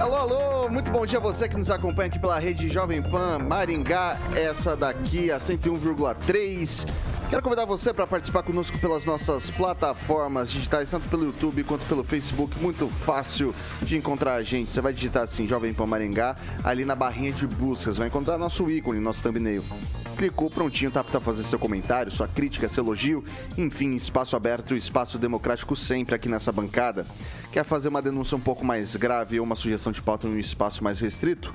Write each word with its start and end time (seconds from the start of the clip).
Alô, 0.00 0.16
alô, 0.16 0.68
muito 0.68 0.90
bom 0.90 1.06
dia 1.06 1.18
a 1.18 1.22
você 1.22 1.48
que 1.48 1.56
nos 1.56 1.70
acompanha 1.70 2.08
aqui 2.08 2.18
pela 2.18 2.38
rede 2.38 2.68
Jovem 2.68 3.00
Pan 3.00 3.38
Maringá, 3.38 4.18
essa 4.34 4.76
daqui 4.76 5.30
a 5.30 5.38
101,3. 5.38 6.86
Quero 7.30 7.42
convidar 7.42 7.64
você 7.64 7.92
para 7.92 8.06
participar 8.06 8.42
conosco 8.42 8.78
pelas 8.78 9.04
nossas 9.04 9.50
plataformas 9.50 10.50
digitais, 10.50 10.90
tanto 10.90 11.08
pelo 11.08 11.24
YouTube 11.24 11.64
quanto 11.64 11.84
pelo 11.86 12.04
Facebook. 12.04 12.58
Muito 12.60 12.88
fácil 12.88 13.54
de 13.82 13.96
encontrar 13.96 14.34
a 14.34 14.42
gente. 14.42 14.72
Você 14.72 14.80
vai 14.80 14.92
digitar 14.92 15.22
assim, 15.22 15.46
Jovem 15.46 15.72
Pan 15.72 15.86
Maringá, 15.86 16.36
ali 16.62 16.84
na 16.84 16.94
barrinha 16.94 17.32
de 17.32 17.46
buscas. 17.46 17.96
Vai 17.96 18.08
encontrar 18.08 18.36
nosso 18.36 18.70
ícone, 18.70 19.00
nosso 19.00 19.22
thumbnail. 19.22 19.64
Clicou, 20.16 20.48
prontinho, 20.48 20.92
tá 20.92 21.02
para 21.02 21.18
fazer 21.18 21.42
seu 21.42 21.58
comentário, 21.58 22.12
sua 22.12 22.28
crítica, 22.28 22.68
seu 22.68 22.84
elogio. 22.84 23.24
Enfim, 23.58 23.94
espaço 23.96 24.36
aberto, 24.36 24.76
espaço 24.76 25.18
democrático 25.18 25.74
sempre 25.74 26.14
aqui 26.14 26.28
nessa 26.28 26.52
bancada. 26.52 27.04
Quer 27.54 27.62
fazer 27.62 27.86
uma 27.86 28.02
denúncia 28.02 28.36
um 28.36 28.40
pouco 28.40 28.64
mais 28.64 28.96
grave 28.96 29.38
ou 29.38 29.46
uma 29.46 29.54
sugestão 29.54 29.92
de 29.92 30.02
pauta 30.02 30.26
em 30.26 30.30
um 30.30 30.38
espaço 30.40 30.82
mais 30.82 30.98
restrito? 30.98 31.54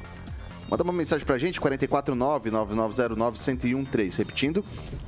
Manda 0.70 0.82
uma 0.82 0.94
mensagem 0.94 1.26
pra 1.26 1.38
gente, 1.38 1.60
449-9909-1013. 1.60 4.16
Repetindo, 4.16 4.64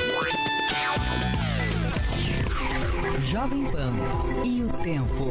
Jovem 3.30 3.64
Pan 3.66 3.92
e 4.44 4.64
o 4.64 4.70
tempo. 4.82 5.26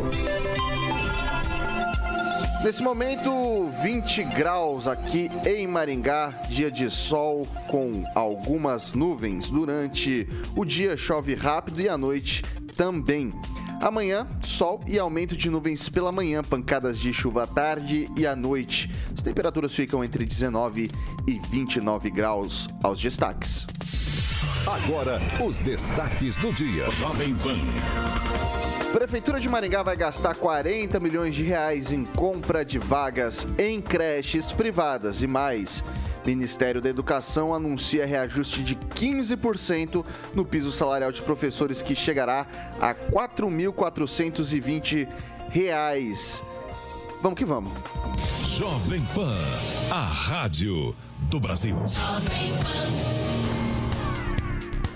Nesse 2.62 2.80
momento, 2.80 3.66
20 3.82 4.22
graus 4.22 4.86
aqui 4.86 5.28
em 5.44 5.66
Maringá, 5.66 6.28
dia 6.48 6.70
de 6.70 6.88
sol 6.88 7.44
com 7.66 8.04
algumas 8.14 8.92
nuvens. 8.92 9.50
Durante 9.50 10.28
o 10.54 10.64
dia 10.64 10.96
chove 10.96 11.34
rápido 11.34 11.80
e 11.80 11.88
à 11.88 11.98
noite 11.98 12.44
também. 12.76 13.32
Amanhã, 13.80 14.28
sol 14.44 14.80
e 14.86 14.96
aumento 14.96 15.36
de 15.36 15.50
nuvens 15.50 15.88
pela 15.88 16.12
manhã, 16.12 16.40
pancadas 16.44 17.00
de 17.00 17.12
chuva 17.12 17.42
à 17.42 17.46
tarde 17.48 18.08
e 18.16 18.24
à 18.24 18.36
noite. 18.36 18.88
As 19.12 19.22
temperaturas 19.22 19.74
ficam 19.74 20.04
entre 20.04 20.24
19 20.24 20.88
e 21.26 21.40
29 21.50 22.12
graus 22.12 22.68
aos 22.80 23.00
destaques. 23.00 23.66
Agora, 24.68 25.20
os 25.42 25.58
destaques 25.58 26.36
do 26.36 26.52
dia. 26.52 26.88
Jovem 26.90 27.34
Pan. 27.36 27.56
Prefeitura 28.92 29.40
de 29.40 29.48
Maringá 29.48 29.82
vai 29.82 29.96
gastar 29.96 30.34
40 30.34 31.00
milhões 31.00 31.34
de 31.34 31.42
reais 31.42 31.90
em 31.90 32.04
compra 32.04 32.66
de 32.66 32.78
vagas 32.78 33.48
em 33.58 33.80
creches 33.80 34.52
privadas 34.52 35.22
e 35.22 35.26
mais. 35.26 35.82
Ministério 36.26 36.82
da 36.82 36.90
Educação 36.90 37.54
anuncia 37.54 38.04
reajuste 38.04 38.62
de 38.62 38.74
15% 38.74 40.04
no 40.34 40.44
piso 40.44 40.70
salarial 40.70 41.12
de 41.12 41.22
professores 41.22 41.80
que 41.80 41.94
chegará 41.94 42.46
a 42.78 42.94
4.420 42.94 45.08
reais. 45.48 46.44
Vamos 47.22 47.38
que 47.38 47.46
vamos. 47.46 47.72
Jovem 48.54 49.00
Pan, 49.14 49.34
a 49.90 50.04
rádio 50.04 50.94
do 51.30 51.40
Brasil. 51.40 51.78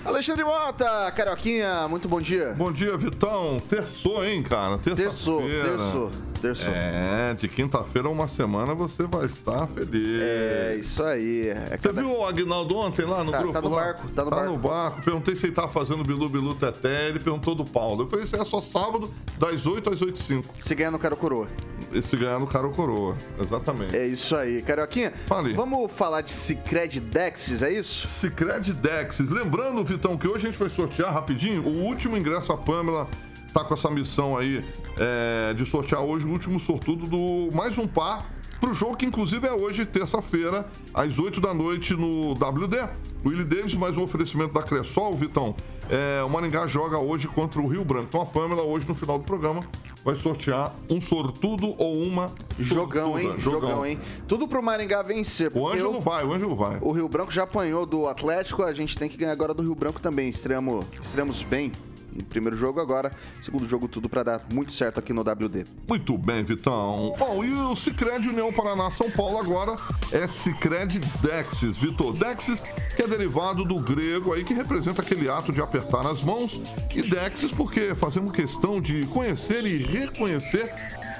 Alexandre 0.05 0.43
Mota, 0.43 1.11
Carioquinha, 1.15 1.87
muito 1.87 2.09
bom 2.09 2.19
dia. 2.19 2.53
Bom 2.57 2.71
dia, 2.73 2.97
Vitão. 2.97 3.57
Terçou, 3.69 4.25
hein, 4.25 4.43
cara? 4.43 4.77
Terçou, 4.77 5.39
Terça-feira. 5.41 5.63
terçou, 5.77 6.09
terçou. 6.09 6.32
É, 6.49 7.33
de 7.33 7.47
quinta-feira 7.47 8.07
a 8.07 8.11
uma 8.11 8.27
semana 8.27 8.73
você 8.75 9.03
vai 9.03 9.25
estar 9.25 9.67
feliz. 9.67 10.21
É, 10.21 10.77
isso 10.79 11.01
aí. 11.03 11.49
É 11.49 11.77
Você 11.77 11.87
cada- 11.89 12.01
viu 12.01 12.11
o 12.19 12.25
Agnaldo 12.25 12.75
ontem 12.77 13.05
lá 13.05 13.23
no 13.23 13.31
Tá- 13.31 13.37
grupo? 13.39 13.53
tá 13.53 13.61
no 13.61 13.69
lá? 13.69 13.83
barco, 13.83 14.07
tá 14.09 14.25
no 14.25 14.57
barco. 14.57 15.01
Perguntei 15.03 15.35
se 15.35 15.45
ele 15.45 15.53
tava 15.53 15.69
fazendo 15.69 16.03
Bilu 16.03 16.29
Bilu 16.29 16.55
Teté, 16.55 17.09
ele 17.09 17.19
perguntou 17.19 17.55
do 17.55 17.65
Paulo. 17.65 18.03
Eu 18.03 18.07
falei, 18.07 18.25
isso 18.25 18.35
é 18.35 18.43
só 18.45 18.61
sábado, 18.61 19.11
das 19.39 19.65
8 19.65 19.89
às 19.93 20.01
8 20.01 20.15
e 20.19 20.23
5. 20.23 20.55
Se 20.59 20.75
ganhar 20.75 20.91
no 20.91 20.99
Caro 20.99 21.15
Coroa. 21.17 21.47
Esse 21.93 22.17
ganhar 22.17 22.39
no 22.39 22.47
cara 22.47 22.65
ou 22.65 22.73
coroa. 22.73 23.15
Exatamente. 23.39 23.95
É 23.95 24.07
isso 24.07 24.35
aí. 24.35 24.63
Carioquinha, 24.63 25.13
Fale. 25.27 25.53
vamos 25.53 25.91
falar 25.91 26.21
de 26.21 26.31
Cicred 26.31 26.99
Dexis, 26.99 27.61
é 27.61 27.71
isso? 27.71 28.07
Cicred 28.07 28.73
Dexis. 28.73 29.29
Lembrando, 29.29 29.83
Vitão, 29.83 30.17
que 30.17 30.27
hoje 30.27 30.47
a 30.47 30.49
gente 30.49 30.57
vai 30.57 30.71
sortear 30.71 31.13
rapidinho 31.13 31.61
o 31.63 31.83
último 31.83 32.17
ingresso. 32.17 32.51
A 32.51 32.57
Pamela 32.57 33.07
tá 33.53 33.63
com 33.63 33.73
essa 33.73 33.89
missão 33.89 34.35
aí 34.35 34.65
é, 34.97 35.53
de 35.53 35.65
sortear 35.65 36.01
hoje 36.01 36.25
o 36.25 36.31
último 36.31 36.59
sortudo 36.59 37.05
do 37.05 37.55
mais 37.55 37.77
um 37.77 37.87
par 37.87 38.25
pro 38.59 38.73
jogo 38.73 38.95
que 38.95 39.05
inclusive 39.05 39.45
é 39.45 39.51
hoje, 39.51 39.85
terça-feira, 39.85 40.65
às 40.93 41.19
8 41.19 41.41
da 41.41 41.53
noite 41.53 41.93
no 41.95 42.31
WD. 42.31 42.77
Willie 43.25 43.43
Davis, 43.43 43.73
mais 43.75 43.97
um 43.97 44.03
oferecimento 44.03 44.53
da 44.53 44.63
Cressol, 44.63 45.13
Vitão. 45.15 45.53
É, 45.89 46.23
o 46.23 46.29
Maringá 46.29 46.65
joga 46.65 46.97
hoje 46.97 47.27
contra 47.27 47.61
o 47.61 47.67
Rio 47.67 47.83
Branco. 47.83 48.07
Então 48.07 48.21
a 48.21 48.25
Pamela, 48.25 48.63
hoje 48.63 48.87
no 48.87 48.95
final 48.95 49.17
do 49.19 49.25
programa, 49.25 49.63
vai 50.03 50.15
sortear 50.15 50.73
um 50.89 51.01
sortudo 51.01 51.75
ou 51.77 52.01
uma 52.01 52.31
Jogão, 52.57 53.19
hein? 53.19 53.25
sortuda. 53.25 53.41
Jogão, 53.41 53.85
hein? 53.85 53.99
Tudo 54.29 54.47
pro 54.47 54.63
Maringá 54.63 55.01
vencer. 55.01 55.51
O 55.53 55.67
Ângelo 55.67 55.99
vai, 55.99 56.25
o 56.25 56.33
Ângelo 56.33 56.55
vai. 56.55 56.77
O 56.79 56.93
Rio 56.93 57.09
Branco 57.09 57.31
já 57.31 57.43
apanhou 57.43 57.85
do 57.85 58.07
Atlético, 58.07 58.63
a 58.63 58.71
gente 58.71 58.97
tem 58.97 59.09
que 59.09 59.17
ganhar 59.17 59.33
agora 59.33 59.53
do 59.53 59.61
Rio 59.61 59.75
Branco 59.75 59.99
também. 59.99 60.29
Estreamos, 60.29 60.85
estreamos 61.01 61.43
bem 61.43 61.71
no 62.15 62.23
primeiro 62.23 62.55
jogo 62.55 62.79
agora, 62.79 63.11
segundo 63.41 63.67
jogo 63.67 63.87
tudo 63.87 64.07
pra 64.07 64.23
dar 64.23 64.45
muito 64.51 64.73
certo 64.73 64.99
aqui 64.99 65.13
no 65.13 65.21
WD. 65.21 65.65
Muito 65.87 66.17
bem, 66.17 66.43
Vitão. 66.43 67.15
Bom, 67.17 67.43
e 67.43 67.53
o 67.53 67.75
Cicred 67.75 68.27
União 68.27 68.51
Paraná 68.51 68.89
São 68.91 69.09
Paulo 69.09 69.37
agora 69.37 69.75
é 70.11 70.27
Cicred 70.27 70.99
Dexis, 71.21 71.77
Vitor. 71.77 72.13
Dexis, 72.13 72.61
que 72.95 73.01
é 73.01 73.07
derivado 73.07 73.65
do 73.65 73.79
grego 73.79 74.33
aí, 74.33 74.43
que 74.43 74.53
representa 74.53 75.01
aquele 75.01 75.29
ato 75.29 75.51
de 75.51 75.61
apertar 75.61 76.05
as 76.05 76.23
mãos. 76.23 76.59
E 76.95 77.01
Dexis, 77.01 77.51
porque 77.51 77.95
fazemos 77.95 78.31
questão 78.31 78.81
de 78.81 79.05
conhecer 79.07 79.65
e 79.65 79.77
reconhecer 79.77 80.71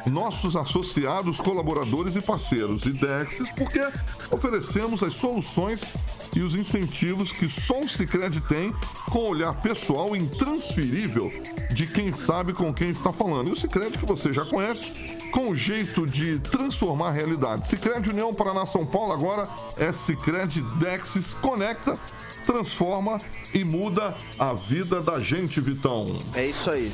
nossos 0.10 0.56
associados, 0.56 1.40
colaboradores 1.40 2.16
e 2.16 2.22
parceiros. 2.22 2.86
E 2.86 2.90
Dexis, 2.90 3.50
porque 3.52 3.82
oferecemos 4.32 5.02
as 5.02 5.14
soluções 5.14 5.84
e 6.36 6.42
os 6.42 6.56
incentivos 6.56 7.32
que 7.32 7.48
só 7.50 7.82
o 7.82 7.90
Cicred 7.90 8.42
tem 8.42 8.74
com 9.12 9.20
o 9.20 9.28
olhar 9.30 9.54
pessoal 9.62 10.16
intransferível 10.16 11.32
de 11.74 11.88
quem 11.88 12.14
sabe 12.14 12.54
com 12.54 12.74
quem 12.74 12.90
está 12.90 13.12
falando. 13.12 13.50
E 13.50 13.52
o 13.52 13.56
Cicred 13.56 13.98
que 13.98 14.06
você 14.06 14.32
já 14.34 14.46
conhece, 14.46 14.92
com 15.32 15.50
o 15.50 15.56
jeito 15.56 16.06
de 16.06 16.40
transformar 16.40 17.10
a 17.10 17.12
realidade. 17.12 17.68
Cicred 17.68 18.10
União 18.10 18.34
Paraná 18.34 18.66
São 18.66 18.86
Paulo 18.86 19.14
agora 19.14 19.48
é 19.78 19.92
Cicred 19.92 20.62
Dexis 20.80 21.34
Conecta, 21.36 21.98
transforma 22.46 23.20
e 23.54 23.64
muda 23.64 24.16
a 24.38 24.54
vida 24.54 25.02
da 25.02 25.20
gente, 25.20 25.62
Vitão. 25.62 26.06
É 26.36 26.46
isso 26.48 26.70
aí. 26.70 26.92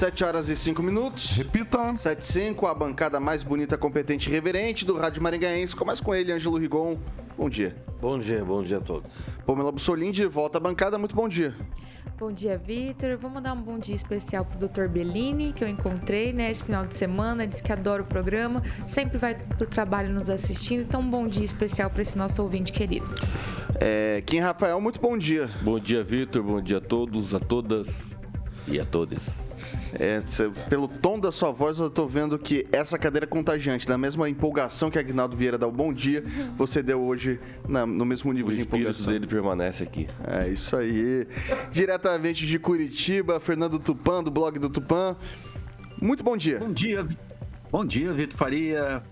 7 0.00 0.24
horas 0.24 0.48
e 0.48 0.56
5 0.56 0.82
minutos. 0.82 1.32
Repita. 1.32 1.94
7 1.94 2.22
e 2.22 2.24
5, 2.24 2.66
a 2.66 2.72
bancada 2.72 3.20
mais 3.20 3.42
bonita, 3.42 3.76
competente 3.76 4.30
e 4.30 4.32
reverente 4.32 4.86
do 4.86 4.96
Rádio 4.96 5.22
Maringaense. 5.22 5.76
Começa 5.76 6.02
com 6.02 6.14
ele, 6.14 6.32
Ângelo 6.32 6.56
Rigon. 6.56 6.96
Bom 7.36 7.50
dia. 7.50 7.76
Bom 8.00 8.18
dia, 8.18 8.42
bom 8.42 8.62
dia 8.62 8.78
a 8.78 8.80
todos. 8.80 9.12
Pamela 9.44 9.70
Bussolini, 9.70 10.10
de 10.10 10.24
volta 10.24 10.56
à 10.56 10.60
bancada. 10.60 10.96
Muito 10.96 11.14
bom 11.14 11.28
dia. 11.28 11.54
Bom 12.18 12.32
dia, 12.32 12.56
Vitor. 12.56 13.18
Vou 13.18 13.30
mandar 13.30 13.52
um 13.52 13.60
bom 13.60 13.78
dia 13.78 13.94
especial 13.94 14.42
pro 14.42 14.66
Dr. 14.66 14.88
Bellini, 14.88 15.52
que 15.52 15.62
eu 15.62 15.68
encontrei, 15.68 16.32
né, 16.32 16.50
esse 16.50 16.64
final 16.64 16.86
de 16.86 16.96
semana. 16.96 17.46
Diz 17.46 17.60
que 17.60 17.70
adora 17.70 18.00
o 18.00 18.06
programa, 18.06 18.62
sempre 18.86 19.18
vai 19.18 19.34
pro 19.34 19.66
trabalho 19.66 20.08
nos 20.08 20.30
assistindo. 20.30 20.80
Então, 20.80 21.02
um 21.02 21.10
bom 21.10 21.28
dia 21.28 21.44
especial 21.44 21.90
para 21.90 22.00
esse 22.00 22.16
nosso 22.16 22.42
ouvinte 22.42 22.72
querido. 22.72 23.06
É, 23.78 24.22
Kim 24.24 24.38
Rafael, 24.38 24.80
muito 24.80 24.98
bom 24.98 25.18
dia. 25.18 25.50
Bom 25.60 25.78
dia, 25.78 26.02
Vitor. 26.02 26.42
Bom 26.42 26.62
dia 26.62 26.78
a 26.78 26.80
todos, 26.80 27.34
a 27.34 27.38
todas. 27.38 28.16
E 28.66 28.80
a 28.80 28.84
todos. 28.86 29.49
É, 29.98 30.20
cê, 30.26 30.48
pelo 30.68 30.86
tom 30.86 31.18
da 31.18 31.32
sua 31.32 31.50
voz, 31.50 31.78
eu 31.78 31.90
tô 31.90 32.06
vendo 32.06 32.38
que 32.38 32.66
essa 32.70 32.98
cadeira 32.98 33.24
é 33.24 33.28
contagiante. 33.28 33.86
Da 33.86 33.98
mesma 33.98 34.28
empolgação 34.28 34.90
que 34.90 34.98
a 34.98 35.00
Agnaldo 35.00 35.36
Vieira 35.36 35.58
dá 35.58 35.66
o 35.66 35.72
bom 35.72 35.92
dia, 35.92 36.22
você 36.56 36.82
deu 36.82 37.00
hoje 37.02 37.40
na, 37.68 37.84
no 37.84 38.04
mesmo 38.04 38.32
nível 38.32 38.48
O 38.52 38.54
de 38.54 38.60
espírito 38.62 38.88
empolgação. 38.90 39.12
dele 39.12 39.26
permanece 39.26 39.82
aqui. 39.82 40.06
É 40.26 40.48
isso 40.48 40.76
aí. 40.76 41.26
Diretamente 41.72 42.46
de 42.46 42.58
Curitiba, 42.58 43.40
Fernando 43.40 43.78
Tupan, 43.78 44.22
do 44.22 44.30
blog 44.30 44.58
do 44.58 44.70
Tupan. 44.70 45.16
Muito 46.00 46.22
bom 46.22 46.36
dia. 46.36 46.58
Bom 46.60 46.72
dia, 46.72 47.06
bom 47.70 47.84
dia, 47.84 48.12
Vitor 48.12 48.36
Faria. 48.36 49.02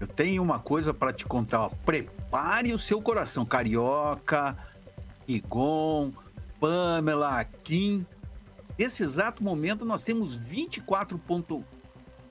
Eu 0.00 0.06
tenho 0.08 0.42
uma 0.42 0.58
coisa 0.58 0.92
para 0.92 1.12
te 1.12 1.24
contar. 1.24 1.60
ó. 1.60 1.68
Prepare 1.86 2.72
o 2.72 2.78
seu 2.78 3.00
coração, 3.00 3.44
carioca, 3.46 4.56
Igon, 5.28 6.10
Pamela, 6.58 7.44
Kim. 7.62 8.04
Nesse 8.78 9.02
exato 9.02 9.44
momento 9.44 9.84
nós 9.84 10.02
temos 10.02 10.34
24 10.34 11.18
ponto, 11.18 11.64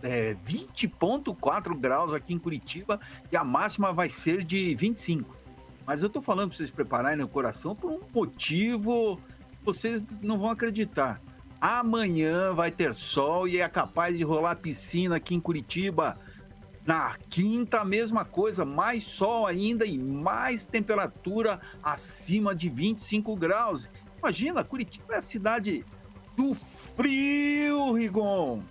é, 0.02 0.36
20.4 0.46 1.80
graus 1.80 2.14
aqui 2.14 2.34
em 2.34 2.40
Curitiba 2.40 3.00
e 3.32 3.38
a 3.38 3.44
máxima 3.44 3.94
vai 3.94 4.10
ser 4.10 4.44
de 4.44 4.74
25. 4.76 5.36
Mas 5.86 6.04
eu 6.04 6.10
tô 6.10 6.22
falando 6.22 6.50
para 6.50 6.58
vocês 6.58 6.70
prepararem 6.70 7.24
o 7.24 7.28
coração 7.28 7.76
por 7.76 7.92
um 7.92 8.00
motivo 8.14 9.18
que 9.52 9.66
vocês 9.66 10.04
não 10.22 10.40
vão 10.40 10.50
acreditar. 10.50 11.22
Amanhã 11.60 12.54
vai 12.54 12.72
ter 12.72 12.96
sol 12.96 13.48
e 13.48 13.60
é 13.60 13.70
capaz 13.70 14.18
de 14.18 14.24
rolar 14.24 14.56
piscina 14.56 15.18
aqui 15.18 15.36
em 15.36 15.40
Curitiba. 15.40 16.18
Na 16.84 17.16
quinta, 17.30 17.82
a 17.82 17.86
mesma 17.86 18.26
coisa, 18.26 18.66
mais 18.66 19.04
sol 19.04 19.46
ainda 19.46 19.86
e 19.86 19.98
mais 20.00 20.66
temperatura 20.66 21.62
acima 21.84 22.56
de 22.56 22.68
25 22.68 23.36
graus. 23.36 23.90
Imagina, 24.18 24.64
Curitiba 24.64 25.14
é 25.14 25.18
a 25.18 25.22
cidade 25.22 25.86
do 26.42 26.56
frio, 26.96 27.94
Rigon. 27.94 28.62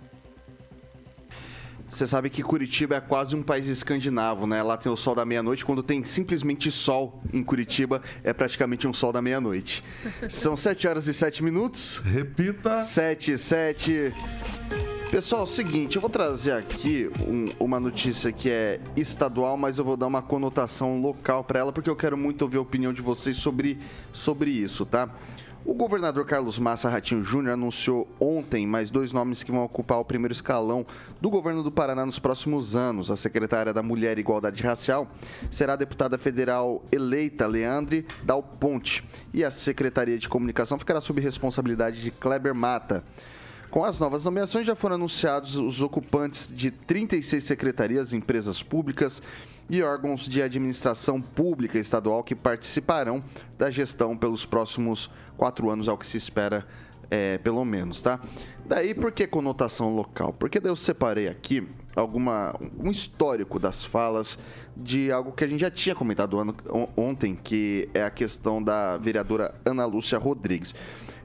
Você 1.89 2.07
sabe 2.07 2.29
que 2.29 2.41
Curitiba 2.41 2.95
é 2.95 3.01
quase 3.01 3.35
um 3.35 3.43
país 3.43 3.67
escandinavo, 3.67 4.47
né? 4.47 4.63
Lá 4.63 4.77
tem 4.77 4.89
o 4.91 4.95
sol 4.95 5.13
da 5.13 5.25
meia-noite. 5.25 5.65
Quando 5.65 5.83
tem 5.83 6.03
simplesmente 6.05 6.71
sol 6.71 7.21
em 7.33 7.43
Curitiba, 7.43 8.01
é 8.23 8.31
praticamente 8.31 8.87
um 8.87 8.93
sol 8.93 9.11
da 9.11 9.21
meia-noite. 9.21 9.83
São 10.29 10.55
7 10.55 10.87
horas 10.87 11.07
e 11.07 11.13
7 11.13 11.43
minutos. 11.43 11.97
Repita. 11.97 12.83
7 12.83 13.31
e 13.33 13.37
7. 13.37 14.13
Pessoal, 15.09 15.41
é 15.41 15.43
o 15.43 15.47
seguinte, 15.47 15.97
eu 15.97 16.01
vou 16.01 16.09
trazer 16.09 16.53
aqui 16.53 17.09
um- 17.27 17.49
uma 17.59 17.77
notícia 17.81 18.31
que 18.31 18.49
é 18.49 18.79
estadual, 18.95 19.57
mas 19.57 19.77
eu 19.77 19.83
vou 19.83 19.97
dar 19.97 20.07
uma 20.07 20.21
conotação 20.21 21.01
local 21.01 21.43
para 21.43 21.59
ela, 21.59 21.73
porque 21.73 21.89
eu 21.89 21.95
quero 21.97 22.17
muito 22.17 22.43
ouvir 22.43 22.55
a 22.57 22.61
opinião 22.61 22.93
de 22.93 23.01
vocês 23.01 23.35
sobre, 23.35 23.77
sobre 24.13 24.49
isso, 24.49 24.85
tá? 24.85 25.09
O 25.63 25.75
governador 25.75 26.25
Carlos 26.25 26.57
Massa 26.57 26.89
Ratinho 26.89 27.23
Júnior 27.23 27.53
anunciou 27.53 28.07
ontem 28.19 28.65
mais 28.65 28.89
dois 28.89 29.11
nomes 29.11 29.43
que 29.43 29.51
vão 29.51 29.63
ocupar 29.63 29.99
o 29.99 30.05
primeiro 30.05 30.33
escalão 30.33 30.83
do 31.21 31.29
governo 31.29 31.61
do 31.61 31.71
Paraná 31.71 32.03
nos 32.03 32.17
próximos 32.17 32.75
anos. 32.75 33.11
A 33.11 33.15
secretária 33.15 33.71
da 33.71 33.83
Mulher 33.83 34.17
e 34.17 34.21
Igualdade 34.21 34.63
Racial 34.63 35.07
será 35.51 35.73
a 35.73 35.75
deputada 35.75 36.17
federal 36.17 36.83
eleita 36.91 37.45
Leandre 37.45 38.07
Dal 38.23 38.41
Ponte 38.41 39.07
e 39.31 39.43
a 39.45 39.51
Secretaria 39.51 40.17
de 40.17 40.27
Comunicação 40.27 40.79
ficará 40.79 40.99
sob 40.99 41.21
responsabilidade 41.21 42.01
de 42.01 42.09
Kleber 42.09 42.55
Mata. 42.55 43.03
Com 43.69 43.85
as 43.85 43.99
novas 43.99 44.25
nomeações, 44.25 44.65
já 44.65 44.75
foram 44.75 44.95
anunciados 44.95 45.55
os 45.55 45.81
ocupantes 45.81 46.49
de 46.53 46.71
36 46.71 47.41
secretarias, 47.41 48.11
empresas 48.11 48.61
públicas 48.61 49.21
e 49.71 49.81
órgãos 49.81 50.27
de 50.27 50.41
administração 50.41 51.21
pública 51.21 51.79
estadual 51.79 52.23
que 52.23 52.35
participarão 52.35 53.23
da 53.57 53.71
gestão 53.71 54.17
pelos 54.17 54.45
próximos 54.45 55.09
quatro 55.37 55.71
anos, 55.71 55.87
ao 55.87 55.97
que 55.97 56.05
se 56.05 56.17
espera, 56.17 56.67
é, 57.09 57.37
pelo 57.37 57.63
menos, 57.63 58.01
tá? 58.01 58.19
Daí, 58.65 58.93
por 58.93 59.11
que 59.11 59.25
conotação 59.25 59.95
local? 59.95 60.33
Porque 60.33 60.59
eu 60.63 60.75
separei 60.75 61.27
aqui 61.27 61.67
alguma, 61.95 62.53
um 62.79 62.91
histórico 62.91 63.57
das 63.59 63.83
falas 63.83 64.37
de 64.75 65.11
algo 65.11 65.31
que 65.31 65.43
a 65.43 65.47
gente 65.47 65.59
já 65.61 65.71
tinha 65.71 65.95
comentado 65.95 66.39
ano- 66.39 66.55
on- 66.69 66.87
ontem, 66.95 67.35
que 67.35 67.89
é 67.93 68.03
a 68.03 68.09
questão 68.09 68.61
da 68.61 68.97
vereadora 68.97 69.55
Ana 69.65 69.85
Lúcia 69.85 70.17
Rodrigues. 70.17 70.75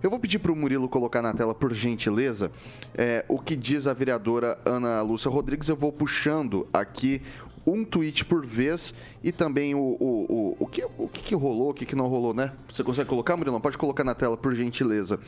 Eu 0.03 0.11
vou 0.11 0.19
pedir 0.21 0.39
para 0.39 0.53
o 0.53 0.57
Murilo 0.57 0.89
colocar 0.89 1.23
na 1.23 1.33
tela, 1.33 1.55
por 1.55 1.73
gentileza, 1.73 2.51
é, 2.95 3.25
o 3.29 3.39
que 3.41 3.57
diz 3.57 3.87
a 3.87 3.95
vereadora 3.95 4.59
Ana 4.65 5.01
Lúcia 5.03 5.31
Rodrigues. 5.31 5.69
Eu 5.69 5.77
vou 5.77 5.91
puxando 5.91 6.67
aqui 6.73 7.23
um 7.67 7.85
tweet 7.85 8.25
por 8.25 8.47
vez 8.47 8.95
e 9.25 9.33
também 9.33 9.75
o, 9.75 9.79
o, 9.79 10.27
o, 10.29 10.57
o, 10.61 10.67
que, 10.67 10.85
o 10.97 11.09
que, 11.09 11.23
que 11.23 11.35
rolou, 11.35 11.71
o 11.71 11.75
que, 11.75 11.85
que 11.85 11.97
não 11.97 12.07
rolou, 12.07 12.33
né? 12.33 12.53
Você 12.69 12.85
consegue 12.85 13.09
colocar, 13.09 13.37
Murilo? 13.37 13.61
Pode 13.61 13.77
colocar 13.77 14.05
na 14.05 14.15
tela, 14.15 14.37
por 14.37 14.55
gentileza. 14.55 15.19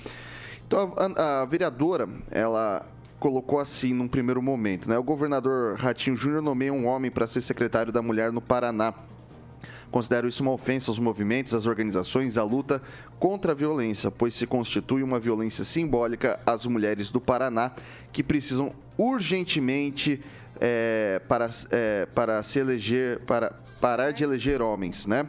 Então, 0.67 0.95
a, 0.97 1.43
a 1.43 1.45
vereadora, 1.45 2.09
ela 2.31 2.87
colocou 3.19 3.59
assim 3.59 3.93
num 3.93 4.07
primeiro 4.07 4.41
momento, 4.41 4.89
né? 4.89 4.97
O 4.97 5.03
governador 5.03 5.77
Ratinho 5.77 6.17
Júnior 6.17 6.41
nomeia 6.41 6.73
um 6.73 6.87
homem 6.87 7.11
para 7.11 7.27
ser 7.27 7.41
secretário 7.41 7.93
da 7.93 8.01
Mulher 8.01 8.33
no 8.33 8.41
Paraná. 8.41 8.95
Considero 9.91 10.29
isso 10.29 10.43
uma 10.43 10.53
ofensa 10.53 10.91
aos 10.91 10.99
movimentos, 10.99 11.55
às 11.55 11.67
organizações, 11.67 12.37
à 12.37 12.45
luta 12.45 12.83
contra 13.19 13.53
a 13.53 13.55
violência, 13.55 14.11
pois 14.11 14.35
se 14.35 14.47
constitui 14.47 15.03
uma 15.03 15.19
violência 15.19 15.65
simbólica 15.65 16.39
às 16.45 16.67
mulheres 16.67 17.11
do 17.11 17.21
Paraná 17.21 17.73
que 18.13 18.23
precisam 18.23 18.73
urgentemente 18.99 20.23
é, 20.61 21.21
para, 21.29 21.51
é, 21.71 22.07
para 22.07 22.43
se 22.43 22.59
eleger, 22.59 23.21
para 23.21 23.53
parar 23.81 24.13
de 24.13 24.25
eleger 24.25 24.61
homens, 24.61 25.07
né? 25.07 25.29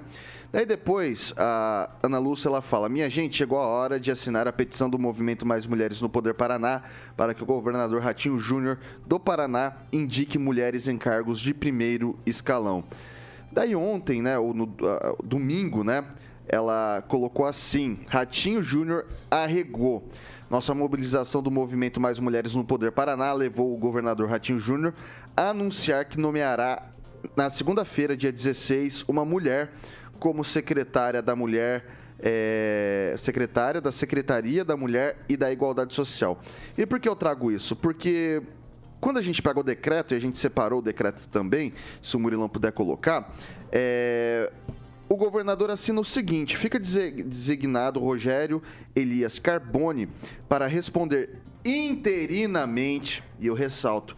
Daí 0.51 0.65
depois, 0.65 1.31
a 1.37 1.91
Ana 2.01 2.17
Lúcia 2.17 2.49
ela 2.49 2.61
fala: 2.61 2.89
Minha 2.89 3.07
gente, 3.07 3.37
chegou 3.37 3.59
a 3.59 3.67
hora 3.67 3.99
de 3.99 4.09
assinar 4.09 4.47
a 4.47 4.51
petição 4.51 4.89
do 4.89 4.97
Movimento 4.97 5.45
Mais 5.45 5.67
Mulheres 5.67 6.01
no 6.01 6.09
Poder 6.09 6.33
Paraná 6.33 6.81
para 7.15 7.35
que 7.35 7.43
o 7.43 7.45
governador 7.45 8.01
Ratinho 8.01 8.39
Júnior 8.39 8.79
do 9.05 9.19
Paraná 9.19 9.73
indique 9.93 10.39
mulheres 10.39 10.87
em 10.87 10.97
cargos 10.97 11.39
de 11.39 11.53
primeiro 11.53 12.17
escalão. 12.25 12.83
Daí 13.51 13.75
ontem, 13.75 14.23
né, 14.23 14.39
ou 14.39 14.53
no 14.53 14.73
ah, 14.83 15.15
domingo, 15.23 15.83
né, 15.83 16.03
ela 16.47 17.03
colocou 17.07 17.45
assim: 17.45 17.99
Ratinho 18.07 18.63
Júnior 18.63 19.05
arregou. 19.29 20.09
Nossa 20.49 20.73
mobilização 20.73 21.43
do 21.43 21.51
movimento 21.51 21.99
Mais 21.99 22.19
Mulheres 22.19 22.55
no 22.55 22.63
Poder 22.63 22.91
Paraná 22.91 23.31
levou 23.33 23.71
o 23.71 23.77
governador 23.77 24.27
Ratinho 24.27 24.59
Júnior 24.59 24.95
a 25.37 25.49
anunciar 25.49 26.05
que 26.05 26.19
nomeará 26.19 26.89
na 27.35 27.49
segunda-feira, 27.51 28.17
dia 28.17 28.31
16, 28.31 29.05
uma 29.07 29.23
mulher 29.23 29.71
como 30.19 30.43
secretária 30.43 31.21
da 31.21 31.35
mulher. 31.35 31.85
é, 32.21 33.15
secretária 33.17 33.79
da 33.79 33.93
Secretaria 33.93 34.65
da 34.65 34.75
Mulher 34.75 35.23
e 35.29 35.37
da 35.37 35.49
Igualdade 35.53 35.93
Social. 35.93 36.41
E 36.77 36.85
por 36.85 36.99
que 36.99 37.07
eu 37.07 37.15
trago 37.15 37.49
isso? 37.49 37.77
Porque 37.77 38.41
quando 38.99 39.17
a 39.17 39.21
gente 39.21 39.41
pegou 39.41 39.63
o 39.63 39.65
decreto, 39.65 40.13
e 40.13 40.17
a 40.17 40.19
gente 40.19 40.37
separou 40.37 40.79
o 40.79 40.81
decreto 40.81 41.27
também, 41.29 41.73
se 42.01 42.17
o 42.17 42.19
Murilão 42.19 42.49
puder 42.49 42.73
colocar, 42.73 43.33
é, 43.71 44.51
o 45.09 45.17
governador 45.17 45.71
assina 45.71 45.99
o 45.99 46.05
seguinte: 46.05 46.55
fica 46.55 46.79
designado 46.79 47.99
Rogério 47.99 48.61
Elias 48.95 49.39
Carbone 49.39 50.07
para 50.47 50.67
responder 50.67 51.41
interinamente, 51.65 53.23
e 53.39 53.47
eu 53.47 53.55
ressalto, 53.55 54.15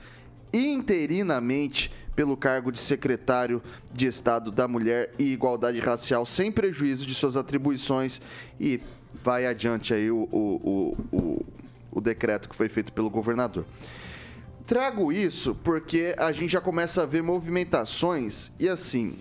interinamente 0.53 1.91
pelo 2.15 2.36
cargo 2.36 2.71
de 2.71 2.79
secretário 2.79 3.63
de 3.91 4.05
Estado 4.05 4.51
da 4.51 4.67
Mulher 4.67 5.13
e 5.17 5.31
Igualdade 5.31 5.79
Racial, 5.79 6.25
sem 6.25 6.51
prejuízo 6.51 7.05
de 7.05 7.15
suas 7.15 7.38
atribuições, 7.38 8.21
e 8.60 8.81
vai 9.24 9.45
adiante 9.45 9.93
aí 9.93 10.12
o, 10.12 10.27
o, 10.31 10.98
o, 11.12 11.45
o 11.89 12.01
decreto 12.01 12.50
que 12.50 12.55
foi 12.55 12.67
feito 12.67 12.91
pelo 12.91 13.10
governador. 13.10 13.65
Trago 14.67 15.12
isso 15.12 15.55
porque 15.63 16.13
a 16.17 16.31
gente 16.31 16.51
já 16.51 16.62
começa 16.62 17.03
a 17.03 17.05
ver 17.05 17.24
movimentações 17.24 18.51
e 18.60 18.69
assim, 18.69 19.17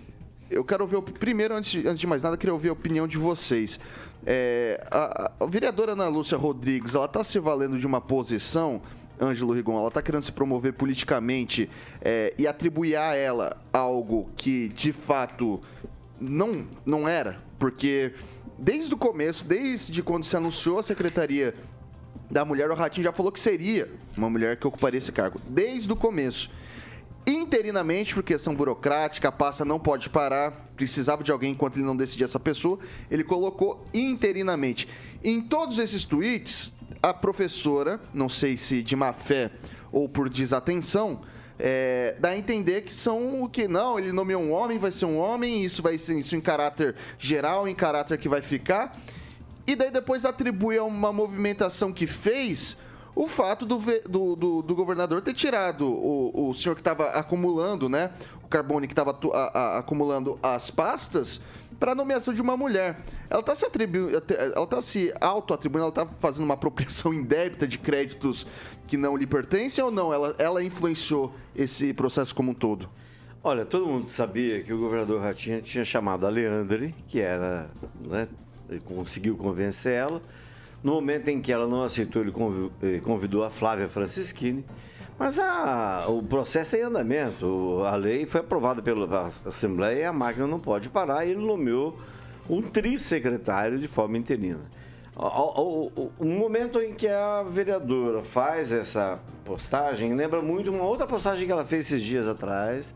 eu 0.51 0.63
quero 0.63 0.83
ouvir, 0.83 1.01
primeiro, 1.13 1.55
antes, 1.55 1.71
de- 1.71 1.87
antes 1.87 1.99
de 1.99 2.07
mais 2.07 2.21
nada, 2.21 2.37
queria 2.37 2.53
ouvir 2.53 2.69
a 2.69 2.73
opinião 2.73 3.07
de 3.07 3.17
vocês. 3.17 3.79
É, 4.25 4.85
a, 4.91 5.31
a 5.39 5.45
vereadora 5.45 5.93
Ana 5.93 6.07
Lúcia 6.07 6.37
Rodrigues, 6.37 6.93
ela 6.93 7.05
está 7.05 7.23
se 7.23 7.39
valendo 7.39 7.79
de 7.79 7.87
uma 7.87 7.99
posição, 7.99 8.81
Ângelo 9.19 9.53
Rigon, 9.53 9.77
ela 9.77 9.87
está 9.87 10.01
querendo 10.01 10.23
se 10.23 10.31
promover 10.31 10.73
politicamente 10.73 11.69
é, 12.01 12.33
e 12.37 12.45
atribuir 12.47 12.95
a 12.95 13.15
ela 13.15 13.57
algo 13.73 14.29
que, 14.35 14.67
de 14.69 14.91
fato, 14.93 15.59
não, 16.19 16.67
não 16.85 17.07
era, 17.07 17.39
porque 17.57 18.13
desde 18.57 18.93
o 18.93 18.97
começo, 18.97 19.45
desde 19.45 20.03
quando 20.03 20.23
se 20.23 20.35
anunciou 20.37 20.79
a 20.79 20.83
secretaria 20.83 21.55
da 22.29 22.45
mulher, 22.45 22.69
o 22.71 22.75
Ratinho 22.75 23.03
já 23.03 23.11
falou 23.11 23.31
que 23.31 23.39
seria 23.39 23.89
uma 24.15 24.29
mulher 24.29 24.55
que 24.57 24.67
ocuparia 24.67 24.97
esse 24.97 25.11
cargo, 25.11 25.39
desde 25.47 25.91
o 25.91 25.95
começo. 25.95 26.51
Interinamente, 27.25 28.15
por 28.15 28.23
questão 28.23 28.55
burocrática, 28.55 29.27
a 29.27 29.31
pasta 29.31 29.63
não 29.63 29.79
pode 29.79 30.09
parar, 30.09 30.51
precisava 30.75 31.23
de 31.23 31.31
alguém 31.31 31.51
enquanto 31.51 31.77
ele 31.77 31.85
não 31.85 31.95
decidia 31.95 32.25
essa 32.25 32.39
pessoa, 32.39 32.79
ele 33.11 33.23
colocou 33.23 33.85
interinamente. 33.93 34.87
Em 35.23 35.39
todos 35.39 35.77
esses 35.77 36.03
tweets, 36.03 36.73
a 37.01 37.13
professora, 37.13 37.99
não 38.13 38.27
sei 38.27 38.57
se 38.57 38.81
de 38.83 38.95
má 38.95 39.13
fé 39.13 39.51
ou 39.91 40.09
por 40.09 40.29
desatenção, 40.29 41.21
é, 41.59 42.15
dá 42.19 42.29
a 42.29 42.37
entender 42.37 42.81
que 42.81 42.91
são 42.91 43.43
o 43.43 43.47
que 43.47 43.67
não, 43.67 43.99
ele 43.99 44.11
nomeou 44.11 44.41
um 44.41 44.51
homem, 44.51 44.79
vai 44.79 44.91
ser 44.91 45.05
um 45.05 45.17
homem, 45.17 45.63
isso 45.63 45.83
vai 45.83 45.99
ser 45.99 46.17
isso 46.17 46.35
em 46.35 46.41
caráter 46.41 46.95
geral, 47.19 47.67
em 47.67 47.75
caráter 47.75 48.17
que 48.17 48.27
vai 48.27 48.41
ficar. 48.41 48.91
e 49.67 49.75
daí 49.75 49.91
depois 49.91 50.25
atribui 50.25 50.77
a 50.77 50.83
uma 50.83 51.13
movimentação 51.13 51.93
que 51.93 52.07
fez 52.07 52.77
o 53.15 53.27
fato 53.27 53.65
do, 53.65 53.77
do, 54.07 54.35
do, 54.35 54.61
do 54.61 54.75
governador 54.75 55.21
ter 55.21 55.33
tirado 55.33 55.85
o, 55.85 56.49
o 56.49 56.53
senhor 56.53 56.75
que 56.75 56.81
estava 56.81 57.09
acumulando, 57.09 57.89
né? 57.89 58.11
O 58.43 58.47
Carbone 58.47 58.87
que 58.87 58.93
estava 58.93 59.17
acumulando 59.77 60.39
as 60.41 60.69
pastas 60.69 61.41
para 61.79 61.95
nomeação 61.95 62.33
de 62.33 62.41
uma 62.41 62.55
mulher. 62.55 62.99
Ela 63.29 63.39
está 63.39 63.55
se 63.55 63.65
atribuindo, 63.65 64.11
ela 64.11 64.63
está 64.63 64.81
se 64.81 65.11
auto-atribuindo, 65.19 65.83
ela 65.85 65.89
está 65.89 66.05
fazendo 66.19 66.45
uma 66.45 66.53
apropriação 66.53 67.11
indébita 67.13 67.67
de 67.67 67.77
créditos 67.77 68.45
que 68.87 68.95
não 68.95 69.17
lhe 69.17 69.25
pertencem 69.25 69.83
ou 69.83 69.89
não? 69.89 70.13
Ela, 70.13 70.35
ela 70.37 70.63
influenciou 70.63 71.33
esse 71.55 71.93
processo 71.93 72.35
como 72.35 72.51
um 72.51 72.53
todo? 72.53 72.87
Olha, 73.43 73.65
todo 73.65 73.87
mundo 73.87 74.09
sabia 74.09 74.61
que 74.61 74.71
o 74.71 74.77
governador 74.77 75.19
Ratinha 75.21 75.59
tinha 75.61 75.83
chamado 75.83 76.27
a 76.27 76.29
Leandre, 76.29 76.93
que 77.07 77.19
era, 77.19 77.67
né, 78.07 78.27
conseguiu 78.85 79.35
convencer 79.35 79.93
ela. 79.93 80.21
No 80.83 80.93
momento 80.93 81.27
em 81.27 81.39
que 81.39 81.51
ela 81.51 81.67
não 81.67 81.83
aceitou, 81.83 82.21
ele 82.21 82.33
eh, 82.81 82.99
convidou 83.03 83.43
a 83.43 83.49
Flávia 83.49 83.87
Francischini. 83.87 84.65
Mas 85.19 85.37
a, 85.37 86.05
o 86.07 86.23
processo 86.23 86.75
é 86.75 86.79
em 86.79 86.83
andamento. 86.83 87.83
A 87.85 87.95
lei 87.95 88.25
foi 88.25 88.41
aprovada 88.41 88.81
pela 88.81 89.27
Assembleia 89.45 89.99
e 89.99 90.05
a 90.05 90.11
máquina 90.11 90.47
não 90.47 90.59
pode 90.59 90.89
parar. 90.89 91.25
E 91.25 91.31
ele 91.31 91.45
nomeou 91.45 91.99
um 92.49 92.61
trissecretário 92.61 93.77
de 93.77 93.87
forma 93.87 94.17
interina. 94.17 94.61
O, 95.15 95.91
o, 95.95 96.11
o, 96.17 96.25
momento 96.25 96.81
em 96.81 96.93
que 96.93 97.07
a 97.07 97.43
vereadora 97.43 98.23
faz 98.23 98.71
essa 98.71 99.19
postagem 99.45 100.15
lembra 100.15 100.41
muito 100.41 100.71
uma 100.71 100.83
outra 100.83 101.05
postagem 101.05 101.45
que 101.45 101.51
ela 101.51 101.65
fez 101.65 101.85
esses 101.85 102.01
dias 102.01 102.27
atrás, 102.27 102.95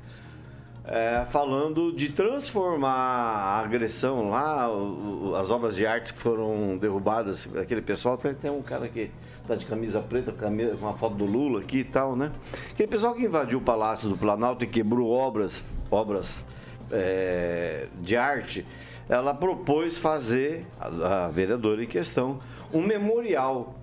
é, 0.87 1.25
falando 1.29 1.91
de 1.91 2.09
transformar 2.09 2.89
a 2.89 3.59
agressão 3.59 4.29
lá, 4.29 4.71
o, 4.71 5.35
as 5.35 5.49
obras 5.49 5.75
de 5.75 5.85
arte 5.85 6.13
que 6.13 6.19
foram 6.19 6.77
derrubadas, 6.77 7.47
aquele 7.57 7.81
pessoal, 7.81 8.17
tem, 8.17 8.33
tem 8.33 8.51
um 8.51 8.61
cara 8.61 8.87
que 8.87 9.09
tá 9.47 9.55
de 9.55 9.65
camisa 9.65 9.99
preta, 9.99 10.31
com 10.31 10.47
uma 10.47 10.93
foto 10.93 11.15
do 11.15 11.25
Lula 11.25 11.61
aqui 11.61 11.79
e 11.79 11.83
tal, 11.83 12.15
né? 12.15 12.31
Aquele 12.71 12.87
pessoal 12.87 13.13
que 13.13 13.23
invadiu 13.23 13.59
o 13.59 13.61
Palácio 13.61 14.09
do 14.09 14.17
Planalto 14.17 14.63
e 14.63 14.67
quebrou 14.67 15.09
obras, 15.09 15.63
obras 15.89 16.45
é, 16.91 17.87
de 18.01 18.15
arte, 18.15 18.65
ela 19.09 19.33
propôs 19.33 19.97
fazer, 19.97 20.65
a, 20.79 21.25
a 21.25 21.27
vereadora 21.29 21.83
em 21.83 21.87
questão, 21.87 22.39
um 22.73 22.81
memorial 22.81 23.75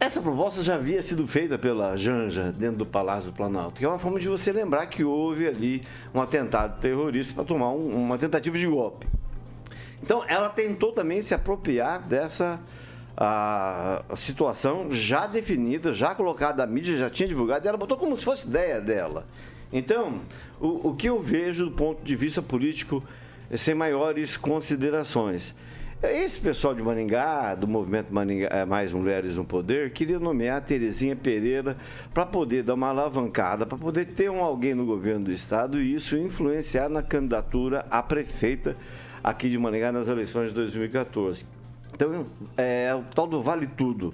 essa 0.00 0.20
proposta 0.20 0.62
já 0.62 0.74
havia 0.74 1.02
sido 1.02 1.26
feita 1.26 1.58
pela 1.58 1.96
Janja 1.96 2.52
dentro 2.52 2.78
do 2.78 2.86
Palácio 2.86 3.30
do 3.30 3.36
Planalto, 3.36 3.78
que 3.78 3.84
é 3.84 3.88
uma 3.88 3.98
forma 3.98 4.20
de 4.20 4.28
você 4.28 4.52
lembrar 4.52 4.86
que 4.86 5.04
houve 5.04 5.46
ali 5.46 5.82
um 6.12 6.20
atentado 6.20 6.80
terrorista 6.80 7.34
para 7.34 7.44
tomar 7.44 7.70
um, 7.70 7.88
uma 7.88 8.18
tentativa 8.18 8.58
de 8.58 8.66
golpe. 8.66 9.06
Então, 10.02 10.22
ela 10.28 10.50
tentou 10.50 10.92
também 10.92 11.22
se 11.22 11.34
apropriar 11.34 12.02
dessa 12.02 12.60
a, 13.16 14.02
a 14.08 14.16
situação 14.16 14.92
já 14.92 15.26
definida, 15.26 15.92
já 15.92 16.14
colocada, 16.14 16.62
a 16.62 16.66
mídia 16.66 16.96
já 16.96 17.08
tinha 17.08 17.28
divulgado, 17.28 17.64
e 17.64 17.68
ela 17.68 17.78
botou 17.78 17.96
como 17.96 18.18
se 18.18 18.24
fosse 18.24 18.46
ideia 18.46 18.80
dela. 18.80 19.26
Então, 19.72 20.20
o, 20.60 20.90
o 20.90 20.94
que 20.94 21.08
eu 21.08 21.22
vejo 21.22 21.66
do 21.66 21.72
ponto 21.72 22.04
de 22.04 22.14
vista 22.14 22.42
político, 22.42 23.02
é 23.50 23.56
sem 23.56 23.74
maiores 23.74 24.36
considerações. 24.36 25.54
Esse 26.12 26.38
pessoal 26.40 26.74
de 26.74 26.82
Maringá, 26.82 27.54
do 27.54 27.66
movimento 27.66 28.12
Maringá, 28.12 28.48
é, 28.50 28.64
Mais 28.64 28.92
Mulheres 28.92 29.36
no 29.36 29.44
Poder, 29.44 29.90
queria 29.90 30.18
nomear 30.18 30.58
a 30.58 30.60
Terezinha 30.60 31.16
Pereira 31.16 31.76
para 32.12 32.26
poder 32.26 32.62
dar 32.62 32.74
uma 32.74 32.88
alavancada, 32.88 33.64
para 33.64 33.78
poder 33.78 34.06
ter 34.06 34.30
um 34.30 34.42
alguém 34.42 34.74
no 34.74 34.84
governo 34.84 35.26
do 35.26 35.32
estado 35.32 35.80
e 35.80 35.94
isso 35.94 36.16
influenciar 36.18 36.88
na 36.88 37.02
candidatura 37.02 37.86
a 37.90 38.02
prefeita 38.02 38.76
aqui 39.22 39.48
de 39.48 39.56
Maringá 39.56 39.90
nas 39.90 40.08
eleições 40.08 40.48
de 40.48 40.54
2014. 40.54 41.46
Então, 41.94 42.26
é 42.56 42.94
o 42.94 43.02
tal 43.14 43.26
do 43.26 43.42
vale 43.42 43.66
tudo. 43.66 44.12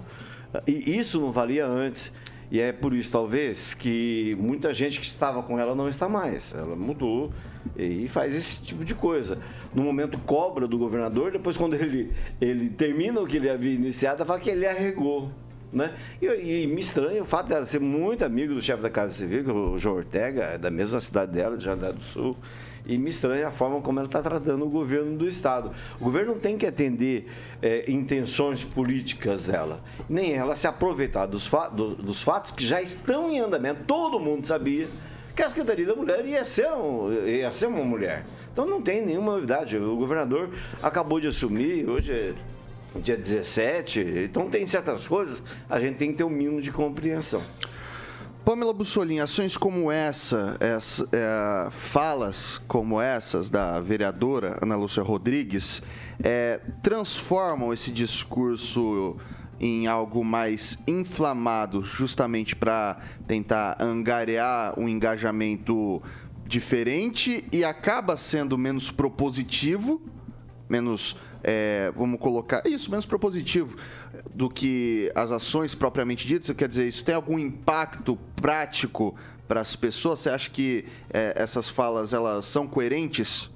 E 0.65 0.97
isso 0.97 1.19
não 1.19 1.31
valia 1.31 1.65
antes. 1.65 2.13
E 2.49 2.59
é 2.59 2.71
por 2.71 2.93
isso, 2.93 3.11
talvez, 3.11 3.73
que 3.73 4.35
muita 4.39 4.73
gente 4.73 4.99
que 4.99 5.05
estava 5.05 5.41
com 5.41 5.57
ela 5.57 5.73
não 5.73 5.89
está 5.89 6.07
mais. 6.07 6.53
Ela 6.53 6.75
mudou 6.75 7.31
e 7.77 8.07
faz 8.07 8.35
esse 8.35 8.63
tipo 8.63 8.83
de 8.83 8.93
coisa. 8.93 9.37
No 9.73 9.83
momento 9.83 10.17
cobra 10.19 10.67
do 10.67 10.77
governador, 10.77 11.31
depois 11.31 11.57
quando 11.57 11.75
ele, 11.75 12.11
ele 12.39 12.69
termina 12.69 13.19
o 13.21 13.27
que 13.27 13.37
ele 13.37 13.49
havia 13.49 13.73
iniciado, 13.73 14.25
fala 14.25 14.39
que 14.39 14.49
ele 14.49 14.65
arregou. 14.65 15.29
Né? 15.71 15.93
E, 16.21 16.25
e, 16.63 16.67
me 16.67 16.81
estranha 16.81 17.21
o 17.21 17.25
fato 17.25 17.47
dela 17.47 17.65
ser 17.65 17.79
muito 17.79 18.25
amigo 18.25 18.53
do 18.53 18.61
chefe 18.61 18.81
da 18.81 18.89
Casa 18.89 19.13
Civil, 19.13 19.49
é 19.49 19.53
o 19.53 19.77
João 19.77 19.95
Ortega, 19.95 20.43
é 20.43 20.57
da 20.57 20.69
mesma 20.69 20.99
cidade 20.99 21.31
dela, 21.31 21.55
de 21.55 21.63
Jandé 21.63 21.93
do 21.93 22.03
Sul. 22.03 22.35
E 22.85 22.97
me 22.97 23.09
estranha 23.09 23.47
a 23.47 23.51
forma 23.51 23.79
como 23.79 23.99
ela 23.99 24.07
está 24.07 24.21
tratando 24.21 24.65
o 24.65 24.69
governo 24.69 25.15
do 25.15 25.27
Estado. 25.27 25.71
O 25.99 26.03
governo 26.03 26.33
não 26.33 26.39
tem 26.39 26.57
que 26.57 26.65
atender 26.65 27.27
é, 27.61 27.89
intenções 27.89 28.63
políticas 28.63 29.45
dela, 29.45 29.81
nem 30.09 30.33
ela 30.33 30.55
se 30.55 30.67
aproveitar 30.67 31.27
dos, 31.27 31.45
fa 31.45 31.69
do, 31.69 31.95
dos 31.95 32.21
fatos 32.23 32.51
que 32.51 32.65
já 32.65 32.81
estão 32.81 33.31
em 33.31 33.39
andamento. 33.39 33.83
Todo 33.85 34.19
mundo 34.19 34.45
sabia 34.47 34.87
que 35.35 35.41
a 35.41 35.49
Secretaria 35.49 35.85
da 35.85 35.95
Mulher 35.95 36.25
ia 36.25 36.45
ser, 36.45 36.67
um, 36.71 37.11
ia 37.25 37.51
ser 37.53 37.67
uma 37.67 37.83
mulher. 37.83 38.23
Então 38.51 38.65
não 38.65 38.81
tem 38.81 39.05
nenhuma 39.05 39.33
novidade. 39.33 39.77
O 39.77 39.95
governador 39.95 40.49
acabou 40.81 41.19
de 41.19 41.27
assumir, 41.27 41.89
hoje 41.89 42.11
é 42.13 42.99
dia 42.99 43.15
17, 43.15 44.01
então 44.25 44.49
tem 44.49 44.67
certas 44.67 45.07
coisas, 45.07 45.41
a 45.69 45.79
gente 45.79 45.97
tem 45.97 46.11
que 46.11 46.17
ter 46.17 46.23
um 46.25 46.29
mínimo 46.29 46.61
de 46.61 46.71
compreensão. 46.71 47.41
Pamela 48.43 48.73
Bussolini, 48.73 49.19
ações 49.19 49.55
como 49.55 49.91
essa, 49.91 50.57
essa 50.59 51.07
é, 51.11 51.69
falas 51.69 52.57
como 52.67 52.99
essas 52.99 53.49
da 53.49 53.79
vereadora 53.79 54.57
Ana 54.61 54.75
Lúcia 54.75 55.03
Rodrigues, 55.03 55.81
é, 56.23 56.59
transformam 56.81 57.71
esse 57.71 57.91
discurso 57.91 59.15
em 59.61 59.85
algo 59.85 60.25
mais 60.25 60.79
inflamado, 60.87 61.83
justamente 61.83 62.55
para 62.55 62.97
tentar 63.27 63.77
angariar 63.79 64.77
um 64.77 64.89
engajamento 64.89 66.01
diferente 66.47 67.45
e 67.51 67.63
acaba 67.63 68.17
sendo 68.17 68.57
menos 68.57 68.89
propositivo, 68.89 70.01
menos 70.67 71.15
é, 71.43 71.93
vamos 71.95 72.19
colocar 72.19 72.65
isso, 72.65 72.89
menos 72.89 73.05
propositivo 73.05 73.77
do 74.33 74.49
que 74.49 75.11
as 75.13 75.31
ações 75.31 75.75
propriamente 75.75 76.27
ditas? 76.27 76.55
Quer 76.55 76.67
dizer, 76.67 76.87
isso 76.87 77.05
tem 77.05 77.13
algum 77.13 77.37
impacto 77.37 78.17
prático 78.35 79.15
para 79.47 79.61
as 79.61 79.75
pessoas? 79.75 80.21
Você 80.21 80.29
acha 80.31 80.49
que 80.49 80.85
é, 81.13 81.33
essas 81.35 81.69
falas 81.69 82.13
elas 82.13 82.45
são 82.45 82.65
coerentes? 82.65 83.47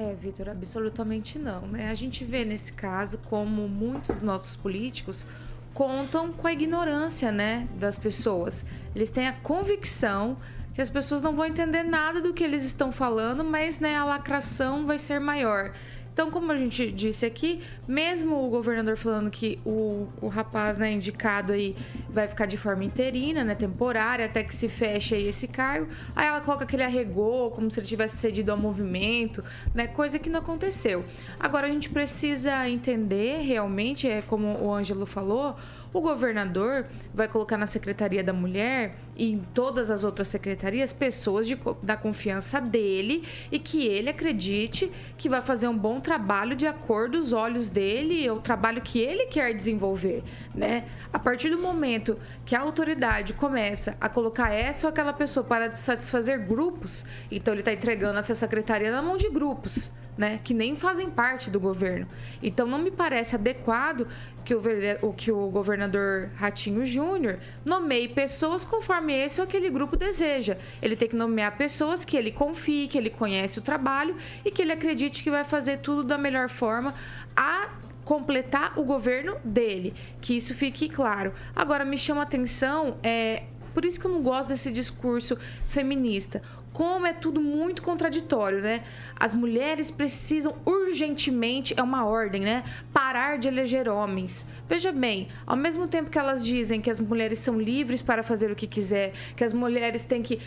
É, 0.00 0.14
Vitor, 0.14 0.48
absolutamente 0.48 1.40
não. 1.40 1.62
Né? 1.62 1.90
A 1.90 1.94
gente 1.94 2.24
vê 2.24 2.44
nesse 2.44 2.72
caso 2.72 3.18
como 3.28 3.66
muitos 3.66 4.20
nossos 4.20 4.54
políticos 4.54 5.26
contam 5.74 6.32
com 6.32 6.46
a 6.46 6.52
ignorância 6.52 7.32
né, 7.32 7.66
das 7.80 7.98
pessoas. 7.98 8.64
Eles 8.94 9.10
têm 9.10 9.26
a 9.26 9.32
convicção 9.32 10.36
que 10.72 10.80
as 10.80 10.88
pessoas 10.88 11.20
não 11.20 11.34
vão 11.34 11.46
entender 11.46 11.82
nada 11.82 12.20
do 12.20 12.32
que 12.32 12.44
eles 12.44 12.62
estão 12.62 12.92
falando, 12.92 13.42
mas 13.42 13.80
né, 13.80 13.96
a 13.96 14.04
lacração 14.04 14.86
vai 14.86 15.00
ser 15.00 15.18
maior. 15.18 15.72
Então, 16.18 16.32
como 16.32 16.50
a 16.50 16.56
gente 16.56 16.90
disse 16.90 17.24
aqui, 17.24 17.60
mesmo 17.86 18.44
o 18.44 18.50
governador 18.50 18.96
falando 18.96 19.30
que 19.30 19.60
o, 19.64 20.08
o 20.20 20.26
rapaz 20.26 20.76
né, 20.76 20.90
indicado 20.90 21.52
aí 21.52 21.76
vai 22.10 22.26
ficar 22.26 22.46
de 22.46 22.56
forma 22.56 22.82
interina, 22.82 23.44
né, 23.44 23.54
temporária, 23.54 24.24
até 24.24 24.42
que 24.42 24.52
se 24.52 24.68
feche 24.68 25.14
aí 25.14 25.28
esse 25.28 25.46
cargo, 25.46 25.86
aí 26.16 26.26
ela 26.26 26.40
coloca 26.40 26.66
que 26.66 26.74
ele 26.74 26.82
arregou, 26.82 27.52
como 27.52 27.70
se 27.70 27.78
ele 27.78 27.86
tivesse 27.86 28.16
cedido 28.16 28.50
ao 28.50 28.58
movimento, 28.58 29.44
né, 29.72 29.86
coisa 29.86 30.18
que 30.18 30.28
não 30.28 30.40
aconteceu. 30.40 31.04
Agora, 31.38 31.68
a 31.68 31.70
gente 31.70 31.88
precisa 31.88 32.68
entender 32.68 33.42
realmente, 33.42 34.08
é 34.08 34.20
como 34.20 34.60
o 34.60 34.74
Ângelo 34.74 35.06
falou, 35.06 35.54
o 35.92 36.00
governador 36.00 36.86
vai 37.14 37.28
colocar 37.28 37.56
na 37.56 37.66
Secretaria 37.66 38.22
da 38.22 38.32
Mulher 38.32 38.94
e 39.16 39.32
em 39.32 39.38
todas 39.38 39.90
as 39.90 40.04
outras 40.04 40.28
secretarias 40.28 40.92
pessoas 40.92 41.46
de, 41.46 41.58
da 41.82 41.96
confiança 41.96 42.60
dele 42.60 43.24
e 43.50 43.58
que 43.58 43.86
ele 43.86 44.10
acredite 44.10 44.90
que 45.16 45.28
vai 45.28 45.42
fazer 45.42 45.66
um 45.66 45.76
bom 45.76 46.00
trabalho 46.00 46.54
de 46.54 46.66
acordo 46.66 47.18
aos 47.18 47.32
olhos 47.32 47.70
dele, 47.70 48.30
o 48.30 48.38
trabalho 48.40 48.80
que 48.80 48.98
ele 48.98 49.26
quer 49.26 49.54
desenvolver, 49.54 50.22
né? 50.54 50.84
A 51.12 51.18
partir 51.18 51.50
do 51.50 51.58
momento 51.58 52.18
que 52.44 52.54
a 52.54 52.60
autoridade 52.60 53.32
começa 53.32 53.96
a 54.00 54.08
colocar 54.08 54.52
essa 54.52 54.86
ou 54.86 54.90
aquela 54.90 55.12
pessoa 55.12 55.44
para 55.44 55.74
satisfazer 55.74 56.38
grupos, 56.46 57.04
então 57.30 57.54
ele 57.54 57.62
está 57.62 57.72
entregando 57.72 58.18
essa 58.18 58.34
secretaria 58.34 58.90
na 58.90 59.02
mão 59.02 59.16
de 59.16 59.28
grupos 59.28 59.90
né, 60.18 60.40
que 60.42 60.52
nem 60.52 60.74
fazem 60.74 61.08
parte 61.08 61.48
do 61.48 61.60
governo. 61.60 62.08
Então 62.42 62.66
não 62.66 62.78
me 62.78 62.90
parece 62.90 63.36
adequado 63.36 64.08
que 64.44 64.52
o, 64.52 65.12
que 65.12 65.30
o 65.30 65.48
governador 65.48 66.30
Ratinho 66.34 66.84
Júnior 66.84 67.38
nomeie 67.64 68.08
pessoas 68.08 68.64
conforme 68.64 69.14
esse 69.14 69.40
ou 69.40 69.46
aquele 69.46 69.70
grupo 69.70 69.96
deseja. 69.96 70.58
Ele 70.82 70.96
tem 70.96 71.08
que 71.08 71.14
nomear 71.14 71.56
pessoas 71.56 72.04
que 72.04 72.16
ele 72.16 72.32
confie, 72.32 72.88
que 72.88 72.98
ele 72.98 73.10
conhece 73.10 73.60
o 73.60 73.62
trabalho 73.62 74.16
e 74.44 74.50
que 74.50 74.60
ele 74.60 74.72
acredite 74.72 75.22
que 75.22 75.30
vai 75.30 75.44
fazer 75.44 75.78
tudo 75.78 76.02
da 76.02 76.18
melhor 76.18 76.48
forma 76.48 76.92
a 77.36 77.68
completar 78.04 78.76
o 78.76 78.82
governo 78.82 79.36
dele. 79.44 79.94
Que 80.20 80.34
isso 80.34 80.52
fique 80.52 80.88
claro. 80.88 81.32
Agora 81.54 81.84
me 81.84 81.96
chama 81.96 82.22
atenção 82.22 82.96
é 83.04 83.44
por 83.78 83.84
isso 83.84 84.00
que 84.00 84.08
eu 84.08 84.10
não 84.10 84.22
gosto 84.22 84.48
desse 84.48 84.72
discurso 84.72 85.38
feminista 85.68 86.42
como 86.72 87.06
é 87.06 87.12
tudo 87.12 87.40
muito 87.40 87.82
contraditório, 87.82 88.60
né? 88.60 88.82
As 89.18 89.34
mulheres 89.34 89.90
precisam 89.90 90.54
urgentemente, 90.64 91.74
é 91.76 91.82
uma 91.82 92.04
ordem, 92.04 92.42
né? 92.42 92.64
Parar 92.92 93.38
de 93.38 93.48
eleger 93.48 93.88
homens. 93.88 94.46
Veja 94.68 94.92
bem, 94.92 95.28
ao 95.46 95.56
mesmo 95.56 95.88
tempo 95.88 96.10
que 96.10 96.18
elas 96.18 96.44
dizem 96.44 96.80
que 96.80 96.90
as 96.90 97.00
mulheres 97.00 97.38
são 97.38 97.60
livres 97.60 98.02
para 98.02 98.22
fazer 98.22 98.50
o 98.50 98.56
que 98.56 98.66
quiser, 98.66 99.12
que 99.36 99.44
as 99.44 99.52
mulheres 99.52 100.04
têm 100.04 100.22
que 100.22 100.40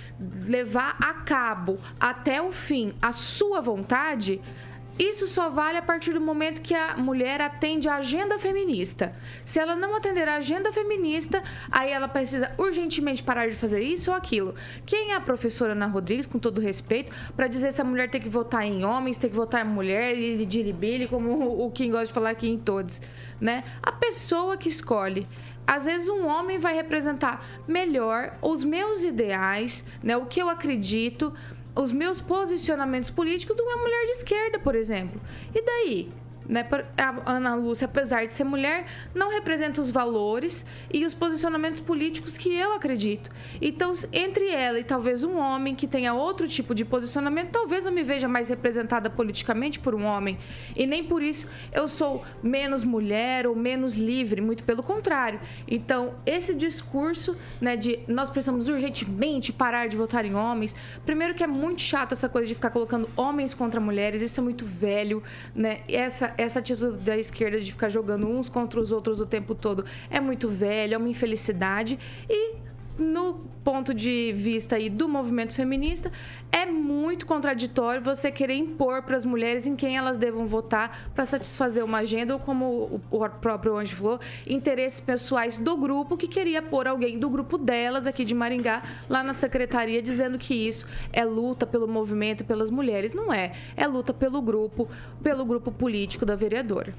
levar 0.48 0.96
a 1.00 1.14
cabo 1.14 1.80
até 2.00 2.42
o 2.42 2.52
fim 2.52 2.94
a 3.02 3.12
sua 3.12 3.62
vontade, 3.62 4.40
isso 5.02 5.28
só 5.28 5.50
vale 5.50 5.78
a 5.78 5.82
partir 5.82 6.14
do 6.14 6.22
momento 6.22 6.62
que 6.62 6.76
a 6.76 6.96
mulher 6.96 7.42
atende 7.42 7.90
a 7.90 7.96
agenda 7.96 8.38
feminista. 8.38 9.16
Se 9.44 9.60
ela 9.60 9.76
não 9.76 9.96
atender 9.96 10.28
a 10.28 10.36
agenda 10.36 10.72
feminista, 10.72 11.42
aí 11.72 11.90
ela 11.90 12.08
precisa 12.08 12.52
urgentemente 12.58 13.24
parar 13.24 13.48
de 13.48 13.56
fazer 13.56 13.82
isso 13.82 14.12
ou 14.12 14.18
aquilo. 14.18 14.54
Quem 14.86 15.12
é 15.12 15.16
a 15.16 15.22
professora 15.22 15.72
Ana 15.72 15.88
Rodrigues, 15.88 16.28
com 16.28 16.38
todo 16.38 16.62
respeito, 16.62 17.12
para 17.36 17.48
dizer 17.48 17.72
se 17.74 17.82
a 17.82 17.84
mulher 17.84 18.10
tem 18.10 18.22
que 18.22 18.30
votar 18.30 18.64
em 18.64 18.86
homens, 18.86 19.18
tem 19.18 19.30
que 19.30 19.36
votar 19.36 19.66
em 19.66 19.70
mulher, 19.70 20.16
e 20.18 21.08
como 21.10 21.66
o 21.66 21.72
Kim 21.72 21.90
gosta 21.90 22.06
de 22.06 22.14
falar 22.14 22.30
aqui 22.30 22.48
em 22.48 22.58
todos, 22.58 23.02
né? 23.40 23.64
A 23.82 23.92
pessoa 23.92 24.56
que 24.56 24.70
escolhe 24.70 25.28
às 25.66 25.86
vezes 25.86 26.10
um 26.10 26.28
homem 26.28 26.58
vai 26.58 26.74
representar 26.74 27.46
melhor 27.68 28.36
os 28.42 28.64
meus 28.64 29.04
ideais, 29.04 29.86
né, 30.04 30.18
o 30.18 30.26
que 30.26 30.42
eu 30.42 30.50
acredito, 30.50 31.34
os 31.76 31.92
meus 31.92 32.20
posicionamentos 32.20 33.10
políticos 33.10 33.56
de 33.56 33.62
uma 33.62 33.78
mulher 33.78 34.06
de 34.06 34.12
esquerda, 34.12 34.60
por 34.60 34.76
exemplo. 34.76 35.22
E 35.54 35.62
daí? 35.62 36.12
Né? 36.48 36.68
A 36.98 37.32
Ana 37.34 37.56
Lúcia, 37.56 37.86
apesar 37.86 38.26
de 38.26 38.34
ser 38.34 38.44
mulher, 38.44 38.86
não 39.14 39.30
representa 39.30 39.80
os 39.80 39.90
valores 39.90 40.66
e 40.94 41.06
os 41.06 41.14
posicionamentos 41.14 41.82
políticos 41.82 42.38
que 42.38 42.54
eu 42.54 42.74
acredito. 42.74 43.32
Então, 43.62 43.92
entre 44.12 44.50
ela 44.50 44.80
e 44.80 44.84
talvez 44.84 45.24
um 45.24 45.38
homem 45.38 45.76
que 45.76 45.88
tenha 45.88 46.14
outro 46.14 46.48
tipo 46.48 46.74
de 46.76 46.84
posicionamento, 46.84 47.52
talvez 47.52 47.86
eu 47.86 47.92
me 47.92 48.04
veja 48.04 48.28
mais 48.28 48.50
representada 48.50 49.10
politicamente 49.10 49.80
por 49.80 49.96
um 49.96 50.04
homem. 50.04 50.38
E 50.76 50.86
nem 50.86 51.04
por 51.04 51.22
isso 51.22 51.50
eu 51.72 51.88
sou 51.88 52.24
menos 52.42 52.84
mulher 52.84 53.48
ou 53.48 53.56
menos 53.56 53.96
livre, 53.96 54.42
muito 54.42 54.64
pelo 54.64 54.84
contrário. 54.84 55.40
Então, 55.68 56.14
esse 56.26 56.54
discurso 56.56 57.38
né, 57.60 57.76
de 57.76 58.00
nós 58.08 58.30
precisamos 58.30 58.68
urgentemente 58.68 59.54
parar 59.54 59.88
de 59.88 59.96
votar 59.96 60.26
em 60.26 60.36
homens, 60.36 60.76
primeiro 61.06 61.34
que 61.34 61.44
é 61.44 61.48
muito 61.48 61.82
chato 61.82 62.14
essa 62.14 62.28
coisa 62.28 62.48
de 62.48 62.56
ficar 62.56 62.70
colocando 62.72 63.10
homens 63.16 63.54
contra 63.54 63.80
mulheres, 63.80 64.22
isso 64.22 64.40
é 64.40 64.44
muito 64.44 64.66
velho, 64.66 65.24
né? 65.56 65.82
Essa 65.88 66.34
essa 66.42 66.60
atitude 66.60 66.98
da 66.98 67.18
esquerda 67.18 67.60
de 67.60 67.72
ficar 67.72 67.90
jogando 67.90 68.28
uns 68.28 68.50
contra 68.50 68.80
os 68.80 68.92
outros 68.92 69.20
o 69.20 69.26
tempo 69.26 69.54
todo 69.56 69.86
é 70.10 70.20
muito 70.20 70.48
velha, 70.50 70.96
é 70.96 70.98
uma 70.98 71.10
infelicidade. 71.10 71.98
E 72.30 72.56
no 73.02 73.52
ponto 73.64 73.94
de 73.94 74.32
vista 74.34 74.76
aí 74.76 74.90
do 74.90 75.08
movimento 75.08 75.54
feminista, 75.54 76.12
é 76.52 76.66
muito 76.66 77.26
contraditório 77.26 78.02
você 78.02 78.32
querer 78.32 78.56
impor 78.56 79.04
para 79.04 79.16
as 79.16 79.26
mulheres 79.26 79.68
em 79.68 79.76
quem 79.76 79.98
elas 79.98 80.18
devam 80.18 80.46
votar 80.46 81.12
para 81.14 81.26
satisfazer 81.26 81.84
uma 81.84 82.00
agenda 82.00 82.34
ou, 82.34 82.40
como 82.40 83.02
o 83.10 83.30
próprio 83.30 83.78
Anjo 83.78 83.96
falou, 83.96 84.20
interesses 84.48 85.00
pessoais 85.00 85.60
do 85.60 85.78
grupo 85.78 86.18
que 86.18 86.28
queria 86.28 86.62
pôr 86.62 86.88
alguém 86.88 87.20
do 87.20 87.30
grupo 87.30 87.58
delas 87.58 88.08
aqui 88.08 88.26
de 88.26 88.34
Maringá 88.34 88.84
lá 89.10 89.24
na 89.24 89.34
secretaria 89.34 90.02
dizendo 90.02 90.38
que 90.38 90.54
isso 90.54 90.88
é 91.12 91.24
luta 91.24 91.66
pelo 91.66 91.88
movimento 91.88 92.44
pelas 92.44 92.70
mulheres. 92.70 93.14
Não 93.14 93.34
é. 93.34 93.54
É 93.78 93.88
luta 93.88 94.14
pelo 94.14 94.42
grupo, 94.42 94.90
pelo 95.24 95.46
grupo 95.46 95.72
político 95.72 96.26
da 96.26 96.36
vereadora. 96.36 96.94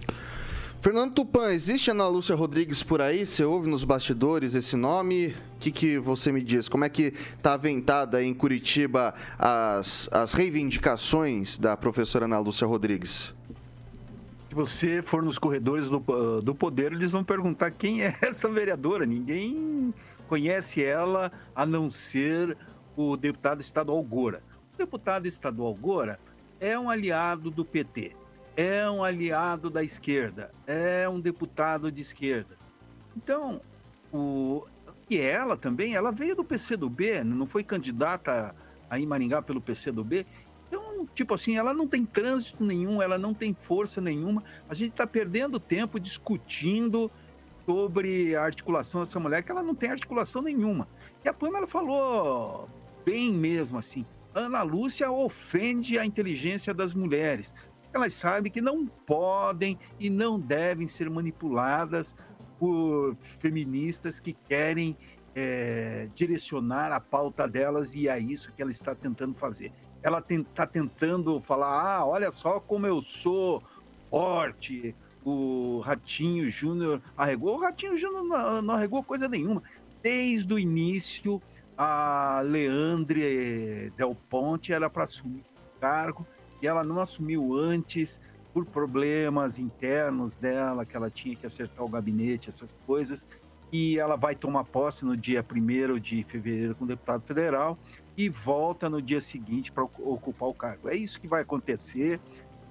Fernando 0.83 1.15
Tupan, 1.15 1.53
existe 1.53 1.93
Ana 1.93 2.09
Lúcia 2.09 2.35
Rodrigues 2.35 2.83
por 2.83 3.01
aí? 3.01 3.25
Você 3.25 3.45
ouve 3.45 3.71
nos 3.71 3.85
bastidores 3.85 4.57
esse 4.57 4.75
nome? 4.75 5.29
O 5.55 5.59
que, 5.61 5.71
que 5.71 5.97
você 5.97 6.33
me 6.33 6.43
diz? 6.43 6.69
Como 6.69 6.85
é 6.85 6.89
que 6.89 7.15
está 7.37 7.53
aventada 7.53 8.21
em 8.21 8.35
Curitiba 8.35 9.15
as, 9.39 10.09
as 10.11 10.33
reivindicações 10.33 11.57
da 11.57 11.77
professora 11.77 12.25
Ana 12.25 12.41
Lúcia 12.41 12.67
Rodrigues? 12.67 13.33
Se 14.49 14.55
você 14.57 15.01
for 15.03 15.23
nos 15.23 15.39
corredores 15.39 15.89
do, 15.89 15.99
uh, 15.99 16.43
do 16.43 16.53
poder, 16.53 16.91
eles 16.91 17.13
vão 17.13 17.23
perguntar 17.23 17.71
quem 17.71 18.03
é 18.03 18.17
essa 18.21 18.49
vereadora. 18.49 19.07
Ninguém 19.07 19.95
conhece 20.27 20.83
ela 20.83 21.31
a 21.55 21.65
não 21.65 21.93
ser 21.93 22.57
o 22.97 23.17
deputado 23.17 23.61
estadual 23.61 24.03
Gora. 24.03 24.43
O 24.75 24.79
deputado 24.79 25.29
estadual 25.29 25.73
Gora 25.77 26.19
é 26.59 26.77
um 26.77 26.91
aliado 26.91 27.53
do 27.53 27.65
PT 27.65 28.17
é 28.57 28.89
um 28.91 29.03
aliado 29.03 29.71
da 29.71 29.83
esquerda, 29.83 30.51
é 30.67 31.09
um 31.09 31.21
deputado 31.21 31.91
de 31.91 32.01
esquerda. 32.01 32.57
Então, 33.17 33.61
o, 34.13 34.67
e 35.09 35.19
ela 35.19 35.57
também, 35.57 35.95
ela 35.95 36.11
veio 36.11 36.37
do 36.37 36.45
PCdoB, 36.45 37.25
não 37.25 37.47
foi 37.47 37.63
candidata 37.65 38.55
a 38.89 38.99
em 38.99 39.07
Maringá 39.07 39.41
pelo 39.41 39.61
PCdoB. 39.61 40.27
Então, 40.69 41.07
tipo 41.15 41.35
assim, 41.35 41.57
ela 41.57 41.73
não 41.73 41.87
tem 41.87 42.05
trânsito 42.05 42.65
nenhum, 42.65 43.01
ela 43.01 43.19
não 43.19 43.33
tem 43.33 43.55
força 43.55 44.01
nenhuma. 44.01 44.43
A 44.69 44.75
gente 44.75 44.93
está 44.93 45.07
perdendo 45.07 45.59
tempo 45.59 45.99
discutindo 45.99 47.11
sobre 47.65 48.35
a 48.35 48.43
articulação 48.43 49.01
dessa 49.01 49.19
mulher, 49.21 49.43
que 49.43 49.51
ela 49.51 49.63
não 49.63 49.75
tem 49.75 49.91
articulação 49.91 50.43
nenhuma. 50.43 50.87
E 51.25 51.29
a 51.29 51.33
Pâmela 51.33 51.67
falou 51.67 52.69
bem 53.05 53.33
mesmo 53.33 53.79
assim. 53.79 54.05
Ana 54.35 54.63
Lúcia 54.63 55.11
ofende 55.11 55.99
a 55.99 56.07
inteligência 56.07 56.73
das 56.73 56.95
mulheres 56.95 57.55
elas 57.97 58.15
sabem 58.15 58.51
que 58.51 58.61
não 58.61 58.87
podem 58.87 59.79
e 59.99 60.09
não 60.09 60.39
devem 60.39 60.89
ser 60.89 61.11
manipuladas 61.11 62.15
por 62.59 63.17
feministas 63.41 64.21
que 64.21 64.33
querem 64.33 64.97
é, 65.35 66.09
direcionar 66.15 66.93
a 66.93 67.01
pauta 67.01 67.49
delas 67.49 67.95
e 67.95 68.09
é 68.09 68.19
isso 68.19 68.53
que 68.53 68.63
ela 68.63 68.71
está 68.71 68.95
tentando 68.95 69.35
fazer. 69.35 69.73
Ela 70.03 70.25
está 70.29 70.67
tentando 70.67 71.41
falar: 71.41 71.99
ah, 71.99 72.07
olha 72.07 72.31
só 72.31 72.61
como 72.61 72.87
eu 72.87 73.01
sou 73.01 73.63
forte. 74.11 74.95
O 75.25 75.81
Ratinho 75.85 76.51
Júnior 76.51 77.01
arregou. 77.17 77.57
O 77.57 77.61
Ratinho 77.61 77.97
Júnior 77.97 78.25
não, 78.25 78.61
não 78.61 78.75
arregou 78.75 79.05
coisa 79.05 79.29
nenhuma. 79.29 79.63
Desde 80.03 80.53
o 80.53 80.59
início, 80.59 81.41
a 81.79 82.41
Leandre 82.45 83.93
Del 83.97 84.17
Ponte 84.29 84.73
era 84.73 84.91
para 84.91 85.05
assumir 85.05 85.45
o 85.77 85.81
cargo 85.81 86.27
e 86.63 86.67
ela 86.67 86.85
não 86.85 87.01
assumiu 87.01 87.55
antes 87.55 88.21
por 88.55 88.65
problemas 88.65 89.59
internos 89.59 90.37
dela, 90.37 90.87
que 90.87 90.97
ela 90.97 91.11
tinha 91.11 91.35
que 91.35 91.45
acertar 91.45 91.85
o 91.85 91.89
gabinete, 91.89 92.49
essas 92.49 92.71
coisas. 92.87 93.27
E 93.73 93.99
ela 93.99 94.17
vai 94.17 94.37
tomar 94.37 94.65
posse 94.65 95.05
no 95.05 95.17
dia 95.17 95.45
1 95.45 95.99
de 95.99 96.23
fevereiro 96.23 96.75
com 96.75 96.85
o 96.85 96.87
deputado 96.87 97.23
federal 97.23 97.79
e 98.17 98.29
volta 98.29 98.89
no 98.89 99.01
dia 99.01 99.21
seguinte 99.21 99.73
para 99.73 99.83
ocupar 99.83 100.49
o 100.49 100.55
cargo. 100.55 100.89
É 100.89 100.95
isso 100.95 101.19
que 101.19 101.27
vai 101.27 101.43
acontecer 101.43 102.21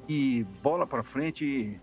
e 0.08 0.46
bola 0.62 0.86
para 0.86 1.04
frente. 1.04 1.80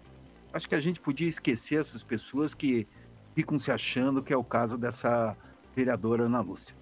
Acho 0.52 0.68
que 0.68 0.76
a 0.76 0.80
gente 0.80 1.00
podia 1.00 1.28
esquecer 1.28 1.80
essas 1.80 2.04
pessoas 2.04 2.54
que 2.54 2.86
ficam 3.34 3.58
se 3.58 3.72
achando 3.72 4.22
que 4.22 4.32
é 4.32 4.36
o 4.36 4.44
caso 4.44 4.78
dessa 4.78 5.36
vereadora 5.74 6.24
Ana 6.24 6.40
Lúcia. 6.40 6.74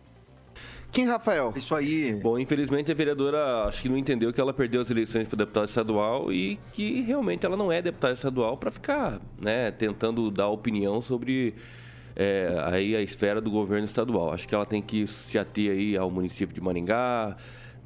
Kim 0.92 1.04
Rafael. 1.06 1.52
Isso 1.56 1.74
aí. 1.74 2.14
Bom, 2.14 2.38
infelizmente 2.38 2.90
a 2.90 2.94
vereadora 2.94 3.64
acho 3.64 3.82
que 3.82 3.88
não 3.88 3.98
entendeu 3.98 4.32
que 4.32 4.40
ela 4.40 4.52
perdeu 4.52 4.80
as 4.80 4.90
eleições 4.90 5.28
para 5.28 5.38
deputado 5.38 5.66
estadual 5.66 6.32
e 6.32 6.58
que 6.72 7.02
realmente 7.02 7.44
ela 7.44 7.56
não 7.56 7.70
é 7.70 7.82
deputada 7.82 8.14
estadual 8.14 8.56
para 8.56 8.70
ficar, 8.70 9.20
né, 9.38 9.70
tentando 9.70 10.30
dar 10.30 10.48
opinião 10.48 11.00
sobre 11.00 11.54
é, 12.14 12.48
aí 12.64 12.96
a 12.96 13.02
esfera 13.02 13.40
do 13.40 13.50
governo 13.50 13.84
estadual. 13.84 14.32
Acho 14.32 14.48
que 14.48 14.54
ela 14.54 14.64
tem 14.64 14.80
que 14.80 15.06
se 15.06 15.38
ater 15.38 15.70
aí 15.70 15.96
ao 15.96 16.10
município 16.10 16.54
de 16.54 16.60
Maringá, 16.60 17.36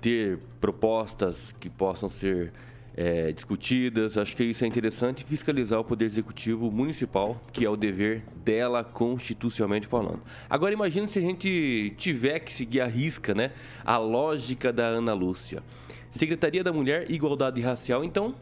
ter 0.00 0.38
propostas 0.60 1.52
que 1.58 1.68
possam 1.68 2.08
ser 2.08 2.52
é, 3.00 3.32
discutidas. 3.32 4.18
Acho 4.18 4.36
que 4.36 4.44
isso 4.44 4.62
é 4.62 4.66
interessante. 4.66 5.24
Fiscalizar 5.24 5.80
o 5.80 5.84
Poder 5.84 6.04
Executivo 6.04 6.70
Municipal, 6.70 7.40
que 7.50 7.64
é 7.64 7.70
o 7.70 7.74
dever 7.74 8.22
dela 8.44 8.84
constitucionalmente 8.84 9.86
falando. 9.86 10.20
Agora, 10.50 10.74
imagine 10.74 11.08
se 11.08 11.18
a 11.18 11.22
gente 11.22 11.94
tiver 11.96 12.40
que 12.40 12.52
seguir 12.52 12.82
a 12.82 12.86
risca, 12.86 13.34
né? 13.34 13.52
A 13.82 13.96
lógica 13.96 14.70
da 14.70 14.84
Ana 14.84 15.14
Lúcia. 15.14 15.62
Secretaria 16.10 16.62
da 16.62 16.74
Mulher 16.74 17.10
Igualdade 17.10 17.62
Racial, 17.62 18.04
então, 18.04 18.34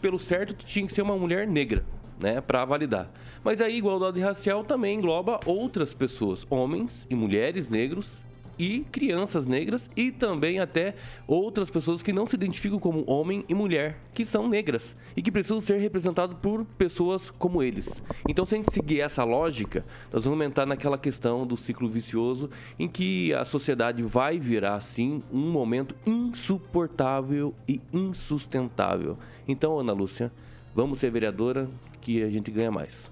pelo 0.00 0.18
certo, 0.18 0.64
tinha 0.64 0.86
que 0.86 0.94
ser 0.94 1.02
uma 1.02 1.18
mulher 1.18 1.46
negra. 1.46 1.84
Né, 2.18 2.38
para 2.38 2.66
validar. 2.66 3.10
Mas 3.42 3.62
a 3.62 3.70
igualdade 3.70 4.20
racial 4.20 4.62
também 4.62 4.98
engloba 4.98 5.40
outras 5.46 5.94
pessoas, 5.94 6.46
homens 6.50 7.06
e 7.08 7.14
mulheres 7.14 7.70
negros 7.70 8.12
e 8.60 8.80
crianças 8.92 9.46
negras 9.46 9.88
e 9.96 10.12
também 10.12 10.58
até 10.58 10.94
outras 11.26 11.70
pessoas 11.70 12.02
que 12.02 12.12
não 12.12 12.26
se 12.26 12.36
identificam 12.36 12.78
como 12.78 13.10
homem 13.10 13.42
e 13.48 13.54
mulher, 13.54 13.98
que 14.12 14.22
são 14.22 14.46
negras 14.46 14.94
e 15.16 15.22
que 15.22 15.32
precisam 15.32 15.62
ser 15.62 15.78
representados 15.78 16.36
por 16.42 16.66
pessoas 16.76 17.30
como 17.30 17.62
eles. 17.62 18.02
Então, 18.28 18.44
se 18.44 18.54
a 18.54 18.58
gente 18.58 18.70
seguir 18.70 19.00
essa 19.00 19.24
lógica, 19.24 19.82
nós 20.12 20.24
vamos 20.24 20.38
aumentar 20.38 20.66
naquela 20.66 20.98
questão 20.98 21.46
do 21.46 21.56
ciclo 21.56 21.88
vicioso 21.88 22.50
em 22.78 22.86
que 22.86 23.32
a 23.32 23.46
sociedade 23.46 24.02
vai 24.02 24.38
virar, 24.38 24.78
sim, 24.82 25.22
um 25.32 25.50
momento 25.50 25.94
insuportável 26.04 27.54
e 27.66 27.80
insustentável. 27.90 29.16
Então, 29.48 29.78
Ana 29.78 29.94
Lúcia, 29.94 30.30
vamos 30.74 30.98
ser 30.98 31.10
vereadora 31.10 31.66
que 32.02 32.22
a 32.22 32.28
gente 32.28 32.50
ganha 32.50 32.70
mais. 32.70 33.10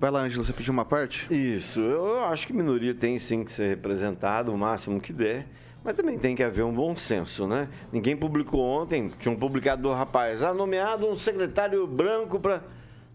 Vai 0.00 0.12
lá, 0.12 0.20
Ângelo, 0.20 0.44
você 0.44 0.52
pediu 0.52 0.72
uma 0.72 0.84
parte? 0.84 1.26
Isso, 1.28 1.80
eu 1.80 2.24
acho 2.26 2.46
que 2.46 2.52
minoria 2.52 2.94
tem 2.94 3.18
sim 3.18 3.42
que 3.42 3.50
ser 3.50 3.68
representada 3.68 4.48
o 4.48 4.56
máximo 4.56 5.00
que 5.00 5.12
der, 5.12 5.48
mas 5.82 5.96
também 5.96 6.16
tem 6.16 6.36
que 6.36 6.42
haver 6.44 6.64
um 6.64 6.72
bom 6.72 6.94
senso, 6.94 7.48
né? 7.48 7.68
Ninguém 7.92 8.16
publicou 8.16 8.60
ontem, 8.60 9.10
tinha 9.18 9.32
um 9.32 9.36
publicado 9.36 9.82
do 9.82 9.92
rapaz, 9.92 10.44
ah, 10.44 10.54
nomeado 10.54 11.04
um 11.04 11.16
secretário 11.16 11.84
branco 11.84 12.38
para. 12.38 12.62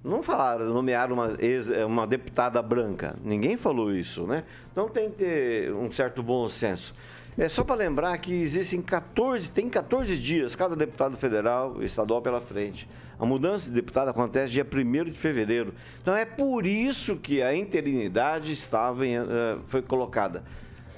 Não 0.04 0.22
falaram, 0.22 0.66
nomearam 0.74 1.14
uma, 1.14 1.38
ex, 1.40 1.70
uma 1.70 2.06
deputada 2.06 2.62
branca. 2.62 3.16
Ninguém 3.24 3.56
falou 3.56 3.96
isso, 3.96 4.28
né? 4.28 4.44
Então 4.70 4.90
tem 4.90 5.10
que 5.10 5.16
ter 5.16 5.74
um 5.74 5.90
certo 5.90 6.22
bom 6.22 6.50
senso. 6.50 6.94
É 7.38 7.50
só 7.50 7.64
para 7.64 7.76
lembrar 7.76 8.16
que 8.20 8.32
existem 8.32 8.82
14, 8.82 9.50
tem 9.50 9.68
14 9.68 10.16
dias 10.18 10.56
cada 10.56 10.76
deputado 10.76 11.18
federal 11.18 11.78
e 11.82 11.86
estadual 11.86 12.22
pela 12.22 12.40
frente. 12.40 12.88
A 13.20 13.26
mudança 13.26 13.66
de 13.70 13.72
deputado 13.72 14.10
acontece 14.10 14.52
dia 14.52 14.66
1 14.66 15.06
de 15.06 15.18
fevereiro. 15.18 15.74
Então 16.02 16.16
é 16.16 16.26
por 16.26 16.66
isso 16.66 17.16
que 17.16 17.42
a 17.42 17.56
interinidade 17.56 18.52
estava 18.52 19.08
em, 19.08 19.20
uh, 19.20 19.62
foi 19.68 19.82
colocada. 19.82 20.44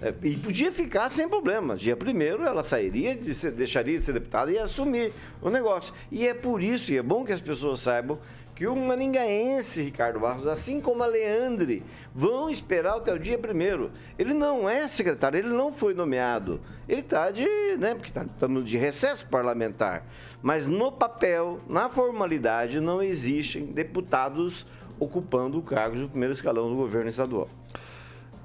É, 0.01 0.13
e 0.23 0.35
podia 0.35 0.71
ficar 0.73 1.09
sem 1.09 1.27
problema. 1.27 1.75
Dia 1.75 1.95
primeiro 1.95 2.43
ela 2.43 2.63
sairia, 2.63 3.15
de 3.15 3.33
ser, 3.33 3.51
deixaria 3.51 3.97
de 3.97 4.03
ser 4.03 4.13
deputada 4.13 4.51
e 4.51 4.55
ia 4.55 4.63
assumir 4.63 5.13
o 5.41 5.49
negócio. 5.49 5.93
E 6.11 6.27
é 6.27 6.33
por 6.33 6.61
isso, 6.61 6.91
e 6.91 6.97
é 6.97 7.01
bom 7.01 7.23
que 7.23 7.31
as 7.31 7.39
pessoas 7.39 7.79
saibam, 7.79 8.19
que 8.55 8.65
o 8.65 8.75
maningaense 8.75 9.83
Ricardo 9.83 10.21
Barros, 10.21 10.47
assim 10.47 10.79
como 10.79 11.03
a 11.03 11.05
Leandre, 11.05 11.83
vão 12.13 12.49
esperar 12.49 12.95
até 12.95 13.13
o 13.13 13.19
dia 13.19 13.37
primeiro. 13.37 13.91
Ele 14.17 14.33
não 14.33 14.67
é 14.69 14.87
secretário, 14.87 15.37
ele 15.37 15.49
não 15.49 15.73
foi 15.73 15.93
nomeado. 15.93 16.61
Ele 16.87 17.01
está 17.01 17.29
de, 17.31 17.45
né, 17.77 17.93
porque 17.93 18.09
está 18.09 18.23
tá 18.23 18.47
de 18.47 18.77
recesso 18.77 19.27
parlamentar. 19.27 20.05
Mas 20.41 20.69
no 20.69 20.89
papel, 20.89 21.59
na 21.67 21.89
formalidade, 21.89 22.79
não 22.79 23.03
existem 23.03 23.65
deputados 23.65 24.65
ocupando 24.97 25.57
o 25.57 25.61
cargo 25.61 25.97
de 25.97 26.07
primeiro 26.07 26.33
escalão 26.33 26.69
do 26.69 26.75
governo 26.75 27.09
estadual. 27.09 27.49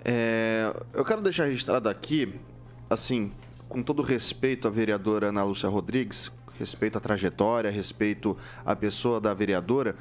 É, 0.05 0.75
eu 0.93 1.05
quero 1.05 1.23
deixar 1.23 1.45
registrado 1.45 1.89
aqui, 1.89 2.35
assim, 2.89 3.31
com 3.69 3.81
todo 3.81 4.03
respeito 4.03 4.67
à 4.67 4.71
vereadora 4.71 5.29
Ana 5.29 5.45
Lúcia 5.45 5.69
Rodrigues, 5.69 6.33
respeito 6.61 6.99
à 6.99 7.01
trajetória, 7.01 7.71
respeito 7.71 8.37
à 8.65 8.77
pessoa 8.77 9.19
da 9.19 9.33
vereadora, 9.33 9.97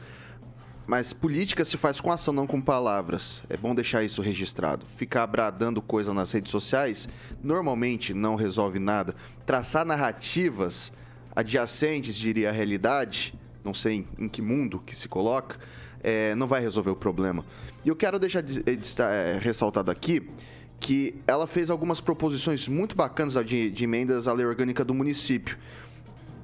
mas 0.86 1.14
política 1.14 1.64
se 1.64 1.78
faz 1.78 2.02
com 2.02 2.12
ação, 2.12 2.34
não 2.34 2.46
com 2.46 2.60
palavras. 2.60 3.44
É 3.50 3.56
bom 3.56 3.74
deixar 3.74 4.04
isso 4.04 4.22
registrado. 4.22 4.86
Ficar 4.86 5.26
bradando 5.28 5.82
coisa 5.82 6.14
nas 6.14 6.32
redes 6.32 6.52
sociais 6.52 7.08
normalmente 7.42 8.14
não 8.14 8.36
resolve 8.36 8.78
nada. 8.78 9.16
Traçar 9.46 9.86
narrativas 9.86 10.92
adjacentes, 11.34 12.18
diria 12.18 12.50
a 12.50 12.52
realidade, 12.52 13.34
não 13.64 13.74
sei 13.74 14.06
em 14.18 14.28
que 14.28 14.42
mundo 14.42 14.82
que 14.86 14.96
se 14.96 15.08
coloca, 15.08 15.60
é, 16.04 16.36
não 16.36 16.48
vai 16.48 16.60
resolver 16.60 16.90
o 16.90 16.96
problema. 16.96 17.46
E 17.86 17.90
eu 17.90 17.96
quero 17.96 18.20
deixar 18.20 18.42
de, 18.42 18.62
de, 18.62 18.76
de, 18.76 19.02
é, 19.02 19.40
ressaltado 19.40 19.92
aqui 19.92 20.28
que 20.80 21.16
ela 21.28 21.46
fez 21.46 21.70
algumas 21.70 22.02
proposições 22.02 22.68
muito 22.68 22.96
bacanas 22.96 23.34
de, 23.46 23.70
de 23.70 23.84
emendas 23.84 24.28
à 24.28 24.34
lei 24.34 24.46
orgânica 24.46 24.84
do 24.84 24.94
município. 24.94 25.58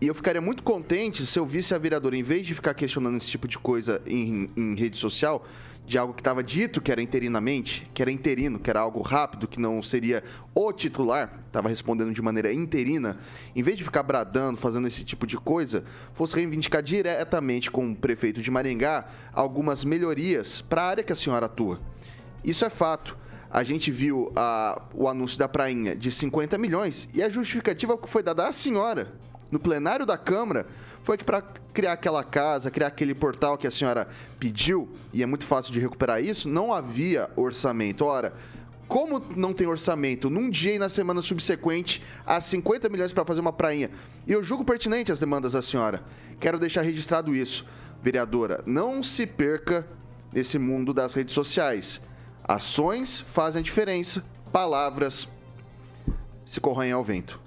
E 0.02 0.08
eu 0.08 0.14
ficaria 0.14 0.42
muito 0.42 0.62
contente 0.62 1.26
se 1.26 1.40
eu 1.40 1.46
visse 1.46 1.74
a 1.74 1.78
vereadora, 1.78 2.18
em 2.18 2.24
vez 2.24 2.46
de 2.46 2.54
ficar 2.54 2.74
questionando 2.74 3.16
esse 3.16 3.32
tipo 3.32 3.48
de 3.48 3.58
coisa 3.58 4.02
em, 4.06 4.50
em 4.56 4.76
rede 4.76 4.98
social, 4.98 5.46
de 5.86 5.98
algo 5.98 6.14
que 6.14 6.20
estava 6.20 6.44
dito 6.44 6.82
que 6.82 6.92
era 6.92 7.02
interinamente, 7.02 7.90
que 7.94 8.02
era 8.02 8.12
interino, 8.12 8.60
que 8.60 8.70
era 8.70 8.82
algo 8.82 9.02
rápido, 9.02 9.48
que 9.48 9.60
não 9.60 9.82
seria 9.82 10.22
o 10.54 10.74
titular, 10.74 11.40
estava 11.48 11.70
respondendo 11.70 12.12
de 12.12 12.22
maneira 12.22 12.52
interina, 12.52 13.18
em 13.56 13.64
vez 13.64 13.78
de 13.78 13.86
ficar 13.86 14.04
bradando, 14.04 14.58
fazendo 14.58 14.86
esse 14.86 15.06
tipo 15.06 15.26
de 15.26 15.38
coisa, 15.38 15.86
fosse 16.14 16.36
reivindicar 16.36 16.84
diretamente 16.84 17.72
com 17.72 17.92
o 17.92 17.96
prefeito 17.96 18.42
de 18.42 18.52
Maringá 18.52 19.06
algumas 19.32 19.86
melhorias 19.86 20.60
para 20.60 20.82
a 20.82 20.88
área 20.88 21.04
que 21.04 21.14
a 21.14 21.16
senhora 21.16 21.46
atua. 21.46 21.80
Isso 22.44 22.66
é 22.66 22.70
fato. 22.70 23.18
A 23.50 23.64
gente 23.64 23.92
viu 23.92 24.34
a, 24.36 24.82
o 24.94 25.08
anúncio 25.08 25.40
da 25.40 25.48
prainha 25.48 25.96
de 25.96 26.12
50 26.12 26.58
milhões 26.58 27.08
e 27.14 27.24
a 27.24 27.30
justificativa 27.30 27.98
que 27.98 28.10
foi 28.10 28.22
dada 28.22 28.48
à 28.48 28.52
senhora 28.52 29.14
no 29.56 29.60
plenário 29.60 30.06
da 30.06 30.18
Câmara 30.18 30.68
foi 31.02 31.18
que 31.18 31.24
para 31.24 31.41
criar 31.41 31.94
aquela 31.94 32.26
casa, 32.26 32.70
criar 32.70 32.88
aquele 32.88 33.15
portal 33.15 33.58
que 33.58 33.65
a 33.65 33.72
senhora 33.72 34.06
pediu, 34.38 34.89
e 35.13 35.24
é 35.24 35.26
muito 35.26 35.46
fácil 35.46 35.72
de 35.72 35.80
recuperar 35.80 36.22
isso, 36.22 36.50
não 36.50 36.74
havia 36.74 37.30
orçamento. 37.38 38.04
Ora, 38.04 38.34
como 38.86 39.18
não 39.34 39.54
tem 39.54 39.65
orçamento 39.65 40.30
num 40.30 40.50
dia 40.50 40.74
e 40.74 40.80
na 40.80 40.89
semana 40.89 41.22
subsequente 41.22 42.04
há 42.26 42.41
50 42.41 42.89
milhões 42.89 43.13
para 43.13 43.24
fazer 43.24 43.39
uma 43.39 43.54
prainha? 43.54 43.91
E 44.28 44.34
eu 44.34 44.44
julgo 44.44 44.65
pertinente 44.65 45.10
as 45.10 45.22
demandas 45.22 45.54
da 45.54 45.62
senhora. 45.62 46.04
Quero 46.38 46.60
deixar 46.60 46.82
registrado 46.82 47.34
isso. 47.34 47.65
Vereadora, 48.04 48.62
não 48.65 49.02
se 49.02 49.26
perca 49.26 49.88
nesse 50.34 50.60
mundo 50.60 50.94
das 50.94 51.13
redes 51.13 51.34
sociais. 51.34 52.02
Ações 52.44 53.22
fazem 53.22 53.63
diferença, 53.63 54.26
palavras 54.52 55.30
se 56.46 56.60
corroem 56.60 56.91
ao 56.91 57.06
vento. 57.06 57.45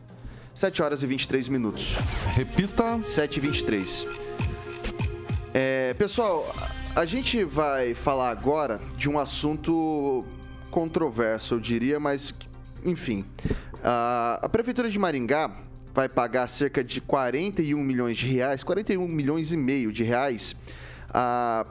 7 0.59 0.83
horas 0.83 1.05
e 1.05 1.07
23 1.07 1.47
minutos. 1.47 1.95
Repita. 2.35 3.01
7 3.05 3.37
e 3.37 3.41
23. 3.41 4.07
É, 5.55 5.95
pessoal, 5.95 6.53
a 6.97 7.07
gente 7.07 7.45
vai 7.45 7.95
falar 7.95 8.31
agora 8.31 8.81
de 8.97 9.09
um 9.09 9.21
assunto 9.21 10.25
controverso, 10.69 11.55
eu 11.55 11.61
diria, 11.61 12.01
mas 12.01 12.35
enfim. 12.85 13.25
A, 13.85 14.41
a 14.43 14.49
Prefeitura 14.49 14.91
de 14.91 14.99
Maringá 14.99 15.49
vai 15.95 16.09
pagar 16.09 16.49
cerca 16.49 16.83
de 16.83 17.01
41 17.03 17.81
milhões 17.81 18.17
de 18.17 18.27
reais, 18.27 18.65
41 18.65 19.07
milhões 19.07 19.53
e 19.53 19.57
meio 19.57 19.93
de 19.93 20.03
reais 20.03 20.57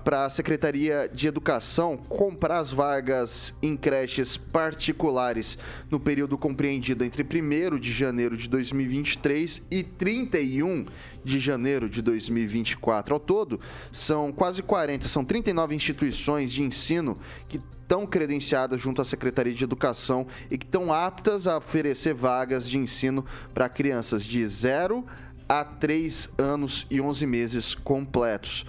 para 0.04 0.26
a 0.26 0.30
Secretaria 0.30 1.10
de 1.14 1.28
Educação 1.28 1.96
comprar 1.96 2.60
as 2.60 2.72
vagas 2.72 3.54
em 3.62 3.78
creches 3.78 4.36
particulares 4.36 5.58
no 5.92 6.00
período 6.00 6.38
compreendido 6.38 7.04
entre 7.04 7.24
1 7.24 7.80
de 7.80 7.92
janeiro 7.92 8.36
de 8.36 8.50
2023 8.50 9.62
e 9.70 9.84
31 9.84 10.86
de 11.24 11.40
janeiro 11.40 11.90
de 11.90 12.02
2024. 12.02 13.14
Ao 13.14 13.20
todo, 13.20 13.60
são 13.92 14.32
quase 14.32 14.64
40, 14.64 15.08
são 15.08 15.24
39 15.24 15.76
instituições 15.76 16.52
de 16.52 16.64
ensino 16.64 17.16
que 17.48 17.58
estão 17.58 18.08
credenciadas 18.08 18.82
junto 18.82 19.02
à 19.02 19.06
Secretaria 19.06 19.54
de 19.54 19.64
Educação 19.64 20.26
e 20.50 20.58
que 20.58 20.66
estão 20.66 20.92
aptas 20.92 21.46
a 21.48 21.58
oferecer 21.58 22.14
vagas 22.14 22.68
de 22.68 22.78
ensino 22.78 23.24
para 23.54 23.70
crianças 23.70 24.26
de 24.26 24.46
0 24.46 25.06
a 25.48 25.64
3 25.64 26.30
anos 26.38 26.86
e 26.90 27.00
11 27.00 27.26
meses 27.28 27.76
completos. 27.76 28.66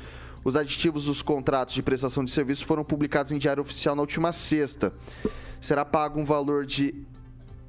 Os 0.49 0.57
aditivos 0.57 1.05
dos 1.05 1.21
contratos 1.21 1.75
de 1.75 1.83
prestação 1.83 2.25
de 2.25 2.31
serviço 2.31 2.65
foram 2.65 2.83
publicados 2.83 3.33
em 3.33 3.39
Diário 3.39 3.61
Oficial 3.61 3.95
na 3.95 4.01
última 4.01 4.33
sexta. 4.33 4.95
Será 5.61 5.85
pago 5.85 6.19
um 6.19 6.25
valor 6.25 6.65
de 6.65 6.95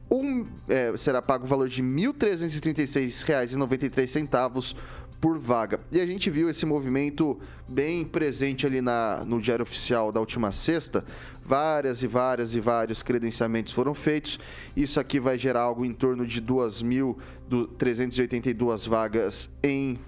um, 0.10 0.46
é, 0.70 0.96
será 0.96 1.22
pago 1.22 1.44
o 1.44 1.48
valor 1.48 1.68
de 1.68 1.82
R$ 1.82 1.88
1.336,93 1.90 4.78
por 5.20 5.38
vaga. 5.38 5.82
E 5.92 6.00
a 6.00 6.06
gente 6.06 6.30
viu 6.30 6.50
esse 6.50 6.66
movimento 6.66 7.38
bem 7.68 8.06
presente 8.06 8.66
ali 8.66 8.80
na, 8.80 9.26
no 9.26 9.42
Diário 9.42 9.64
Oficial 9.64 10.10
da 10.10 10.22
última 10.22 10.54
sexta. 10.54 11.04
Várias 11.44 12.02
e 12.02 12.08
várias 12.08 12.56
e 12.56 12.62
vários 12.62 13.04
credenciamentos 13.04 13.74
foram 13.74 13.94
feitos. 13.94 14.40
Isso 14.74 15.02
aqui 15.02 15.20
vai 15.20 15.38
gerar 15.38 15.64
algo 15.64 15.84
em 15.84 15.94
torno 15.94 16.26
de 16.26 16.42
2.382 16.42 18.88
vagas 18.88 19.50
em 19.62 20.00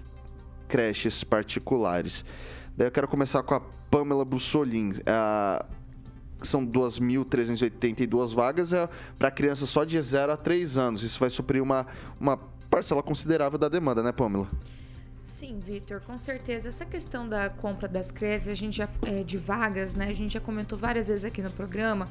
creches 0.72 1.22
particulares. 1.22 2.24
Daí 2.76 2.86
eu 2.86 2.92
quero 2.92 3.08
começar 3.08 3.42
com 3.42 3.54
a 3.54 3.60
Pamela 3.60 4.24
Bussolin. 4.24 4.92
É, 5.04 5.64
são 6.42 6.66
2.382 6.66 8.34
vagas 8.34 8.72
é, 8.72 8.88
para 9.18 9.30
crianças 9.30 9.68
só 9.68 9.84
de 9.84 10.00
0 10.00 10.32
a 10.32 10.36
3 10.36 10.78
anos. 10.78 11.02
Isso 11.02 11.18
vai 11.20 11.30
suprir 11.30 11.62
uma, 11.62 11.86
uma 12.18 12.36
parcela 12.70 13.02
considerável 13.02 13.58
da 13.58 13.68
demanda, 13.68 14.02
né, 14.02 14.12
Pamela? 14.12 14.48
Sim, 15.24 15.58
Vitor, 15.60 16.00
com 16.00 16.18
certeza. 16.18 16.68
Essa 16.68 16.84
questão 16.84 17.28
da 17.28 17.48
compra 17.48 17.88
das 17.88 18.10
creches, 18.10 18.48
a 18.48 18.54
gente 18.54 18.76
já, 18.76 18.88
é, 19.02 19.22
de 19.22 19.38
vagas, 19.38 19.94
né? 19.94 20.08
A 20.08 20.12
gente 20.12 20.32
já 20.32 20.40
comentou 20.40 20.76
várias 20.76 21.08
vezes 21.08 21.24
aqui 21.24 21.40
no 21.40 21.50
programa. 21.50 22.08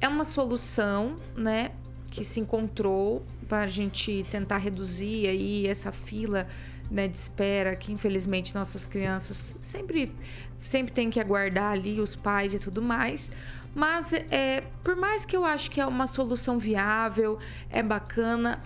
É 0.00 0.08
uma 0.08 0.24
solução, 0.24 1.16
né? 1.36 1.72
Que 2.10 2.24
se 2.24 2.40
encontrou 2.40 3.24
para 3.48 3.62
a 3.62 3.66
gente 3.66 4.24
tentar 4.30 4.56
reduzir 4.56 5.26
aí 5.26 5.66
essa 5.66 5.92
fila 5.92 6.46
né, 6.90 7.08
de 7.08 7.16
espera 7.16 7.74
que 7.74 7.92
infelizmente 7.92 8.54
nossas 8.54 8.86
crianças 8.86 9.56
sempre 9.60 10.12
sempre 10.60 10.92
tem 10.92 11.10
que 11.10 11.20
aguardar 11.20 11.72
ali 11.72 12.00
os 12.00 12.16
pais 12.16 12.54
e 12.54 12.58
tudo 12.58 12.82
mais. 12.82 13.30
Mas 13.74 14.12
é, 14.12 14.62
por 14.82 14.96
mais 14.96 15.24
que 15.24 15.36
eu 15.36 15.44
acho 15.44 15.70
que 15.70 15.80
é 15.80 15.86
uma 15.86 16.06
solução 16.06 16.58
viável, 16.58 17.38
é 17.70 17.82
bacana, 17.82 18.58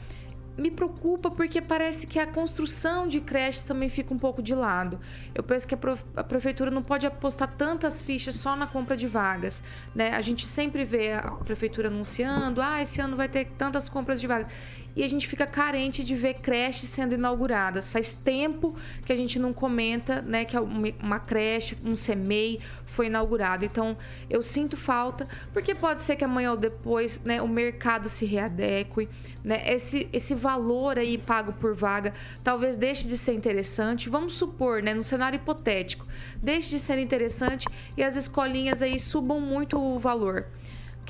me 0.57 0.71
preocupa 0.71 1.31
porque 1.31 1.61
parece 1.61 2.07
que 2.07 2.19
a 2.19 2.27
construção 2.27 3.09
de 3.09 3.21
creches 3.21 3.63
também 3.63 3.89
fica 3.89 4.13
um 4.13 4.19
pouco 4.19 4.43
de 4.43 4.55
lado. 4.55 5.01
Eu 5.35 5.43
penso 5.43 5.67
que 5.67 5.75
a, 5.75 6.25
prefeitura 6.25 6.71
não 6.71 6.83
pode 6.83 7.07
apostar 7.07 7.49
tantas 7.57 8.03
fichas 8.03 8.37
só 8.37 8.55
na 8.55 8.67
compra 8.67 8.97
de 8.97 9.07
vagas. 9.07 9.63
Né? 9.95 10.11
A 10.11 10.21
gente 10.21 10.47
sempre 10.47 10.85
vê 10.85 11.15
a 11.15 11.31
prefeitura 11.33 11.89
anunciando: 11.89 12.61
ah, 12.61 12.81
esse 12.83 13.01
ano 13.01 13.17
vai 13.17 13.29
ter 13.29 13.47
tantas 13.57 13.89
compras 13.89 14.21
de 14.21 14.27
vagas 14.27 14.53
e 14.95 15.03
a 15.03 15.09
gente 15.09 15.27
fica 15.29 15.47
carente 15.47 16.05
de 16.05 16.15
ver 16.15 16.35
creches 16.35 16.89
sendo 16.89 17.15
inauguradas. 17.15 17.91
Faz 17.91 18.13
tempo 18.13 18.75
que 19.05 19.13
a 19.13 19.17
gente 19.17 19.39
não 19.39 19.53
comenta, 19.53 20.23
né, 20.23 20.45
que 20.45 20.57
uma 20.59 21.19
creche, 21.19 21.77
um 21.85 21.97
CEMEI 21.97 22.61
foi 22.85 23.07
inaugurado. 23.07 23.65
Então, 23.65 23.97
eu 24.29 24.43
sinto 24.43 24.77
falta, 24.77 25.27
porque 25.53 25.75
pode 25.75 26.03
ser 26.03 26.17
que 26.17 26.25
amanhã 26.25 26.51
ou 26.51 26.57
depois, 26.57 27.21
né, 27.25 27.41
o 27.41 27.49
mercado 27.49 28.09
se 28.09 28.25
readeque, 28.25 29.09
né? 29.45 29.63
Esse 29.73 30.09
esse 30.13 30.35
valor 30.35 30.99
aí 30.99 31.17
pago 31.17 31.53
por 31.53 31.75
vaga 31.75 32.13
talvez 32.43 32.77
deixe 32.77 33.07
de 33.07 33.17
ser 33.17 33.33
interessante. 33.33 34.09
Vamos 34.09 34.35
supor, 34.35 34.83
né, 34.83 34.93
no 34.93 35.03
cenário 35.03 35.37
hipotético, 35.37 36.07
deixe 36.43 36.71
de 36.71 36.79
ser 36.79 36.99
interessante 36.99 37.67
e 37.97 38.03
as 38.03 38.17
escolinhas 38.17 38.83
aí 38.83 38.99
subam 38.99 39.41
muito 39.41 39.79
o 39.79 39.99
valor. 39.99 40.47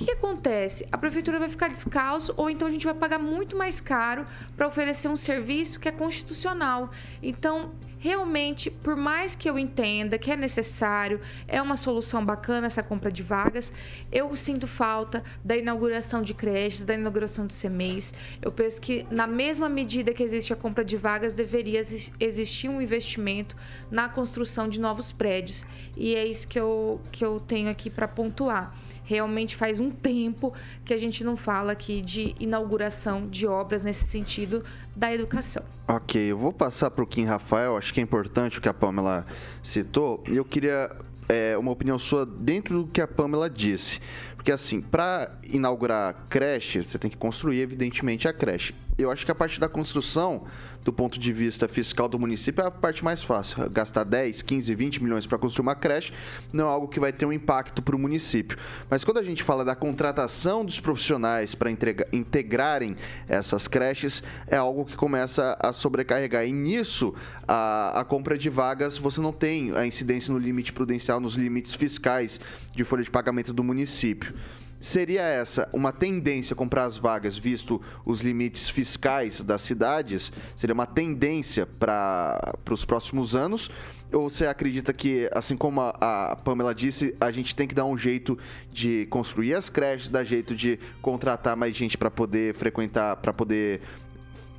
Que, 0.01 0.07
que, 0.07 0.13
acontece? 0.13 0.87
A 0.91 0.97
prefeitura 0.97 1.39
vai 1.39 1.51
ficar 1.51 1.69
descalço 1.69 2.33
ou 2.35 2.49
então 2.49 2.67
a 2.67 2.71
gente 2.71 2.87
vai 2.87 2.95
pagar 2.95 3.19
muito 3.19 3.55
mais 3.55 3.83
caro 3.83 4.25
para 4.57 4.67
oferecer 4.67 5.09
um 5.09 5.17
serviço 5.17 5.79
que 5.79 5.87
é 5.87 5.93
constitucional. 5.93 6.91
Então, 7.23 7.73
realmente, 7.99 8.71
por 8.71 8.97
mais 8.97 9.37
que 9.37 9.49
eu 9.49 9.59
entenda 9.59 10.17
que 10.17 10.31
é 10.31 10.37
necessário, 10.37 11.21
é 11.47 11.61
uma 11.61 11.77
solução 11.77 12.25
bacana 12.25 12.67
essa 12.67 12.83
compra 12.83 13.13
de 13.13 13.23
vagas, 13.23 13.71
eu 14.11 14.35
sinto 14.37 14.67
falta 14.67 15.23
da 15.45 15.55
inauguração 15.55 16.23
de 16.23 16.33
creches, 16.33 16.83
da 16.83 16.95
inauguração 16.95 17.47
de 17.47 17.55
CMEs. 17.55 18.15
Eu 18.41 18.51
penso 18.51 18.81
que, 18.81 19.05
na 19.11 19.27
mesma 19.27 19.69
medida 19.69 20.15
que 20.15 20.23
existe 20.23 20.51
a 20.51 20.57
compra 20.57 20.83
de 20.83 20.97
vagas, 20.97 21.35
deveria 21.35 21.83
existir 22.19 22.71
um 22.71 22.81
investimento 22.81 23.55
na 23.91 24.09
construção 24.09 24.67
de 24.67 24.81
novos 24.81 25.13
prédios. 25.13 25.67
E 25.95 26.15
é 26.15 26.27
isso 26.27 26.49
que 26.49 26.59
eu, 26.59 27.03
que 27.13 27.23
eu 27.23 27.39
tenho 27.39 27.69
aqui 27.69 27.91
para 27.91 28.09
pontuar 28.09 28.75
realmente 29.11 29.57
faz 29.57 29.81
um 29.81 29.91
tempo 29.91 30.55
que 30.85 30.95
a 30.95 30.99
gente 30.99 31.25
não 31.25 31.37
fala 31.37 31.73
aqui 31.73 32.01
de 32.01 32.33
inauguração 32.39 33.27
de 33.27 33.45
obras 33.45 33.83
nesse 33.83 34.05
sentido 34.05 34.63
da 34.95 35.13
educação. 35.13 35.65
Ok, 35.89 36.31
eu 36.31 36.39
vou 36.39 36.53
passar 36.53 36.93
para 36.93 37.03
o 37.03 37.07
Kim 37.07 37.25
Rafael, 37.25 37.77
acho 37.77 37.93
que 37.93 37.99
é 37.99 38.03
importante 38.05 38.59
o 38.59 38.63
que 38.63 38.69
a 38.69 38.75
Pamela 38.75 39.27
citou. 39.65 40.23
Eu 40.29 40.45
queria 40.45 40.97
é, 41.29 41.59
uma 41.59 41.73
opinião 41.73 41.99
sua 41.99 42.25
dentro 42.25 42.85
do 42.85 42.89
que 42.89 43.01
a 43.01 43.09
Pamela 43.09 43.51
disse. 43.51 44.01
Porque, 44.37 44.53
assim, 44.53 44.81
para 44.81 45.39
inaugurar 45.53 46.27
creche, 46.31 46.85
você 46.85 46.97
tem 46.97 47.11
que 47.11 47.17
construir, 47.17 47.61
evidentemente, 47.61 48.29
a 48.29 48.33
creche. 48.33 48.75
Eu 49.03 49.11
acho 49.11 49.25
que 49.25 49.31
a 49.31 49.35
parte 49.35 49.59
da 49.59 49.69
construção 49.69 50.45
do 50.85 50.93
ponto 50.93 51.19
de 51.19 51.33
vista 51.33 51.69
fiscal 51.69 52.09
do 52.09 52.19
município, 52.19 52.63
é 52.63 52.67
a 52.67 52.71
parte 52.71 53.05
mais 53.05 53.23
fácil. 53.23 53.69
Gastar 53.71 54.05
10, 54.05 54.43
15, 54.43 54.75
20 54.75 55.03
milhões 55.03 55.27
para 55.27 55.39
construir 55.39 55.63
uma 55.63 55.75
creche 55.75 56.13
não 56.53 56.67
é 56.67 56.69
algo 56.69 56.89
que 56.89 56.99
vai 56.99 57.13
ter 57.13 57.27
um 57.27 57.33
impacto 57.33 57.83
para 57.83 57.95
o 57.95 57.99
município. 57.99 58.57
Mas 58.89 59.05
quando 59.05 59.19
a 59.19 59.23
gente 59.23 59.43
fala 59.43 59.65
da 59.65 59.75
contratação 59.75 60.65
dos 60.65 60.81
profissionais 60.81 61.55
para 61.55 61.71
integrarem 62.13 62.97
essas 63.29 63.69
creches, 63.69 64.23
é 64.47 64.57
algo 64.57 64.85
que 64.85 64.97
começa 64.97 65.57
a 65.61 65.73
sobrecarregar. 65.73 66.47
E 66.47 66.53
nisso, 66.53 67.15
a, 67.47 68.01
a 68.01 68.05
compra 68.05 68.39
de 68.39 68.49
vagas, 68.49 68.97
você 68.97 69.21
não 69.21 69.33
tem 69.33 69.77
a 69.77 69.87
incidência 69.87 70.33
no 70.33 70.39
limite 70.39 70.73
prudencial, 70.73 71.21
nos 71.21 71.35
limites 71.35 71.75
fiscais 71.75 72.41
de 72.75 72.85
folha 72.85 73.03
de 73.03 73.11
pagamento 73.11 73.53
do 73.53 73.63
município 73.63 74.35
seria 74.81 75.23
essa 75.23 75.69
uma 75.73 75.93
tendência 75.93 76.57
comprar 76.57 76.85
as 76.85 76.97
vagas, 76.97 77.37
visto 77.37 77.81
os 78.05 78.23
limites 78.23 78.69
fiscais 78.69 79.43
das 79.43 79.63
cidades? 79.63 80.33
Seria 80.57 80.75
uma 80.75 80.87
tendência 80.87 81.67
para 81.67 82.55
os 82.69 82.85
próximos 82.85 83.37
anos? 83.37 83.71
Ou 84.13 84.29
você 84.29 84.47
acredita 84.47 84.93
que, 84.93 85.31
assim 85.33 85.57
como 85.57 85.81
a, 85.81 86.33
a 86.33 86.37
Pamela 86.37 86.75
disse, 86.75 87.15
a 87.21 87.31
gente 87.31 87.55
tem 87.55 87.69
que 87.69 87.75
dar 87.75 87.85
um 87.85 87.97
jeito 87.97 88.37
de 88.73 89.07
construir 89.07 89.55
as 89.55 89.69
creches, 89.69 90.09
dar 90.09 90.25
jeito 90.25 90.57
de 90.57 90.81
contratar 91.01 91.57
mais 91.57 91.77
gente 91.77 91.97
para 91.97 92.11
poder 92.11 92.55
frequentar, 92.55 93.17
para 93.17 93.33
poder 93.33 93.81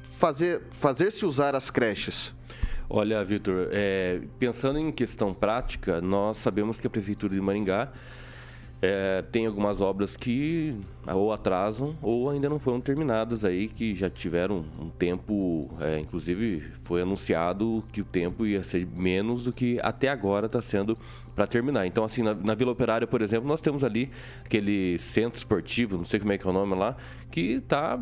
fazer, 0.03 0.61
fazer 0.71 1.11
se 1.11 1.25
usar 1.25 1.53
as 1.53 1.69
creches? 1.69 2.31
Olha, 2.89 3.23
Vitor, 3.23 3.69
é, 3.71 4.21
pensando 4.37 4.77
em 4.77 4.91
questão 4.91 5.33
prática, 5.33 5.99
nós 5.99 6.37
sabemos 6.37 6.77
que 6.77 6.87
a 6.87 6.89
Prefeitura 6.89 7.33
de 7.33 7.41
Maringá 7.41 7.91
é, 8.81 9.21
tem 9.21 9.45
algumas 9.45 9.79
obras 9.79 10.15
que 10.15 10.75
ou 11.07 11.31
atrasam 11.31 11.95
ou 12.01 12.29
ainda 12.29 12.49
não 12.49 12.57
foram 12.57 12.81
terminadas 12.81 13.45
aí, 13.45 13.67
que 13.67 13.93
já 13.93 14.09
tiveram 14.09 14.65
um 14.79 14.89
tempo, 14.89 15.69
é, 15.79 15.99
inclusive 15.99 16.63
foi 16.83 17.03
anunciado 17.03 17.83
que 17.91 18.01
o 18.01 18.05
tempo 18.05 18.45
ia 18.45 18.63
ser 18.63 18.87
menos 18.97 19.43
do 19.43 19.53
que 19.53 19.79
até 19.83 20.09
agora 20.09 20.47
está 20.47 20.61
sendo 20.61 20.97
para 21.35 21.47
terminar. 21.47 21.85
Então, 21.85 22.03
assim, 22.03 22.23
na, 22.23 22.33
na, 22.33 22.55
Vila 22.55 22.71
Operária, 22.71 23.07
por 23.07 23.21
exemplo, 23.21 23.47
nós 23.47 23.61
temos 23.61 23.83
ali 23.83 24.09
aquele 24.43 24.97
centro 24.99 25.37
esportivo, 25.37 25.97
não 25.97 26.05
sei 26.05 26.19
como 26.19 26.31
é 26.33 26.37
que 26.37 26.45
é 26.45 26.49
o 26.49 26.53
nome 26.53 26.75
lá, 26.75 26.95
que 27.29 27.53
está 27.53 27.99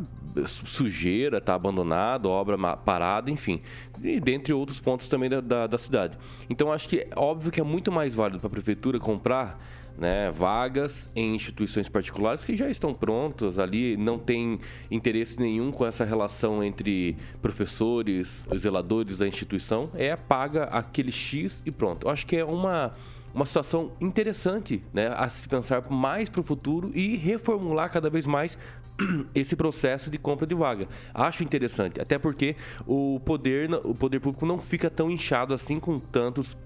sujeira, 0.47 1.37
está 1.37 1.53
abandonado, 1.55 2.27
obra 2.29 2.57
parada, 2.77 3.29
enfim. 3.29 3.61
E 4.01 4.19
dentre 4.19 4.53
outros 4.53 4.79
pontos 4.79 5.07
também 5.07 5.29
da, 5.29 5.41
da, 5.41 5.67
da 5.67 5.77
cidade. 5.77 6.17
Então, 6.49 6.71
acho 6.71 6.89
que 6.89 6.99
é 6.99 7.09
óbvio 7.15 7.51
que 7.51 7.59
é 7.59 7.63
muito 7.63 7.91
mais 7.91 8.15
válido 8.15 8.39
para 8.39 8.47
a 8.47 8.51
prefeitura 8.51 8.99
comprar 8.99 9.59
né, 9.99 10.31
vagas 10.31 11.11
em 11.15 11.35
instituições 11.35 11.89
particulares 11.89 12.43
que 12.43 12.55
já 12.55 12.69
estão 12.69 12.93
prontas 12.93 13.59
ali, 13.59 13.97
não 13.97 14.17
tem 14.17 14.59
interesse 14.89 15.39
nenhum 15.39 15.71
com 15.71 15.85
essa 15.85 16.05
relação 16.05 16.63
entre 16.63 17.17
professores, 17.41 18.45
zeladores 18.57 19.19
da 19.19 19.27
instituição, 19.27 19.89
é 19.93 20.15
paga 20.15 20.65
aquele 20.65 21.11
X 21.11 21.61
e 21.65 21.71
pronto. 21.71 22.07
Eu 22.07 22.11
acho 22.11 22.25
que 22.25 22.35
é 22.35 22.45
uma 22.45 22.93
uma 23.33 23.45
situação 23.45 23.91
interessante 24.01 24.83
né, 24.91 25.07
a 25.15 25.29
se 25.29 25.47
pensar 25.47 25.87
mais 25.89 26.29
para 26.29 26.41
o 26.41 26.43
futuro 26.43 26.91
e 26.95 27.15
reformular 27.15 27.91
cada 27.91 28.09
vez 28.09 28.25
mais 28.25 28.57
esse 29.35 29.55
processo 29.55 30.09
de 30.09 30.17
compra 30.17 30.45
de 30.45 30.55
vaga. 30.55 30.87
Acho 31.13 31.43
interessante, 31.43 32.01
até 32.01 32.17
porque 32.17 32.55
o 32.87 33.19
poder, 33.23 33.71
o 33.85 33.93
poder 33.93 34.19
público 34.19 34.45
não 34.45 34.57
fica 34.57 34.89
tão 34.89 35.09
inchado 35.09 35.53
assim 35.53 35.79
com 35.79 35.99
tantos 35.99 36.57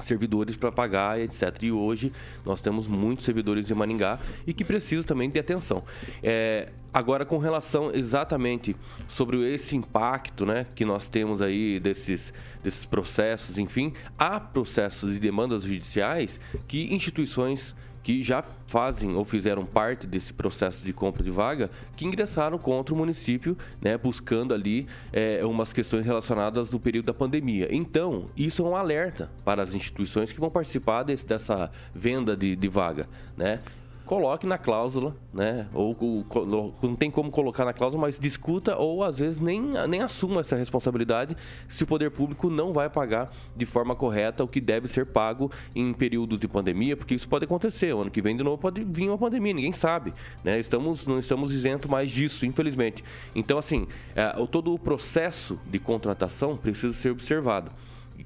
servidores 0.00 0.56
para 0.56 0.72
pagar, 0.72 1.20
etc. 1.20 1.62
E 1.62 1.72
hoje 1.72 2.12
nós 2.44 2.60
temos 2.60 2.86
muitos 2.86 3.24
servidores 3.24 3.70
em 3.70 3.74
Maringá 3.74 4.18
e 4.46 4.52
que 4.52 4.64
precisam 4.64 5.04
também 5.04 5.30
de 5.30 5.38
atenção. 5.38 5.82
É, 6.22 6.70
agora, 6.92 7.24
com 7.24 7.38
relação 7.38 7.90
exatamente 7.92 8.76
sobre 9.08 9.52
esse 9.52 9.76
impacto 9.76 10.44
né, 10.44 10.66
que 10.74 10.84
nós 10.84 11.08
temos 11.08 11.40
aí 11.40 11.78
desses, 11.80 12.32
desses 12.62 12.86
processos, 12.86 13.58
enfim, 13.58 13.92
há 14.18 14.40
processos 14.40 15.16
e 15.16 15.20
demandas 15.20 15.62
judiciais 15.62 16.40
que 16.66 16.92
instituições 16.94 17.74
que 18.04 18.22
já 18.22 18.44
fazem 18.66 19.16
ou 19.16 19.24
fizeram 19.24 19.64
parte 19.64 20.06
desse 20.06 20.32
processo 20.32 20.84
de 20.84 20.92
compra 20.92 21.24
de 21.24 21.30
vaga, 21.30 21.70
que 21.96 22.04
ingressaram 22.04 22.58
contra 22.58 22.94
o 22.94 22.98
município, 22.98 23.56
né, 23.80 23.96
buscando 23.96 24.52
ali 24.52 24.86
é, 25.12 25.44
umas 25.44 25.72
questões 25.72 26.04
relacionadas 26.04 26.68
do 26.68 26.78
período 26.78 27.06
da 27.06 27.14
pandemia. 27.14 27.66
Então, 27.70 28.26
isso 28.36 28.62
é 28.62 28.68
um 28.68 28.76
alerta 28.76 29.30
para 29.42 29.62
as 29.62 29.74
instituições 29.74 30.30
que 30.30 30.38
vão 30.38 30.50
participar 30.50 31.02
desse, 31.02 31.26
dessa 31.26 31.72
venda 31.94 32.36
de, 32.36 32.54
de 32.54 32.68
vaga, 32.68 33.08
né? 33.36 33.60
Coloque 34.04 34.46
na 34.46 34.58
cláusula, 34.58 35.16
né? 35.32 35.66
Ou, 35.72 35.96
ou, 36.00 36.74
não 36.82 36.94
tem 36.94 37.10
como 37.10 37.30
colocar 37.30 37.64
na 37.64 37.72
cláusula, 37.72 38.02
mas 38.02 38.18
discuta 38.18 38.76
ou 38.76 39.02
às 39.02 39.18
vezes 39.18 39.38
nem, 39.38 39.60
nem 39.88 40.00
assuma 40.00 40.40
essa 40.40 40.56
responsabilidade 40.56 41.36
se 41.68 41.84
o 41.84 41.86
poder 41.86 42.10
público 42.10 42.50
não 42.50 42.72
vai 42.72 42.88
pagar 42.90 43.30
de 43.56 43.66
forma 43.66 43.94
correta 43.94 44.44
o 44.44 44.48
que 44.48 44.60
deve 44.60 44.88
ser 44.88 45.06
pago 45.06 45.50
em 45.74 45.92
períodos 45.92 46.38
de 46.38 46.46
pandemia, 46.46 46.96
porque 46.96 47.14
isso 47.14 47.28
pode 47.28 47.44
acontecer. 47.44 47.94
O 47.94 48.02
ano 48.02 48.10
que 48.10 48.20
vem 48.20 48.36
de 48.36 48.42
novo 48.42 48.58
pode 48.58 48.84
vir 48.84 49.08
uma 49.08 49.18
pandemia, 49.18 49.54
ninguém 49.54 49.72
sabe, 49.72 50.12
né? 50.42 50.58
Estamos 50.58 51.06
não 51.06 51.18
estamos 51.18 51.52
isento 51.52 51.90
mais 51.90 52.10
disso, 52.10 52.44
infelizmente. 52.44 53.02
Então 53.34 53.58
assim, 53.58 53.86
é, 54.14 54.32
todo 54.46 54.74
o 54.74 54.78
processo 54.78 55.58
de 55.66 55.78
contratação 55.78 56.56
precisa 56.56 56.92
ser 56.92 57.10
observado 57.10 57.70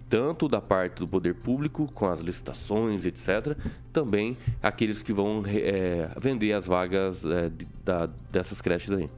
tanto 0.08 0.48
da 0.48 0.60
parte 0.60 1.00
do 1.00 1.08
poder 1.08 1.34
público, 1.34 1.90
com 1.92 2.06
as 2.06 2.20
licitações, 2.20 3.04
etc., 3.04 3.56
também 3.92 4.36
aqueles 4.62 5.02
que 5.02 5.12
vão 5.12 5.42
é, 5.46 6.10
vender 6.18 6.52
as 6.52 6.66
vagas 6.66 7.24
é, 7.24 7.50
da, 7.84 8.08
dessas 8.30 8.60
creches 8.60 8.92
aí. 8.92 9.08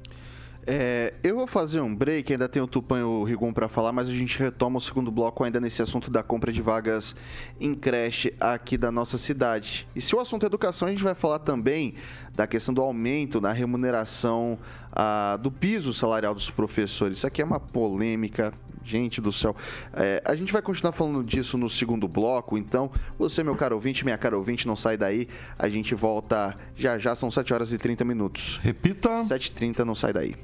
É, 0.66 1.14
eu 1.22 1.37
vou 1.37 1.46
fazer 1.46 1.81
um 1.81 1.94
break, 1.94 2.33
ainda 2.33 2.48
tem 2.48 2.61
o 2.61 2.66
Tupan 2.66 3.00
e 3.00 3.03
o 3.03 3.24
Rigon 3.24 3.53
para 3.53 3.66
falar, 3.66 3.92
mas 3.92 4.09
a 4.09 4.12
gente 4.12 4.38
retoma 4.38 4.76
o 4.76 4.81
segundo 4.81 5.11
bloco 5.11 5.42
ainda 5.42 5.59
nesse 5.59 5.81
assunto 5.81 6.11
da 6.11 6.22
compra 6.22 6.53
de 6.53 6.61
vagas 6.61 7.16
em 7.59 7.74
creche 7.74 8.35
aqui 8.38 8.76
da 8.76 8.92
nossa 8.92 9.16
cidade. 9.16 9.88
E 9.96 10.00
se 10.00 10.14
o 10.14 10.20
assunto 10.20 10.44
é 10.44 10.46
educação, 10.46 10.87
a 10.87 10.90
gente 10.90 11.03
vai 11.03 11.14
falar 11.14 11.38
também 11.38 11.94
da 12.37 12.46
questão 12.46 12.74
do 12.74 12.83
aumento 12.83 13.40
na 13.40 13.53
remuneração 13.53 14.59
ah, 14.92 15.38
do 15.40 15.50
piso 15.50 15.92
salarial 15.92 16.35
dos 16.35 16.50
professores. 16.50 17.18
Isso 17.18 17.26
aqui 17.26 17.42
é 17.42 17.44
uma 17.44 17.61
polêmica 17.61 18.53
Gente 18.85 19.20
do 19.20 19.33
céu. 19.33 19.55
É, 19.92 20.22
a 20.24 20.35
gente 20.35 20.53
vai 20.53 20.62
continuar 20.62 20.92
falando 20.92 21.22
disso 21.22 21.57
no 21.59 21.68
segundo 21.68 22.09
bloco, 22.09 22.57
então 22.57 22.90
você, 23.18 23.42
meu 23.44 23.55
caro 23.55 23.76
ouvinte, 23.76 24.05
minha 24.05 24.18
cara 24.18 24.37
ouvinte, 24.37 24.66
não 24.66 24.74
sai 24.74 24.96
daí. 24.96 25.29
A 25.59 25.68
gente 25.68 25.94
volta 25.94 26.57
já 26.76 26.98
já, 26.98 27.14
são 27.14 27.31
7 27.31 27.53
horas 27.53 27.72
e 27.72 27.79
30 27.79 28.05
minutos. 28.05 28.59
Repita. 28.62 29.09
7h30, 29.22 29.85
não 29.85 29.94
sai 29.94 30.12
daí. 30.12 30.35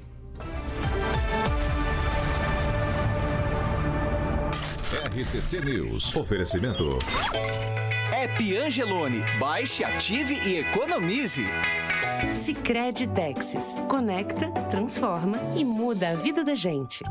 RCC 5.16 5.60
News. 5.64 6.14
Oferecimento. 6.14 6.98
App 8.12 8.56
Angelone. 8.56 9.24
Baixe, 9.40 9.82
ative 9.82 10.34
e 10.46 10.58
economize. 10.58 11.46
Sicredi 12.32 13.06
Texas. 13.08 13.74
Conecta, 13.88 14.50
transforma 14.70 15.38
e 15.54 15.64
muda 15.64 16.10
a 16.10 16.14
vida 16.14 16.44
da 16.44 16.54
gente. 16.54 17.02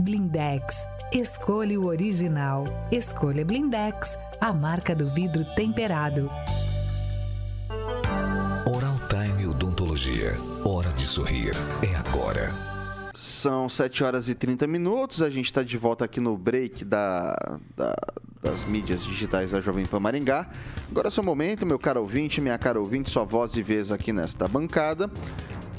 Blindex. 0.00 0.86
Escolha 1.12 1.78
o 1.80 1.86
original. 1.86 2.64
Escolha 2.90 3.44
Blindex, 3.44 4.18
a 4.40 4.52
marca 4.52 4.94
do 4.94 5.08
vidro 5.10 5.44
temperado. 5.54 6.28
Oral 8.66 8.98
Time 9.08 9.46
Odontologia. 9.46 10.34
Hora 10.64 10.90
de 10.92 11.06
sorrir. 11.06 11.52
É 11.82 11.94
agora. 11.94 12.52
São 13.14 13.68
7 13.68 14.02
horas 14.02 14.28
e 14.28 14.34
30 14.34 14.66
minutos. 14.66 15.22
A 15.22 15.30
gente 15.30 15.46
está 15.46 15.62
de 15.62 15.78
volta 15.78 16.04
aqui 16.04 16.18
no 16.20 16.36
break 16.36 16.84
da, 16.84 17.36
da- 17.76 17.94
das 18.44 18.66
mídias 18.66 19.02
digitais 19.02 19.52
da 19.52 19.60
Jovem 19.60 19.86
Pan 19.86 19.98
Maringá. 19.98 20.46
Agora 20.90 21.08
é 21.08 21.10
seu 21.10 21.22
momento, 21.22 21.64
meu 21.64 21.78
caro 21.78 22.02
ouvinte, 22.02 22.42
minha 22.42 22.58
cara 22.58 22.78
ouvinte, 22.78 23.08
sua 23.08 23.24
voz 23.24 23.56
e 23.56 23.62
vez 23.62 23.90
aqui 23.90 24.12
nesta 24.12 24.46
bancada. 24.46 25.10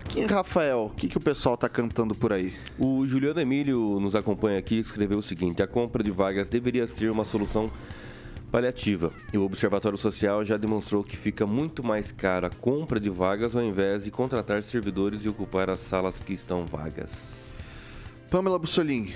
Quem, 0.10 0.26
Rafael, 0.26 0.90
o 0.92 0.96
que, 0.96 1.08
que 1.08 1.18
o 1.18 1.22
pessoal 1.22 1.56
tá 1.56 1.70
cantando 1.70 2.16
por 2.16 2.34
aí? 2.34 2.56
O 2.80 3.06
Juliano 3.06 3.40
Emílio 3.40 4.00
nos 4.00 4.16
acompanha 4.16 4.58
aqui 4.58 4.78
e 4.78 4.80
escreveu 4.80 5.20
o 5.20 5.24
seguinte: 5.24 5.62
a 5.62 5.68
compra 5.68 6.04
de 6.04 6.10
vagas 6.10 6.50
deveria 6.50 6.88
ser 6.88 7.12
uma 7.12 7.24
solução 7.24 7.70
paliativa. 8.52 9.14
E 9.32 9.38
o 9.38 9.44
Observatório 9.44 9.98
Social 9.98 10.44
já 10.44 10.58
demonstrou 10.58 11.04
que 11.04 11.16
fica 11.16 11.46
muito 11.46 11.86
mais 11.86 12.12
cara 12.12 12.48
a 12.48 12.50
compra 12.50 13.00
de 13.00 13.12
vagas 13.12 13.56
ao 13.56 13.62
invés 13.62 14.06
de 14.06 14.12
contratar 14.12 14.64
servidores 14.64 15.24
e 15.24 15.30
ocupar 15.30 15.70
as 15.70 15.82
salas 15.82 16.20
que 16.20 16.34
estão 16.34 16.66
vagas. 16.66 17.46
Pamela 18.32 18.58
Bussolini. 18.58 19.14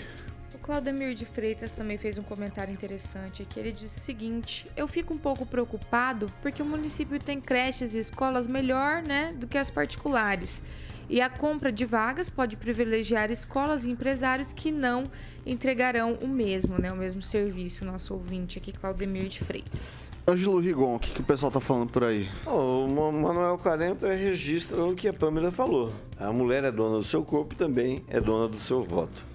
O 0.69 0.71
Claudemir 0.71 1.15
de 1.15 1.25
Freitas 1.25 1.71
também 1.71 1.97
fez 1.97 2.19
um 2.19 2.21
comentário 2.21 2.71
interessante 2.71 3.41
aqui. 3.41 3.59
Ele 3.59 3.71
disse 3.71 3.97
o 3.97 4.03
seguinte: 4.03 4.67
Eu 4.77 4.87
fico 4.87 5.15
um 5.15 5.17
pouco 5.17 5.43
preocupado 5.43 6.27
porque 6.43 6.61
o 6.61 6.65
município 6.65 7.17
tem 7.17 7.41
creches 7.41 7.95
e 7.95 7.97
escolas 7.97 8.45
melhor 8.45 9.01
né, 9.01 9.33
do 9.35 9.47
que 9.47 9.57
as 9.57 9.71
particulares. 9.71 10.61
E 11.09 11.21
a 11.21 11.27
compra 11.27 11.71
de 11.71 11.85
vagas 11.85 12.29
pode 12.29 12.55
privilegiar 12.55 13.31
escolas 13.31 13.83
e 13.83 13.89
empresários 13.89 14.53
que 14.53 14.71
não 14.71 15.05
entregarão 15.43 16.19
o 16.21 16.27
mesmo, 16.27 16.77
né, 16.79 16.91
o 16.93 16.95
mesmo 16.95 17.23
serviço. 17.23 17.83
Nosso 17.83 18.13
ouvinte 18.13 18.59
aqui, 18.59 18.71
Claudemir 18.71 19.27
de 19.27 19.39
Freitas. 19.43 20.11
Ângelo 20.27 20.59
Rigon, 20.59 20.97
o 20.97 20.99
que, 20.99 21.09
que 21.13 21.21
o 21.21 21.23
pessoal 21.23 21.51
tá 21.51 21.59
falando 21.59 21.89
por 21.89 22.03
aí? 22.03 22.29
O 22.45 22.87
Ma- 22.87 23.11
Manuel 23.11 23.57
Carento 23.57 24.05
é 24.05 24.15
registra 24.15 24.85
o 24.85 24.93
que 24.93 25.07
a 25.07 25.13
Pâmela 25.13 25.51
falou. 25.51 25.91
A 26.19 26.31
mulher 26.31 26.63
é 26.63 26.71
dona 26.71 26.99
do 26.99 27.03
seu 27.03 27.25
corpo 27.25 27.55
e 27.55 27.57
também 27.57 28.03
é 28.07 28.21
dona 28.21 28.47
do 28.47 28.59
seu 28.59 28.83
voto. 28.83 29.27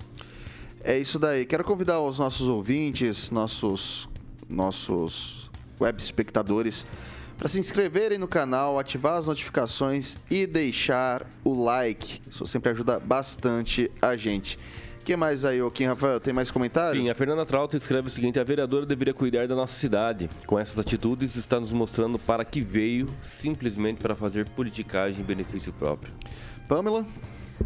É 0.86 0.98
isso 0.98 1.18
daí. 1.18 1.46
Quero 1.46 1.64
convidar 1.64 1.98
os 2.00 2.18
nossos 2.18 2.46
ouvintes, 2.46 3.30
nossos, 3.30 4.06
nossos 4.46 5.50
web 5.80 5.98
espectadores, 5.98 6.84
para 7.38 7.48
se 7.48 7.58
inscreverem 7.58 8.18
no 8.18 8.28
canal, 8.28 8.78
ativar 8.78 9.16
as 9.16 9.26
notificações 9.26 10.18
e 10.30 10.46
deixar 10.46 11.26
o 11.42 11.54
like. 11.54 12.20
Isso 12.30 12.46
sempre 12.46 12.70
ajuda 12.70 13.00
bastante 13.00 13.90
a 14.02 14.14
gente. 14.14 14.58
O 15.00 15.04
que 15.04 15.16
mais 15.16 15.46
aí, 15.46 15.58
Joaquim 15.58 15.84
Rafael? 15.84 16.20
Tem 16.20 16.34
mais 16.34 16.50
comentário? 16.50 17.00
Sim, 17.00 17.08
a 17.08 17.14
Fernanda 17.14 17.46
Trauto 17.46 17.78
escreve 17.78 18.08
o 18.08 18.10
seguinte: 18.10 18.38
a 18.38 18.44
vereadora 18.44 18.84
deveria 18.84 19.14
cuidar 19.14 19.48
da 19.48 19.54
nossa 19.54 19.74
cidade. 19.74 20.28
Com 20.46 20.58
essas 20.58 20.78
atitudes, 20.78 21.34
está 21.34 21.58
nos 21.58 21.72
mostrando 21.72 22.18
para 22.18 22.44
que 22.44 22.60
veio, 22.60 23.08
simplesmente 23.22 24.02
para 24.02 24.14
fazer 24.14 24.46
politicagem 24.50 25.22
em 25.22 25.24
benefício 25.24 25.72
próprio. 25.72 26.12
Pamela? 26.68 27.06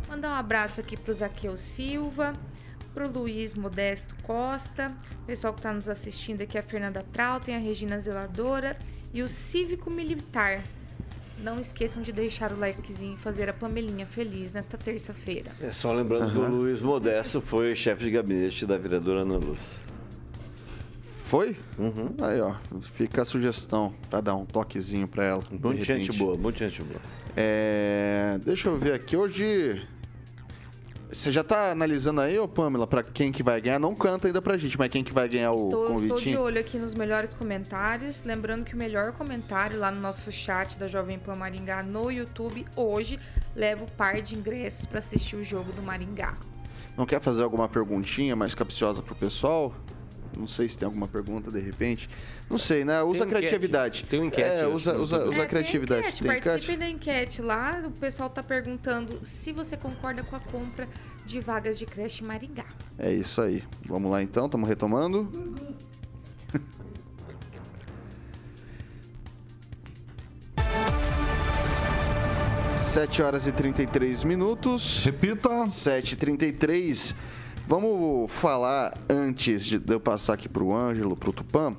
Mandar 0.09 0.31
um 0.31 0.37
abraço 0.37 0.81
aqui 0.81 0.97
pro 0.97 1.13
Zaqueu 1.13 1.57
Silva, 1.57 2.35
pro 2.95 3.11
Luiz 3.11 3.55
Modesto 3.55 4.15
Costa, 4.23 4.97
o 5.23 5.27
pessoal 5.27 5.53
que 5.53 5.61
está 5.61 5.73
nos 5.73 5.89
assistindo 5.89 6.43
aqui, 6.43 6.59
a 6.59 6.63
Fernanda 6.63 7.05
Trautem, 7.13 7.55
a 7.55 7.59
Regina 7.59 7.99
Zeladora 8.01 8.77
e 9.13 9.23
o 9.23 9.29
Cívico 9.29 9.91
Militar. 9.91 10.63
Não 11.43 11.61
esqueçam 11.61 12.03
de 12.03 12.11
deixar 12.11 12.51
o 12.51 12.59
likezinho 12.59 13.15
e 13.15 13.17
fazer 13.17 13.49
a 13.49 13.53
Pamelinha 13.53 14.07
feliz 14.07 14.53
nesta 14.53 14.77
terça-feira. 14.77 15.53
É 15.61 15.71
só 15.71 15.93
lembrando 15.93 16.33
que 16.33 16.39
o 16.39 16.49
Luiz 16.49 16.83
Modesto 16.83 17.41
foi 17.41 17.77
chefe 17.77 18.05
de 18.05 18.11
gabinete 18.11 18.67
da 18.67 18.77
vereadora 18.77 19.21
Ana 19.21 19.37
Luz. 19.37 19.79
Foi? 21.25 21.57
Aí, 22.23 22.41
ó. 22.41 22.55
Fica 22.81 23.23
a 23.23 23.25
sugestão 23.25 23.95
para 24.09 24.21
dar 24.21 24.35
um 24.35 24.47
toquezinho 24.47 25.07
para 25.07 25.25
ela. 25.25 25.45
Muita 25.51 25.85
gente 25.85 26.11
boa, 26.13 26.37
muita 26.37 26.67
gente 26.67 26.83
boa. 26.83 27.01
É, 27.37 28.41
deixa 28.45 28.69
eu 28.69 28.77
ver 28.77 28.95
aqui. 28.95 29.17
Hoje. 29.17 29.87
Você 31.11 31.33
já 31.33 31.43
tá 31.43 31.71
analisando 31.71 32.21
aí, 32.21 32.39
ô 32.39 32.47
Pamela, 32.47 32.87
pra 32.87 33.03
quem 33.03 33.33
que 33.33 33.43
vai 33.43 33.61
ganhar? 33.63 33.79
Não 33.79 33.95
canta 33.95 34.29
ainda 34.29 34.43
pra 34.43 34.59
gente, 34.59 34.79
mas 34.79 34.91
quem 34.91 35.03
que 35.03 35.13
vai 35.13 35.27
ganhar 35.27 35.53
o 35.53 35.65
Estou, 35.65 35.95
estou 35.95 36.21
de 36.21 36.37
olho 36.37 36.61
aqui 36.61 36.79
nos 36.79 36.93
melhores 36.93 37.33
comentários. 37.33 38.23
Lembrando 38.25 38.65
que 38.65 38.75
o 38.75 38.77
melhor 38.77 39.13
comentário 39.13 39.79
lá 39.79 39.91
no 39.91 40.01
nosso 40.01 40.31
chat 40.31 40.79
da 40.79 40.87
Jovem 40.87 41.19
Pan 41.19 41.35
Maringá 41.35 41.83
no 41.83 42.11
YouTube 42.11 42.67
hoje 42.77 43.19
leva 43.57 43.85
o 43.85 43.91
par 43.93 44.21
de 44.21 44.35
ingressos 44.37 44.85
para 44.85 44.99
assistir 44.99 45.37
o 45.37 45.43
jogo 45.43 45.73
do 45.73 45.81
Maringá. 45.81 46.37
Não 46.95 47.07
quer 47.07 47.21
fazer 47.21 47.43
alguma 47.43 47.69
perguntinha 47.69 48.37
mais 48.37 48.55
capciosa 48.55 49.01
pro 49.01 49.15
pessoal? 49.15 49.73
Não 50.39 50.47
sei 50.47 50.69
se 50.69 50.79
tem 50.79 50.87
alguma 50.87 51.09
pergunta 51.09 51.51
de 51.51 51.59
repente. 51.61 52.09
Não 52.49 52.57
sei, 52.57 52.85
né? 52.85 53.03
Usa 53.03 53.19
Tem 53.19 53.27
enquete. 53.27 53.41
criatividade. 53.49 54.05
Tem 54.05 54.21
um 54.21 54.25
enquete, 54.27 54.49
É, 54.49 54.67
usa, 54.69 54.97
usa, 54.99 55.25
usa 55.29 55.43
É, 55.43 55.47
criatividade. 55.47 56.01
Tem 56.03 56.09
enquete, 56.11 56.23
Tem 56.23 56.31
enquete? 56.31 56.45
participem 56.49 56.79
da 56.79 56.89
enquete 56.89 57.43
lá. 57.43 57.83
O 57.85 57.91
pessoal 57.91 58.31
tá 58.31 58.43
perguntando 58.43 59.21
se 59.27 59.53
você 59.53 59.77
concorda 59.77 60.23
com 60.23 60.37
a 60.37 60.41
compra 60.41 60.89
de 61.27 61.41
vagas 61.41 61.79
de 61.79 61.85
creche 61.85 62.23
Maringá. 62.25 62.65
É 62.97 63.13
isso 63.13 63.41
aí. 63.43 63.65
Vamos 63.85 64.11
lá 64.11 64.23
então, 64.23 64.47
estamos 64.47 64.69
retomando. 64.69 65.29
Sete 72.79 73.23
horas 73.23 73.47
e 73.47 73.53
33 73.53 74.25
minutos. 74.25 75.03
Repita. 75.05 75.49
7h33. 75.67 77.15
Vamos 77.69 78.33
falar, 78.33 78.97
antes 79.11 79.67
de 79.67 79.79
eu 79.93 80.01
passar 80.01 80.33
aqui 80.33 80.49
pro 80.49 80.75
Ângelo, 80.75 81.15
pro 81.15 81.35
Tupã, 81.35 81.77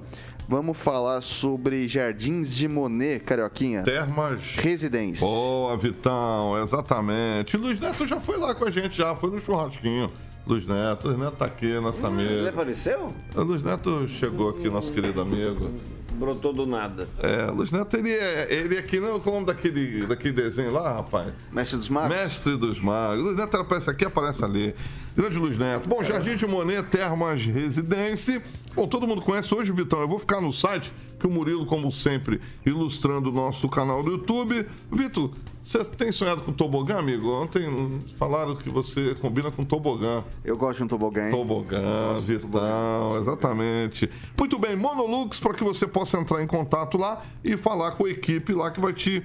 vamos 0.47 0.78
falar 0.78 1.19
sobre 1.19 1.88
Jardins 1.88 2.56
de 2.56 2.67
Monet, 2.67 3.21
Carioquinha. 3.23 3.82
Termas. 3.82 4.56
Residência. 4.58 5.25
Boa, 5.25 5.75
Vitão, 5.75 6.62
exatamente. 6.62 7.58
Luiz 7.58 7.80
Neto 7.80 8.06
já 8.06 8.21
foi 8.21 8.38
lá 8.38 8.54
com 8.54 8.65
a 8.65 8.69
gente, 8.71 8.95
já 8.95 9.15
foi 9.15 9.32
no 9.32 9.39
churrasquinho. 9.39 10.12
Luiz 10.45 10.63
Neto, 10.67 11.08
Luiz 11.08 11.19
Neto 11.19 11.36
tá 11.38 11.45
aqui 11.45 11.80
nessa 11.82 12.06
Ele 12.08 12.15
mesa. 12.17 12.49
apareceu? 12.49 13.08
O 13.36 13.41
Luiz 13.41 13.63
Neto 13.63 14.08
chegou 14.08 14.49
aqui, 14.49 14.69
nosso 14.69 14.93
querido 14.93 15.19
amigo. 15.19 15.71
Brotou 16.13 16.54
do 16.54 16.65
nada. 16.65 17.08
É, 17.22 17.52
Luiz 17.52 17.72
Neto, 17.72 17.95
ele 17.95 18.12
é, 18.12 18.54
ele 18.54 18.78
é 18.78 18.82
que 18.82 18.98
é 18.98 19.02
o 19.02 19.19
nome 19.19 19.45
daquele, 19.45 20.06
daquele 20.06 20.34
desenho 20.34 20.72
lá, 20.72 20.93
rapaz? 20.93 21.34
Mestre 21.52 21.78
dos 21.78 21.89
Magos? 21.89 22.15
Mestre 22.15 22.58
dos 22.58 22.82
Magos. 22.82 23.24
Luiz 23.24 23.38
Neto 23.38 23.58
aparece 23.58 23.89
aqui, 23.89 24.06
aparece 24.06 24.43
ali. 24.43 24.74
Grande 25.15 25.38
Luiz 25.38 25.58
Neto. 25.58 25.88
Bom, 25.88 26.04
Jardim 26.04 26.36
de 26.36 26.48
Monet, 26.48 26.84
Termas 26.84 27.45
Residência. 27.45 28.41
Bom, 28.79 28.87
todo 28.87 29.05
mundo 29.05 29.21
conhece 29.21 29.53
hoje, 29.53 29.73
Vitão. 29.73 29.99
Eu 29.99 30.07
vou 30.07 30.17
ficar 30.17 30.39
no 30.39 30.53
site, 30.53 30.89
que 31.19 31.27
o 31.27 31.29
Murilo, 31.29 31.65
como 31.65 31.91
sempre, 31.91 32.39
ilustrando 32.65 33.29
o 33.29 33.33
nosso 33.33 33.67
canal 33.67 34.01
do 34.01 34.11
YouTube. 34.11 34.65
Vitor, 34.89 35.31
você 35.61 35.83
tem 35.83 36.13
sonhado 36.13 36.43
com 36.43 36.53
tobogã, 36.53 36.97
amigo? 36.97 37.29
Ontem 37.29 37.67
falaram 38.17 38.55
que 38.55 38.69
você 38.69 39.13
combina 39.15 39.51
com 39.51 39.65
tobogã. 39.65 40.23
Eu 40.45 40.55
gosto 40.55 40.77
de 40.77 40.83
um 40.85 40.87
tobogã, 40.87 41.25
hein? 41.25 41.29
Tobogã, 41.29 42.21
Vitão, 42.21 43.17
exatamente. 43.19 44.09
Muito 44.37 44.57
bem, 44.57 44.77
Monolux, 44.77 45.41
para 45.41 45.53
que 45.53 45.63
você 45.65 45.85
possa 45.85 46.17
entrar 46.17 46.41
em 46.41 46.47
contato 46.47 46.97
lá 46.97 47.21
e 47.43 47.57
falar 47.57 47.91
com 47.91 48.05
a 48.05 48.09
equipe 48.09 48.53
lá 48.53 48.71
que 48.71 48.79
vai 48.79 48.93
te 48.93 49.21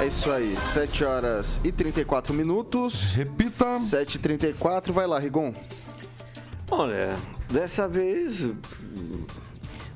É 0.00 0.06
isso 0.06 0.30
aí, 0.30 0.56
7 0.60 1.04
horas 1.04 1.60
e 1.62 1.70
34 1.70 2.34
minutos. 2.34 3.12
Repita. 3.14 3.78
7h34, 3.78 4.92
vai 4.92 5.06
lá, 5.06 5.18
Rigon. 5.18 5.52
Olha, 6.70 7.16
dessa 7.50 7.88
vez 7.88 8.46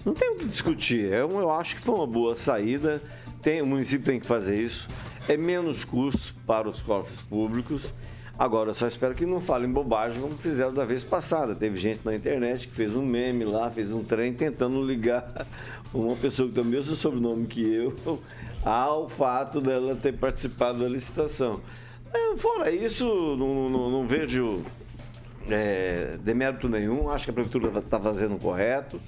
não 0.05 0.14
tem 0.14 0.31
o 0.31 0.37
que 0.37 0.45
discutir. 0.47 1.12
É 1.12 1.25
um- 1.25 1.41
Eu 1.41 1.51
acho 1.51 1.77
que 1.77 1.83
foi 1.83 1.95
uma 1.95 2.07
boa 2.07 2.37
saída. 2.37 3.01
Tem, 3.41 3.61
o 3.61 3.66
município 3.66 4.07
tem 4.07 4.18
que 4.20 4.27
fazer 4.27 4.57
isso. 4.61 4.89
É 5.29 5.37
menos 5.37 5.85
custo 5.85 6.35
para 6.47 6.68
os 6.68 6.81
cofres 6.81 7.20
públicos. 7.23 7.93
Agora, 8.39 8.70
eu 8.70 8.75
só 8.75 8.89
espero 8.89 9.14
que 9.14 9.27
não 9.27 9.41
falem 9.41 9.70
bobagem 9.70 10.20
como 10.23 10.35
fizeram 10.39 10.73
da 10.73 10.85
vez 10.85 11.05
passada. 11.05 11.55
Teve 11.55 11.77
gente 11.79 12.01
na 12.05 12.14
internet 12.14 12.66
que 12.66 12.75
fez 12.75 12.97
um 12.97 13.05
meme 13.05 13.45
lá, 13.45 13.70
fez 13.70 13.93
um 13.93 14.03
trem 14.03 14.33
tentando 14.33 14.83
ligar 14.85 15.47
uma 15.93 16.16
pessoa 16.16 16.49
que 16.49 16.55
tem 16.55 16.62
o 16.64 16.66
mesmo 16.66 16.97
sobrenome 16.97 17.47
que 17.47 17.62
eu 17.62 17.93
ao 18.64 19.09
fato 19.09 19.61
dela 19.61 19.95
ter 19.95 20.12
participado 20.14 20.79
da 20.81 20.89
licitação. 20.89 21.61
É, 22.12 22.37
Fora 22.37 22.70
isso, 22.70 23.05
não, 23.37 23.68
não- 23.68 23.91
não 23.91 24.07
vejo 24.09 24.62
é, 25.51 26.16
demérito 26.22 26.68
nenhum. 26.68 27.11
Acho 27.11 27.26
que 27.26 27.30
a 27.30 27.34
prefeitura 27.34 27.78
está 27.78 27.99
fazendo 27.99 28.34
o 28.34 28.38
correto. 28.38 29.01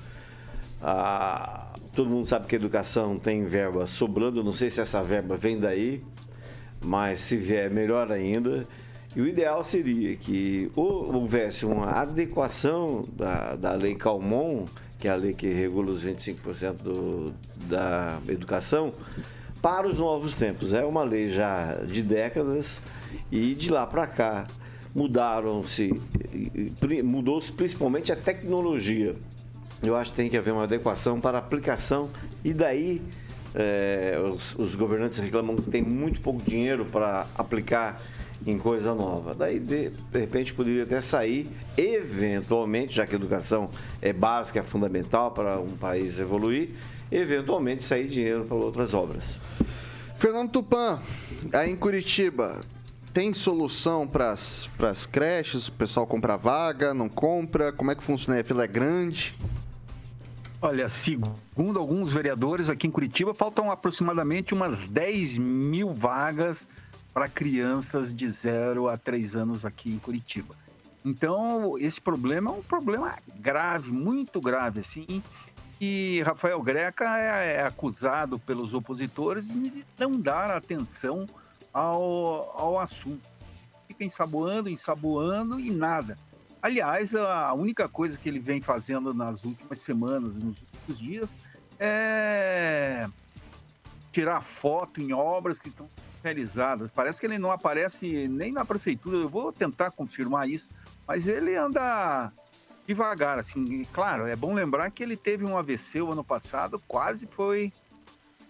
Ah, 0.82 1.72
todo 1.94 2.10
mundo 2.10 2.26
sabe 2.26 2.46
que 2.46 2.54
a 2.54 2.58
educação 2.58 3.18
tem 3.18 3.44
verba 3.44 3.86
sobrando. 3.86 4.42
Não 4.42 4.52
sei 4.52 4.70
se 4.70 4.80
essa 4.80 5.02
verba 5.02 5.36
vem 5.36 5.58
daí, 5.58 6.02
mas 6.84 7.20
se 7.20 7.36
vier, 7.36 7.70
melhor 7.70 8.10
ainda. 8.10 8.66
E 9.14 9.20
o 9.20 9.28
ideal 9.28 9.62
seria 9.62 10.16
que 10.16 10.70
ou 10.74 11.14
houvesse 11.14 11.64
uma 11.64 11.90
adequação 11.90 13.02
da, 13.16 13.54
da 13.54 13.72
lei 13.74 13.94
Calmon 13.94 14.64
que 15.04 15.08
é 15.08 15.10
a 15.10 15.16
lei 15.16 15.34
que 15.34 15.48
regula 15.48 15.90
os 15.90 16.02
25% 16.02 16.76
do, 16.76 17.34
da 17.66 18.18
educação, 18.26 18.90
para 19.60 19.86
os 19.86 19.98
novos 19.98 20.34
tempos. 20.34 20.72
É 20.72 20.82
uma 20.82 21.02
lei 21.02 21.28
já 21.28 21.74
de 21.84 22.02
décadas 22.02 22.80
e 23.30 23.54
de 23.54 23.70
lá 23.70 23.86
para 23.86 24.06
cá 24.06 24.44
mudaram-se, 24.94 25.92
mudou-se 27.02 27.50
principalmente 27.52 28.12
a 28.12 28.16
tecnologia. 28.16 29.16
Eu 29.82 29.96
acho 29.96 30.12
que 30.12 30.16
tem 30.16 30.30
que 30.30 30.36
haver 30.36 30.52
uma 30.52 30.64
adequação 30.64 31.20
para 31.20 31.38
a 31.38 31.40
aplicação 31.40 32.08
e 32.44 32.54
daí 32.54 33.02
é, 33.54 34.18
os, 34.32 34.54
os 34.56 34.74
governantes 34.74 35.18
reclamam 35.18 35.56
que 35.56 35.70
tem 35.70 35.82
muito 35.82 36.20
pouco 36.20 36.42
dinheiro 36.42 36.84
para 36.84 37.26
aplicar 37.36 38.00
em 38.46 38.58
coisa 38.58 38.94
nova. 38.94 39.34
Daí, 39.34 39.58
de, 39.58 39.90
de, 39.90 40.18
repente, 40.18 40.52
poderia 40.52 40.82
até 40.82 41.00
sair, 41.00 41.48
eventualmente, 41.76 42.94
já 42.94 43.06
que 43.06 43.14
a 43.14 43.16
educação 43.16 43.68
é 44.02 44.12
básica, 44.12 44.60
é 44.60 44.62
fundamental 44.62 45.30
para 45.30 45.58
um 45.58 45.76
país 45.76 46.18
evoluir, 46.18 46.70
eventualmente 47.10 47.84
sair 47.84 48.06
dinheiro 48.06 48.44
para 48.44 48.56
outras 48.56 48.92
obras. 48.92 49.24
Fernando 50.16 50.50
Tupan, 50.50 51.00
aí 51.52 51.70
em 51.70 51.76
Curitiba, 51.76 52.60
tem 53.14 53.32
solução 53.32 54.08
para 54.08 54.32
as 54.32 55.06
creches? 55.06 55.68
O 55.68 55.72
pessoal 55.72 56.04
compra 56.04 56.36
vaga, 56.36 56.92
não 56.92 57.08
compra? 57.08 57.72
Como 57.72 57.92
é 57.92 57.94
que 57.94 58.02
funciona? 58.02 58.40
A 58.40 58.44
fila 58.44 58.64
é 58.64 58.66
grande? 58.66 59.32
Olha, 60.60 60.88
segundo 60.88 61.78
alguns 61.78 62.12
vereadores 62.12 62.68
aqui 62.68 62.88
em 62.88 62.90
Curitiba, 62.90 63.32
faltam 63.32 63.70
aproximadamente 63.70 64.52
umas 64.52 64.80
10 64.80 65.38
mil 65.38 65.90
vagas 65.90 66.66
para 67.12 67.28
crianças 67.28 68.12
de 68.12 68.28
0 68.28 68.88
a 68.88 68.98
3 68.98 69.36
anos 69.36 69.64
aqui 69.64 69.92
em 69.92 69.98
Curitiba. 69.98 70.56
Então, 71.04 71.78
esse 71.78 72.00
problema 72.00 72.50
é 72.50 72.54
um 72.54 72.62
problema 72.62 73.14
grave, 73.36 73.92
muito 73.92 74.40
grave, 74.40 74.80
assim. 74.80 75.22
E 75.80 76.20
Rafael 76.22 76.60
Greca 76.60 77.16
é, 77.16 77.58
é 77.58 77.62
acusado 77.62 78.40
pelos 78.40 78.74
opositores 78.74 79.46
de 79.46 79.84
não 79.98 80.18
dar 80.18 80.50
atenção 80.50 81.26
ao, 81.74 82.52
ao 82.58 82.78
assunto. 82.78 83.28
Fica 83.88 84.04
ensaboando, 84.04 84.70
ensaboando 84.70 85.58
e 85.58 85.70
nada. 85.70 86.14
Aliás, 86.62 87.14
a 87.14 87.52
única 87.52 87.88
coisa 87.88 88.16
que 88.16 88.26
ele 88.28 88.38
vem 88.38 88.62
fazendo 88.62 89.12
nas 89.12 89.44
últimas 89.44 89.80
semanas, 89.80 90.36
nos 90.36 90.58
últimos 90.60 90.98
dias, 90.98 91.36
é 91.78 93.06
tirar 94.10 94.40
foto 94.40 95.02
em 95.02 95.12
obras 95.12 95.58
que 95.58 95.68
estão 95.68 95.88
realizadas. 96.22 96.90
Parece 96.90 97.20
que 97.20 97.26
ele 97.26 97.36
não 97.36 97.50
aparece 97.50 98.28
nem 98.28 98.52
na 98.52 98.64
prefeitura. 98.64 99.18
Eu 99.18 99.28
vou 99.28 99.52
tentar 99.52 99.90
confirmar 99.90 100.48
isso, 100.48 100.70
mas 101.06 101.26
ele 101.26 101.56
anda 101.56 102.32
devagar, 102.86 103.38
assim. 103.38 103.84
Claro, 103.92 104.26
é 104.26 104.36
bom 104.36 104.54
lembrar 104.54 104.90
que 104.90 105.02
ele 105.02 105.16
teve 105.16 105.44
um 105.44 105.58
AVC 105.58 106.00
o 106.00 106.12
ano 106.12 106.24
passado, 106.24 106.80
quase 106.86 107.26
foi 107.26 107.72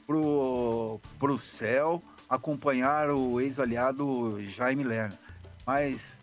pro 0.06 1.00
pro 1.18 1.38
céu 1.38 2.02
acompanhar 2.28 3.10
o 3.10 3.40
ex-aliado 3.40 4.40
Jaime 4.46 4.84
Lerner. 4.84 5.18
Mas 5.66 6.20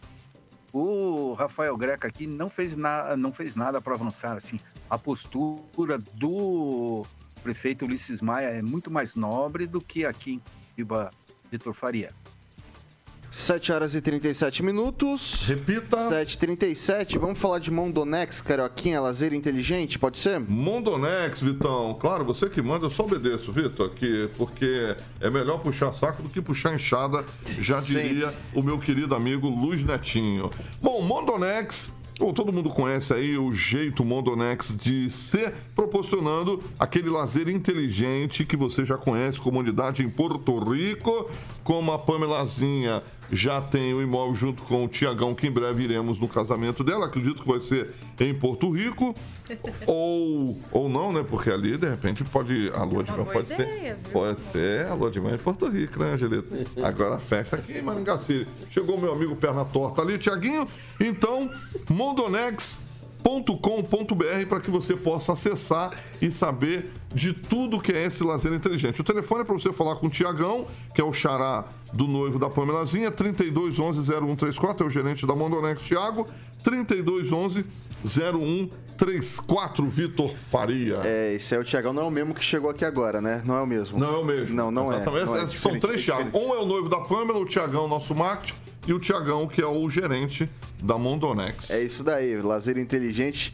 o 0.71 1.33
Rafael 1.33 1.75
Greca 1.75 2.07
aqui 2.07 2.27
não 2.27 2.47
fez, 2.47 2.75
na, 2.75 3.15
não 3.17 3.31
fez 3.31 3.55
nada 3.55 3.81
para 3.81 3.95
avançar. 3.95 4.37
Assim, 4.37 4.59
a 4.89 4.97
postura 4.97 5.97
do 6.13 7.05
prefeito 7.43 7.85
Ulisses 7.85 8.21
Maia 8.21 8.47
é 8.47 8.61
muito 8.61 8.91
mais 8.91 9.15
nobre 9.15 9.65
do 9.65 9.81
que 9.81 10.05
aqui 10.05 10.33
em 10.33 10.39
Curitiba 10.81 11.11
Vitor 11.51 11.73
Faria. 11.73 12.13
7 13.31 13.71
horas 13.71 13.95
e 13.95 14.01
37 14.01 14.61
minutos. 14.61 15.45
Repita. 15.47 15.95
7h37. 15.95 17.17
Vamos 17.17 17.39
falar 17.39 17.59
de 17.59 17.71
Mondonex, 17.71 18.41
Carioquinha, 18.41 18.99
lazer 18.99 19.33
inteligente, 19.33 19.97
pode 19.97 20.19
ser? 20.19 20.37
Mondonex, 20.37 21.41
Vitão. 21.41 21.97
Claro, 21.97 22.25
você 22.25 22.49
que 22.49 22.61
manda, 22.61 22.87
eu 22.87 22.89
só 22.89 23.03
obedeço, 23.03 23.53
Vitor, 23.53 23.89
que, 23.91 24.29
porque 24.37 24.97
é 25.21 25.29
melhor 25.29 25.59
puxar 25.59 25.93
saco 25.93 26.21
do 26.21 26.29
que 26.29 26.41
puxar 26.41 26.75
enxada, 26.75 27.23
já 27.57 27.79
diria 27.79 28.33
o 28.53 28.61
meu 28.61 28.77
querido 28.77 29.15
amigo 29.15 29.47
Luiz 29.47 29.81
Netinho. 29.81 30.49
Bom, 30.81 31.01
Mondonex 31.01 31.89
Bom, 32.21 32.31
todo 32.33 32.53
mundo 32.53 32.69
conhece 32.69 33.11
aí 33.13 33.35
o 33.35 33.51
jeito 33.51 34.05
Mondonex 34.05 34.75
de 34.77 35.09
ser 35.09 35.55
proporcionando 35.73 36.61
aquele 36.77 37.09
lazer 37.09 37.49
inteligente 37.49 38.45
que 38.45 38.55
você 38.55 38.85
já 38.85 38.95
conhece, 38.95 39.41
comunidade 39.41 40.03
em 40.03 40.09
Porto 40.09 40.59
Rico, 40.59 41.27
como 41.63 41.91
a 41.91 41.97
Pamelazinha 41.97 43.01
já 43.31 43.61
tem 43.61 43.93
o 43.93 44.01
imóvel 44.01 44.35
junto 44.35 44.63
com 44.63 44.85
o 44.85 44.87
Tiagão, 44.87 45.33
que 45.33 45.47
em 45.47 45.51
breve 45.51 45.83
iremos 45.83 46.19
no 46.19 46.27
casamento 46.27 46.83
dela. 46.83 47.05
Acredito 47.05 47.41
que 47.41 47.47
vai 47.47 47.59
ser 47.59 47.93
em 48.19 48.33
Porto 48.33 48.69
Rico. 48.69 49.15
ou, 49.87 50.57
ou 50.71 50.89
não, 50.89 51.11
né? 51.11 51.25
Porque 51.27 51.49
ali, 51.49 51.77
de 51.77 51.87
repente, 51.87 52.23
pode. 52.23 52.71
A 52.73 52.83
lua 52.83 53.03
de 53.03 53.11
mel 53.11 53.25
pode 53.25 53.51
ideia, 53.53 53.69
ser. 53.69 53.95
Viu? 53.95 54.11
Pode 54.11 54.41
ser 54.45 54.87
a 54.87 54.93
lua 54.93 55.11
de 55.11 55.19
mel 55.19 55.35
em 55.35 55.37
Porto 55.37 55.67
Rico, 55.67 55.99
né, 55.99 56.13
Angelita? 56.13 56.55
Agora 56.83 57.15
a 57.15 57.19
festa 57.19 57.55
aqui 57.55 57.77
em 57.77 57.81
Maringá 57.81 58.19
Chegou 58.69 58.99
meu 58.99 59.13
amigo 59.13 59.35
perna 59.35 59.65
torta 59.65 60.01
ali, 60.01 60.17
Tiaguinho. 60.17 60.67
Então, 60.99 61.49
Mondonex 61.89 62.79
com.br 63.23 64.47
para 64.49 64.59
que 64.59 64.71
você 64.71 64.95
possa 64.95 65.33
acessar 65.33 65.91
e 66.21 66.31
saber 66.31 66.91
de 67.13 67.33
tudo 67.33 67.79
que 67.79 67.91
é 67.91 68.05
esse 68.05 68.23
lazer 68.23 68.53
inteligente. 68.53 69.01
O 69.01 69.03
telefone 69.03 69.41
é 69.41 69.43
para 69.43 69.53
você 69.53 69.71
falar 69.73 69.95
com 69.95 70.07
o 70.07 70.09
Tiagão, 70.09 70.67
que 70.95 71.01
é 71.01 71.03
o 71.03 71.13
xará 71.13 71.65
do 71.93 72.07
noivo 72.07 72.39
da 72.39 72.49
Pamelazinha, 72.49 73.11
3211 73.11 74.11
0134, 74.11 74.83
é 74.83 74.87
o 74.87 74.89
gerente 74.89 75.27
da 75.27 75.35
Mondonex 75.35 75.81
Tiago, 75.81 76.25
3211 76.63 77.65
0134, 78.05 79.85
Vitor 79.85 80.35
Faria. 80.35 81.01
É, 81.03 81.33
esse 81.33 81.53
é 81.53 81.59
o 81.59 81.63
Tiagão, 81.63 81.91
não 81.91 82.03
é 82.03 82.05
o 82.05 82.11
mesmo 82.11 82.33
que 82.33 82.43
chegou 82.43 82.69
aqui 82.69 82.85
agora, 82.85 83.19
né? 83.19 83.41
Não 83.45 83.55
é 83.55 83.61
o 83.61 83.67
mesmo. 83.67 83.99
Não 83.99 84.15
é 84.15 84.17
o 84.17 84.25
mesmo. 84.25 84.55
Não, 84.55 84.71
não 84.71 84.93
é. 84.93 85.03
Não 85.03 85.17
é 85.17 85.47
São 85.47 85.79
três 85.79 86.03
Tiagos. 86.03 86.33
Um 86.33 86.53
é 86.53 86.59
o 86.59 86.65
noivo 86.65 86.87
da 86.87 87.01
Pamela, 87.01 87.39
o 87.39 87.45
Tiagão, 87.45 87.87
nosso 87.87 88.15
marketing, 88.15 88.55
e 88.87 88.93
o 88.93 88.99
Tiagão, 88.99 89.47
que 89.47 89.61
é 89.61 89.67
o 89.67 89.89
gerente 89.89 90.49
da 90.81 90.97
Mondonex. 90.97 91.69
É 91.69 91.83
isso 91.83 92.03
daí, 92.03 92.41
lazer 92.41 92.77
inteligente 92.77 93.53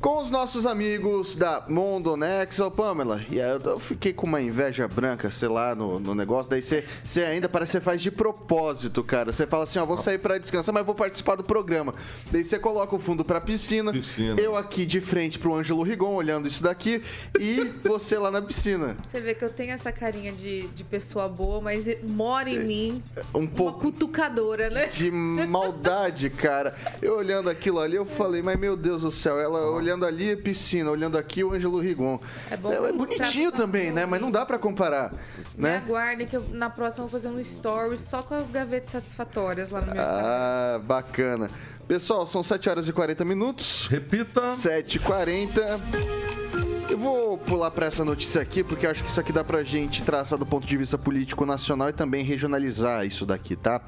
com 0.00 0.20
os 0.20 0.30
nossos 0.30 0.66
amigos 0.66 1.34
da 1.34 1.64
Mondonex, 1.68 2.60
ô 2.60 2.70
Pamela. 2.70 3.20
E 3.30 3.40
aí 3.40 3.58
eu 3.64 3.78
fiquei 3.78 4.12
com 4.12 4.26
uma 4.26 4.40
inveja 4.40 4.86
branca, 4.86 5.30
sei 5.30 5.48
lá, 5.48 5.74
no, 5.74 5.98
no 5.98 6.14
negócio. 6.14 6.50
Daí 6.50 6.62
você 6.62 7.24
ainda 7.24 7.48
parece 7.48 7.72
que 7.72 7.78
você 7.78 7.80
faz 7.80 8.02
de 8.02 8.10
propósito, 8.10 9.02
cara. 9.02 9.32
Você 9.32 9.46
fala 9.46 9.64
assim, 9.64 9.78
ó, 9.78 9.86
vou 9.86 9.96
sair 9.96 10.18
para 10.18 10.38
descansar, 10.38 10.72
mas 10.72 10.84
vou 10.84 10.94
participar 10.94 11.36
do 11.36 11.44
programa. 11.44 11.94
Daí 12.30 12.44
você 12.44 12.58
coloca 12.58 12.94
o 12.94 12.98
fundo 12.98 13.24
pra 13.24 13.40
piscina, 13.40 13.92
piscina. 13.92 14.40
Eu 14.40 14.56
aqui 14.56 14.84
de 14.84 15.00
frente 15.00 15.38
pro 15.38 15.54
Ângelo 15.54 15.82
Rigon, 15.82 16.14
olhando 16.14 16.46
isso 16.46 16.62
daqui, 16.62 17.02
e 17.40 17.64
você 17.82 18.18
lá 18.18 18.30
na 18.30 18.42
piscina. 18.42 18.96
Você 19.06 19.20
vê 19.20 19.34
que 19.34 19.44
eu 19.44 19.50
tenho 19.50 19.72
essa 19.72 19.90
carinha 19.90 20.32
de, 20.32 20.66
de 20.68 20.84
pessoa 20.84 21.28
boa, 21.28 21.60
mas 21.60 21.86
mora 22.08 22.50
em 22.50 22.58
é, 22.58 22.64
mim 22.64 23.02
um 23.34 23.46
pouco 23.46 23.86
cutucadora, 23.86 24.68
né? 24.70 24.86
De 24.86 25.10
maldade, 25.10 26.30
cara. 26.30 26.74
Eu 27.00 27.16
olhando 27.16 27.48
aquilo 27.48 27.80
ali, 27.80 27.96
eu 27.96 28.04
falei, 28.04 28.42
mas 28.42 28.58
meu 28.58 28.76
Deus 28.76 29.02
do 29.02 29.10
céu, 29.10 29.38
ela 29.40 29.70
olhando 29.70 29.85
olhando 29.86 30.04
ali 30.04 30.34
piscina, 30.34 30.90
olhando 30.90 31.16
aqui 31.16 31.44
o 31.44 31.52
Ângelo 31.52 31.78
Rigon. 31.78 32.18
É, 32.50 32.56
bom 32.56 32.72
é, 32.72 32.88
é 32.88 32.92
bonitinho 32.92 33.52
também, 33.52 33.92
né? 33.92 34.04
Mas 34.04 34.20
não 34.20 34.30
dá 34.30 34.44
para 34.44 34.58
comparar. 34.58 35.12
Né? 35.56 35.76
aguardem 35.76 36.26
que 36.26 36.36
eu, 36.36 36.44
na 36.50 36.68
próxima 36.68 37.04
eu 37.04 37.08
vou 37.08 37.20
fazer 37.20 37.32
um 37.32 37.38
story 37.38 37.96
só 37.96 38.22
com 38.22 38.34
as 38.34 38.50
gavetas 38.50 38.90
satisfatórias 38.90 39.70
lá 39.70 39.80
no 39.80 39.92
meu 39.92 40.02
Ah, 40.02 40.80
bacana. 40.82 41.48
Pessoal, 41.86 42.26
são 42.26 42.42
7 42.42 42.68
horas 42.68 42.88
e 42.88 42.92
40 42.92 43.24
minutos. 43.24 43.86
Repita. 43.86 44.54
7 44.54 44.96
e 44.96 44.98
40 44.98 46.25
eu 46.96 47.00
vou 47.00 47.36
pular 47.36 47.70
para 47.70 47.84
essa 47.84 48.02
notícia 48.06 48.40
aqui, 48.40 48.64
porque 48.64 48.86
acho 48.86 49.04
que 49.04 49.10
isso 49.10 49.20
aqui 49.20 49.30
dá 49.30 49.44
pra 49.44 49.62
gente 49.62 50.02
traçar 50.02 50.38
do 50.38 50.46
ponto 50.46 50.66
de 50.66 50.78
vista 50.78 50.96
político 50.96 51.44
nacional 51.44 51.90
e 51.90 51.92
também 51.92 52.24
regionalizar 52.24 53.04
isso 53.04 53.26
daqui, 53.26 53.54
tá? 53.54 53.82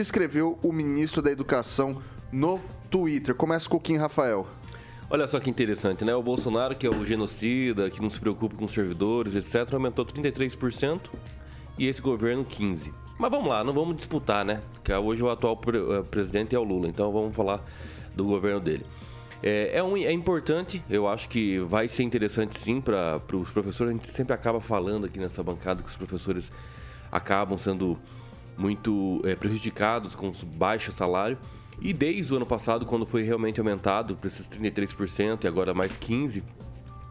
escreveu 0.00 0.58
o 0.62 0.72
ministro 0.72 1.20
da 1.20 1.30
Educação 1.30 2.02
no 2.30 2.60
Twitter. 2.90 3.34
Começa 3.34 3.68
com 3.68 3.76
o 3.76 3.80
Kim 3.80 3.96
Rafael. 3.96 4.46
Olha 5.10 5.26
só 5.26 5.38
que 5.38 5.50
interessante, 5.50 6.04
né? 6.04 6.14
O 6.14 6.22
Bolsonaro, 6.22 6.74
que 6.74 6.86
é 6.86 6.90
o 6.90 7.04
genocida, 7.04 7.90
que 7.90 8.00
não 8.00 8.08
se 8.08 8.18
preocupa 8.18 8.56
com 8.56 8.64
os 8.64 8.72
servidores, 8.72 9.34
etc., 9.34 9.74
aumentou 9.74 10.06
33% 10.06 11.10
e 11.78 11.86
esse 11.86 12.00
governo 12.00 12.44
15%. 12.44 12.92
Mas 13.18 13.30
vamos 13.30 13.48
lá, 13.48 13.62
não 13.62 13.74
vamos 13.74 13.96
disputar, 13.96 14.44
né? 14.44 14.62
Porque 14.72 14.92
hoje 14.92 15.22
o 15.22 15.30
atual 15.30 15.60
eh, 15.68 16.02
presidente 16.10 16.56
é 16.56 16.58
o 16.58 16.64
Lula, 16.64 16.88
então 16.88 17.12
vamos 17.12 17.36
falar 17.36 17.62
do 18.16 18.24
governo 18.24 18.58
dele. 18.58 18.86
É, 19.42 19.78
é, 19.78 19.82
um, 19.82 19.96
é 19.96 20.10
importante, 20.10 20.82
eu 20.88 21.06
acho 21.06 21.28
que 21.28 21.58
vai 21.58 21.88
ser 21.88 22.04
interessante 22.04 22.58
sim 22.58 22.80
para 22.80 23.20
os 23.34 23.50
professores. 23.50 23.92
A 23.92 23.96
gente 23.96 24.08
sempre 24.10 24.32
acaba 24.32 24.60
falando 24.60 25.04
aqui 25.04 25.20
nessa 25.20 25.42
bancada 25.42 25.82
que 25.82 25.88
os 25.88 25.96
professores 25.96 26.50
acabam 27.10 27.58
sendo 27.58 27.98
muito 28.56 29.20
é, 29.24 29.34
prejudicados 29.34 30.14
com 30.14 30.32
baixo 30.56 30.92
salário. 30.92 31.38
E 31.80 31.92
desde 31.92 32.32
o 32.32 32.36
ano 32.36 32.46
passado, 32.46 32.86
quando 32.86 33.04
foi 33.04 33.22
realmente 33.22 33.58
aumentado 33.58 34.16
para 34.16 34.28
esses 34.28 34.48
33% 34.48 35.44
e 35.44 35.46
agora 35.48 35.74
mais 35.74 35.96
15%, 35.98 36.42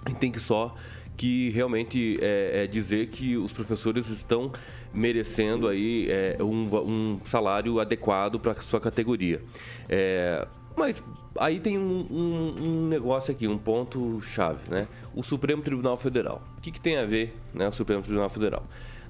a 0.05 0.09
gente 0.09 0.19
tem 0.19 0.31
que 0.31 0.39
só 0.39 0.73
que 1.17 1.49
realmente 1.49 2.17
é, 2.21 2.63
é 2.63 2.67
dizer 2.67 3.09
que 3.09 3.37
os 3.37 3.53
professores 3.53 4.07
estão 4.09 4.51
merecendo 4.93 5.67
aí 5.67 6.09
é, 6.09 6.37
um, 6.41 6.67
um, 6.77 7.19
salário 7.25 7.79
adequado 7.79 8.39
para 8.39 8.59
sua 8.61 8.79
categoria. 8.79 9.41
É, 9.87 10.47
mas 10.75 11.03
aí 11.37 11.59
tem 11.59 11.77
um, 11.77 12.07
um, 12.09 12.55
um, 12.59 12.87
negócio 12.87 13.31
aqui, 13.31 13.47
um 13.47 13.57
ponto 13.57 14.19
chave, 14.21 14.61
né? 14.69 14.87
O 15.13 15.21
Supremo 15.21 15.61
Tribunal 15.61 15.97
Federal. 15.97 16.41
O 16.57 16.61
que, 16.61 16.71
que 16.71 16.79
tem 16.79 16.97
a 16.97 17.05
ver, 17.05 17.35
né, 17.53 17.67
o 17.67 17.71
Supremo 17.71 18.01
Tribunal 18.01 18.29
Federal? 18.29 18.63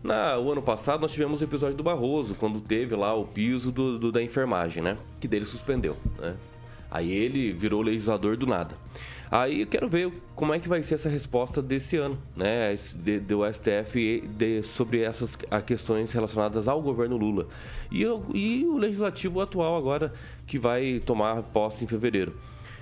Na, 0.04 0.38
o 0.40 0.52
ano 0.52 0.62
passado 0.62 1.02
nós 1.02 1.12
tivemos 1.12 1.42
o 1.42 1.44
episódio 1.44 1.78
do 1.78 1.84
Barroso, 1.84 2.34
quando 2.36 2.60
teve 2.60 2.96
lá 2.96 3.14
o 3.14 3.26
piso 3.26 3.72
do, 3.72 4.00
do 4.00 4.12
da 4.12 4.22
enfermagem, 4.22 4.82
né? 4.82 4.98
Que 5.20 5.28
dele 5.28 5.46
suspendeu, 5.46 5.96
né? 6.20 6.36
Aí 6.90 7.12
ele 7.12 7.54
virou 7.54 7.82
legislador 7.82 8.36
do 8.36 8.48
nada. 8.48 8.76
Aí 9.32 9.62
eu 9.62 9.68
quero 9.68 9.88
ver 9.88 10.12
como 10.36 10.54
é 10.54 10.60
que 10.60 10.68
vai 10.68 10.84
ser 10.84 10.96
essa 10.96 11.08
resposta 11.08 11.62
desse 11.62 11.96
ano, 11.96 12.18
né, 12.36 12.76
de, 12.76 13.18
do 13.18 13.44
STF 13.46 14.28
de, 14.28 14.62
sobre 14.62 15.00
essas 15.04 15.38
questões 15.66 16.12
relacionadas 16.12 16.68
ao 16.68 16.82
governo 16.82 17.16
Lula. 17.16 17.48
E, 17.90 18.02
e 18.02 18.66
o 18.66 18.78
legislativo 18.78 19.40
atual 19.40 19.78
agora, 19.78 20.12
que 20.46 20.60
vai 20.60 21.02
tomar 21.06 21.44
posse 21.44 21.86
em 21.86 21.88
fevereiro. 21.88 22.36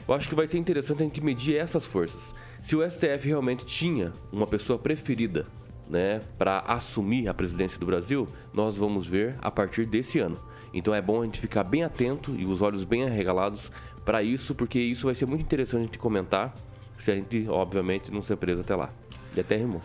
Eu 0.08 0.16
acho 0.16 0.28
que 0.28 0.34
vai 0.34 0.48
ser 0.48 0.58
interessante 0.58 1.04
a 1.04 1.06
gente 1.06 1.24
medir 1.24 1.56
essas 1.56 1.86
forças. 1.86 2.34
Se 2.64 2.76
o 2.76 2.90
STF 2.90 3.28
realmente 3.28 3.64
tinha 3.64 4.12
uma 4.32 4.48
pessoa 4.48 4.80
preferida 4.80 5.46
né, 5.90 6.22
para 6.38 6.60
assumir 6.60 7.28
a 7.28 7.34
presidência 7.34 7.80
do 7.80 7.86
Brasil, 7.86 8.28
nós 8.54 8.78
vamos 8.78 9.08
ver 9.08 9.36
a 9.42 9.50
partir 9.50 9.86
desse 9.86 10.20
ano. 10.20 10.38
Então 10.74 10.94
é 10.94 11.02
bom 11.02 11.22
a 11.22 11.26
gente 11.26 11.40
ficar 11.40 11.64
bem 11.64 11.84
atento 11.84 12.36
e 12.38 12.46
os 12.46 12.62
olhos 12.62 12.84
bem 12.84 13.04
arregalados 13.04 13.72
para 14.06 14.22
isso, 14.22 14.54
porque 14.54 14.80
isso 14.80 15.08
vai 15.08 15.16
ser 15.16 15.26
muito 15.26 15.42
interessante 15.42 15.82
a 15.82 15.86
gente 15.86 15.98
comentar, 15.98 16.54
se 16.98 17.12
a 17.12 17.16
gente, 17.16 17.48
obviamente, 17.50 18.12
não 18.12 18.22
ser 18.22 18.36
preso 18.38 18.62
até 18.62 18.76
lá. 18.76 18.90
E 19.36 19.40
até 19.40 19.56
rimou. 19.56 19.82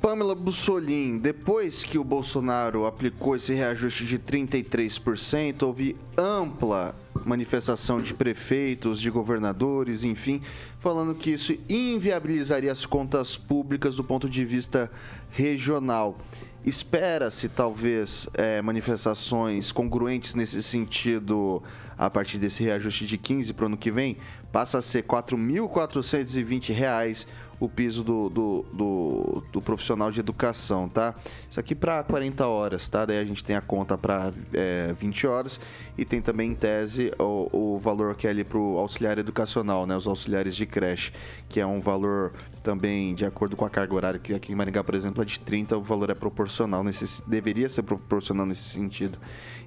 Pamela 0.00 0.34
Bussolin, 0.34 1.18
depois 1.18 1.82
que 1.82 1.98
o 1.98 2.04
Bolsonaro 2.04 2.86
aplicou 2.86 3.36
esse 3.36 3.54
reajuste 3.54 4.04
de 4.04 4.18
33%, 4.18 5.62
houve 5.62 5.96
ampla 6.16 6.94
manifestação 7.24 8.00
de 8.00 8.14
prefeitos, 8.14 9.00
de 9.00 9.10
governadores, 9.10 10.04
enfim, 10.04 10.40
falando 10.80 11.14
que 11.14 11.30
isso 11.30 11.56
inviabilizaria 11.68 12.70
as 12.70 12.86
contas 12.86 13.36
públicas 13.36 13.96
do 13.96 14.04
ponto 14.04 14.28
de 14.28 14.44
vista 14.44 14.90
regional. 15.30 16.18
Espera-se, 16.64 17.48
talvez, 17.48 18.28
é, 18.34 18.60
manifestações 18.60 19.70
congruentes 19.70 20.34
nesse 20.34 20.62
sentido 20.62 21.62
a 21.96 22.10
partir 22.10 22.38
desse 22.38 22.62
reajuste 22.62 23.06
de 23.06 23.16
15 23.16 23.52
para 23.52 23.62
o 23.62 23.66
ano 23.66 23.76
que 23.76 23.90
vem? 23.90 24.16
Passa 24.50 24.78
a 24.78 24.82
ser 24.82 25.02
R$ 25.02 25.08
4.420 25.08 27.26
o 27.58 27.68
piso 27.68 28.04
do, 28.04 28.28
do, 28.28 28.66
do, 28.72 29.44
do, 29.52 29.62
profissional 29.62 30.10
de 30.10 30.20
educação, 30.20 30.88
tá? 30.88 31.14
Isso 31.48 31.58
aqui 31.58 31.74
para 31.74 32.02
40 32.02 32.46
horas, 32.46 32.88
tá? 32.88 33.04
Daí 33.04 33.18
a 33.18 33.24
gente 33.24 33.42
tem 33.42 33.56
a 33.56 33.60
conta 33.60 33.96
para 33.96 34.32
é, 34.52 34.94
20 34.98 35.26
horas 35.26 35.60
e 35.96 36.04
tem 36.04 36.20
também 36.20 36.50
em 36.50 36.54
tese 36.54 37.12
o, 37.18 37.74
o 37.76 37.78
valor 37.78 38.14
que 38.14 38.26
é 38.26 38.30
ali 38.30 38.44
para 38.44 38.58
o 38.58 38.78
auxiliar 38.78 39.18
educacional, 39.18 39.86
né? 39.86 39.96
Os 39.96 40.06
auxiliares 40.06 40.54
de 40.54 40.66
creche, 40.66 41.12
que 41.48 41.60
é 41.60 41.66
um 41.66 41.80
valor 41.80 42.32
também 42.62 43.14
de 43.14 43.24
acordo 43.24 43.56
com 43.56 43.64
a 43.64 43.70
carga 43.70 43.94
horária, 43.94 44.18
que 44.18 44.34
aqui 44.34 44.52
em 44.52 44.54
Maringá, 44.54 44.82
por 44.82 44.94
exemplo, 44.94 45.22
é 45.22 45.24
de 45.24 45.38
30, 45.38 45.78
o 45.78 45.82
valor 45.82 46.10
é 46.10 46.14
proporcional, 46.14 46.82
nesse, 46.82 47.26
deveria 47.28 47.68
ser 47.68 47.84
proporcional 47.84 48.44
nesse 48.44 48.64
sentido. 48.64 49.18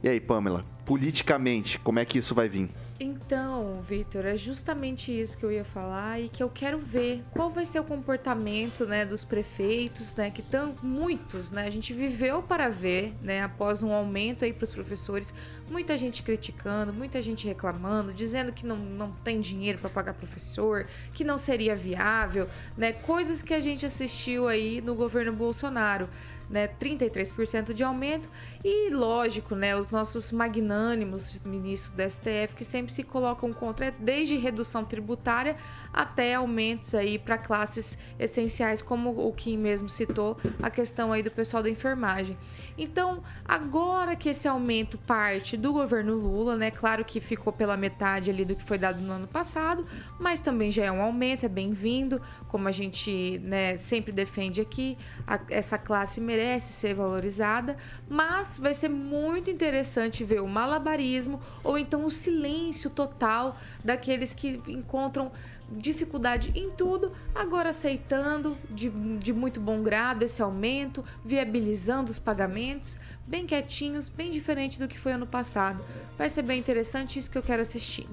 E 0.03 0.09
aí, 0.09 0.19
Pamela, 0.19 0.65
politicamente, 0.85 1.79
como 1.79 1.99
é 1.99 2.05
que 2.05 2.17
isso 2.17 2.35
vai 2.35 2.49
vir? 2.49 2.69
Então, 3.01 3.81
Vitor, 3.81 4.25
é 4.25 4.35
justamente 4.35 5.09
isso 5.09 5.37
que 5.37 5.45
eu 5.45 5.51
ia 5.51 5.63
falar 5.63 6.19
e 6.19 6.27
que 6.27 6.43
eu 6.43 6.49
quero 6.49 6.77
ver 6.79 7.23
qual 7.31 7.49
vai 7.49 7.65
ser 7.65 7.79
o 7.79 7.83
comportamento, 7.85 8.85
né, 8.85 9.05
dos 9.05 9.23
prefeitos, 9.23 10.13
né, 10.17 10.29
que 10.29 10.41
tão 10.41 10.75
muitos, 10.83 11.49
né, 11.49 11.65
a 11.65 11.69
gente 11.69 11.93
viveu 11.93 12.43
para 12.43 12.67
ver, 12.67 13.13
né, 13.21 13.41
após 13.41 13.81
um 13.83 13.93
aumento 13.93 14.43
aí 14.43 14.51
para 14.51 14.65
os 14.65 14.71
professores, 14.73 15.33
muita 15.69 15.95
gente 15.95 16.21
criticando, 16.21 16.91
muita 16.91 17.21
gente 17.21 17.47
reclamando, 17.47 18.13
dizendo 18.13 18.51
que 18.51 18.65
não, 18.65 18.75
não 18.75 19.11
tem 19.23 19.39
dinheiro 19.39 19.79
para 19.79 19.89
pagar 19.89 20.13
professor, 20.13 20.85
que 21.13 21.23
não 21.23 21.37
seria 21.37 21.77
viável, 21.77 22.49
né, 22.75 22.91
coisas 22.91 23.41
que 23.41 23.53
a 23.53 23.61
gente 23.61 23.85
assistiu 23.85 24.45
aí 24.45 24.81
no 24.81 24.93
governo 24.93 25.31
Bolsonaro 25.31 26.09
né, 26.49 26.67
33% 26.67 27.73
de 27.73 27.83
aumento 27.83 28.29
e 28.63 28.89
lógico, 28.89 29.55
né, 29.55 29.75
os 29.75 29.91
nossos 29.91 30.31
magnânimos 30.31 31.39
ministros 31.45 31.93
do 31.93 32.09
STF 32.09 32.55
que 32.55 32.65
sempre 32.65 32.91
se 32.91 33.03
colocam 33.03 33.53
contra 33.53 33.91
desde 33.91 34.35
redução 34.35 34.83
tributária 34.83 35.55
até 35.93 36.35
aumentos 36.35 36.93
aí 36.95 37.17
para 37.17 37.37
classes 37.37 37.97
essenciais, 38.17 38.81
como 38.81 39.27
o 39.27 39.33
Kim 39.33 39.57
mesmo 39.57 39.89
citou, 39.89 40.37
a 40.61 40.69
questão 40.69 41.11
aí 41.11 41.23
do 41.23 41.31
pessoal 41.31 41.63
da 41.63 41.69
enfermagem. 41.69 42.37
Então, 42.77 43.21
agora 43.43 44.15
que 44.15 44.29
esse 44.29 44.47
aumento 44.47 44.97
parte 44.97 45.57
do 45.57 45.73
governo 45.73 46.15
Lula, 46.15 46.55
né? 46.55 46.71
Claro 46.71 47.03
que 47.03 47.19
ficou 47.19 47.51
pela 47.51 47.75
metade 47.75 48.29
ali 48.29 48.45
do 48.45 48.55
que 48.55 48.63
foi 48.63 48.77
dado 48.77 49.01
no 49.01 49.11
ano 49.11 49.27
passado, 49.27 49.85
mas 50.19 50.39
também 50.39 50.71
já 50.71 50.85
é 50.85 50.91
um 50.91 51.01
aumento, 51.01 51.45
é 51.45 51.49
bem-vindo, 51.49 52.21
como 52.47 52.67
a 52.67 52.71
gente 52.71 53.39
né, 53.39 53.75
sempre 53.75 54.11
defende 54.11 54.61
aqui, 54.61 54.97
a, 55.27 55.39
essa 55.49 55.77
classe 55.77 56.21
merece 56.21 56.38
ser 56.59 56.93
valorizada, 56.93 57.75
mas 58.07 58.57
vai 58.57 58.73
ser 58.73 58.89
muito 58.89 59.49
interessante 59.49 60.23
ver 60.23 60.41
o 60.41 60.47
malabarismo 60.47 61.41
ou 61.63 61.77
então 61.77 62.05
o 62.05 62.11
silêncio 62.11 62.89
total 62.89 63.57
daqueles 63.83 64.33
que 64.33 64.61
encontram 64.67 65.31
dificuldade 65.71 66.51
em 66.55 66.71
tudo, 66.71 67.11
agora 67.33 67.69
aceitando 67.69 68.57
de, 68.69 68.89
de 68.89 69.31
muito 69.31 69.59
bom 69.59 69.83
grado 69.83 70.23
esse 70.23 70.41
aumento, 70.41 71.03
viabilizando 71.23 72.09
os 72.09 72.17
pagamentos, 72.17 72.99
bem 73.27 73.45
quietinhos, 73.45 74.09
bem 74.09 74.31
diferente 74.31 74.79
do 74.79 74.87
que 74.87 74.97
foi 74.97 75.11
ano 75.11 75.27
passado. 75.27 75.83
Vai 76.17 76.29
ser 76.29 76.41
bem 76.41 76.59
interessante 76.59 77.19
isso 77.19 77.29
que 77.29 77.37
eu 77.37 77.43
quero 77.43 77.61
assistir. 77.61 78.07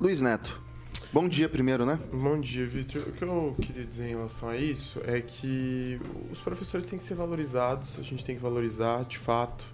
Luiz 0.00 0.22
Neto. 0.22 0.69
Bom 1.12 1.28
dia 1.28 1.48
primeiro, 1.48 1.84
né? 1.84 1.98
Bom 2.12 2.40
dia, 2.40 2.66
Vitor. 2.66 3.02
O 3.02 3.12
que 3.12 3.24
eu 3.24 3.56
queria 3.60 3.84
dizer 3.84 4.06
em 4.06 4.10
relação 4.10 4.48
a 4.48 4.56
isso 4.56 5.00
é 5.04 5.20
que 5.20 6.00
os 6.30 6.40
professores 6.40 6.84
têm 6.84 6.98
que 6.98 7.04
ser 7.04 7.14
valorizados, 7.14 7.98
a 7.98 8.02
gente 8.02 8.24
tem 8.24 8.36
que 8.36 8.40
valorizar 8.40 9.04
de 9.04 9.18
fato, 9.18 9.64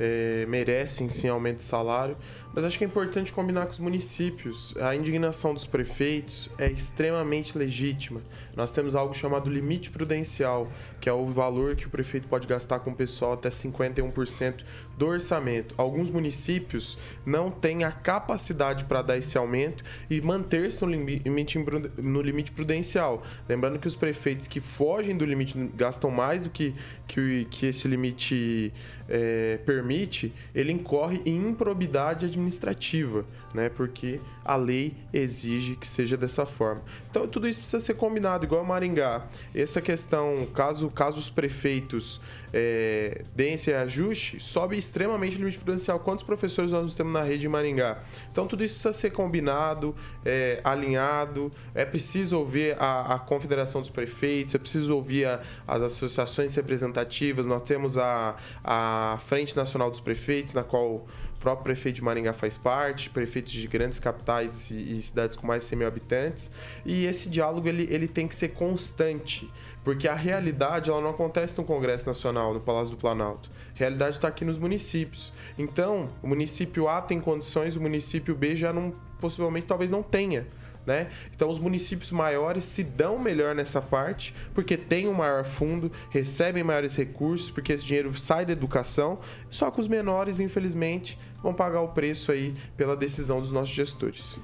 é, 0.00 0.46
merecem 0.46 1.10
sim 1.10 1.28
aumento 1.28 1.58
de 1.58 1.62
salário, 1.62 2.16
mas 2.54 2.64
acho 2.64 2.78
que 2.78 2.84
é 2.84 2.86
importante 2.86 3.32
combinar 3.32 3.66
com 3.66 3.72
os 3.72 3.78
municípios. 3.78 4.74
A 4.78 4.96
indignação 4.96 5.52
dos 5.52 5.66
prefeitos 5.66 6.48
é 6.56 6.68
extremamente 6.68 7.56
legítima. 7.56 8.22
Nós 8.56 8.72
temos 8.72 8.94
algo 8.94 9.14
chamado 9.14 9.50
limite 9.50 9.90
prudencial, 9.90 10.72
que 11.00 11.08
é 11.08 11.12
o 11.12 11.26
valor 11.26 11.76
que 11.76 11.86
o 11.86 11.90
prefeito 11.90 12.26
pode 12.26 12.46
gastar 12.46 12.80
com 12.80 12.90
o 12.90 12.94
pessoal 12.96 13.34
até 13.34 13.50
51% 13.50 14.64
do 15.00 15.06
orçamento. 15.06 15.74
Alguns 15.78 16.10
municípios 16.10 16.98
não 17.24 17.50
têm 17.50 17.84
a 17.84 17.90
capacidade 17.90 18.84
para 18.84 19.00
dar 19.00 19.16
esse 19.16 19.38
aumento 19.38 19.82
e 20.10 20.20
manter-se 20.20 20.84
no 20.84 20.90
limite, 20.90 21.58
no 21.96 22.20
limite 22.20 22.52
prudencial. 22.52 23.22
Lembrando 23.48 23.78
que 23.78 23.86
os 23.86 23.96
prefeitos 23.96 24.46
que 24.46 24.60
fogem 24.60 25.16
do 25.16 25.24
limite 25.24 25.56
gastam 25.74 26.10
mais 26.10 26.42
do 26.42 26.50
que, 26.50 26.74
que, 27.08 27.46
que 27.50 27.64
esse 27.64 27.88
limite 27.88 28.74
é, 29.08 29.58
permite, 29.64 30.34
ele 30.54 30.70
incorre 30.70 31.22
em 31.24 31.48
improbidade 31.48 32.26
administrativa 32.26 33.24
né? 33.52 33.68
Porque 33.68 34.20
a 34.44 34.56
lei 34.56 34.96
exige 35.12 35.76
que 35.76 35.86
seja 35.86 36.16
dessa 36.16 36.46
forma. 36.46 36.82
Então 37.10 37.26
tudo 37.26 37.48
isso 37.48 37.60
precisa 37.60 37.80
ser 37.80 37.94
combinado, 37.94 38.44
igual 38.44 38.62
a 38.62 38.64
Maringá. 38.64 39.26
Essa 39.54 39.80
questão, 39.80 40.46
caso, 40.54 40.88
caso 40.90 41.18
os 41.18 41.30
prefeitos 41.30 42.20
é, 42.52 43.24
deem 43.34 43.54
esse 43.54 43.72
ajuste, 43.72 44.40
sobe 44.40 44.76
extremamente 44.90 45.36
o 45.36 45.38
limite 45.38 45.58
prudencial. 45.58 46.00
Quantos 46.00 46.24
professores 46.24 46.72
nós 46.72 46.94
temos 46.94 47.12
na 47.12 47.22
rede 47.22 47.40
de 47.40 47.48
Maringá? 47.48 47.98
Então 48.30 48.46
tudo 48.46 48.64
isso 48.64 48.74
precisa 48.74 48.92
ser 48.92 49.10
combinado, 49.10 49.94
é, 50.24 50.60
alinhado. 50.64 51.52
É 51.74 51.84
preciso 51.84 52.38
ouvir 52.38 52.76
a, 52.78 53.14
a, 53.14 53.18
Confederação 53.18 53.80
dos 53.80 53.90
Prefeitos, 53.90 54.54
é 54.54 54.58
preciso 54.58 54.94
ouvir 54.94 55.26
a, 55.26 55.40
as 55.66 55.82
associações 55.82 56.54
representativas. 56.54 57.46
Nós 57.46 57.62
temos 57.62 57.96
a, 57.96 58.36
a 58.64 59.18
Frente 59.26 59.56
Nacional 59.56 59.90
dos 59.90 60.00
Prefeitos, 60.00 60.54
na 60.54 60.64
qual 60.64 61.06
próprio 61.40 61.64
prefeito 61.64 61.96
de 61.96 62.04
Maringá 62.04 62.32
faz 62.34 62.58
parte, 62.58 63.08
prefeitos 63.10 63.52
de 63.52 63.66
grandes 63.66 63.98
capitais 63.98 64.70
e, 64.70 64.98
e 64.98 65.02
cidades 65.02 65.36
com 65.36 65.46
mais 65.46 65.62
de 65.62 65.68
100 65.70 65.78
mil 65.78 65.88
habitantes, 65.88 66.52
e 66.84 67.06
esse 67.06 67.30
diálogo 67.30 67.66
ele, 67.66 67.88
ele 67.90 68.06
tem 68.06 68.28
que 68.28 68.34
ser 68.34 68.48
constante, 68.48 69.50
porque 69.82 70.06
a 70.06 70.14
realidade 70.14 70.90
ela 70.90 71.00
não 71.00 71.10
acontece 71.10 71.56
no 71.56 71.64
Congresso 71.64 72.06
Nacional, 72.06 72.52
no 72.52 72.60
Palácio 72.60 72.94
do 72.94 73.00
Planalto. 73.00 73.50
A 73.74 73.78
realidade 73.78 74.16
está 74.16 74.28
aqui 74.28 74.44
nos 74.44 74.58
municípios. 74.58 75.32
Então, 75.58 76.10
o 76.22 76.28
município 76.28 76.86
A 76.86 77.00
tem 77.00 77.18
condições, 77.18 77.74
o 77.76 77.80
município 77.80 78.34
B 78.34 78.54
já 78.54 78.72
não, 78.72 78.94
possivelmente, 79.18 79.66
talvez 79.66 79.90
não 79.90 80.02
tenha. 80.02 80.46
Né? 80.86 81.08
Então 81.34 81.48
os 81.48 81.58
municípios 81.58 82.10
maiores 82.10 82.64
se 82.64 82.82
dão 82.82 83.18
melhor 83.18 83.54
nessa 83.54 83.82
parte, 83.82 84.34
porque 84.54 84.78
tem 84.78 85.06
um 85.06 85.12
maior 85.12 85.44
fundo, 85.44 85.92
recebem 86.08 86.64
maiores 86.64 86.96
recursos, 86.96 87.50
porque 87.50 87.72
esse 87.72 87.84
dinheiro 87.84 88.18
sai 88.18 88.46
da 88.46 88.52
educação, 88.52 89.18
só 89.50 89.70
que 89.70 89.78
os 89.78 89.86
menores, 89.86 90.40
infelizmente, 90.40 91.18
vão 91.42 91.52
pagar 91.52 91.80
o 91.80 91.88
preço 91.88 92.32
aí 92.32 92.54
pela 92.76 92.96
decisão 92.96 93.40
dos 93.40 93.52
nossos 93.52 93.74
gestores. 93.74 94.38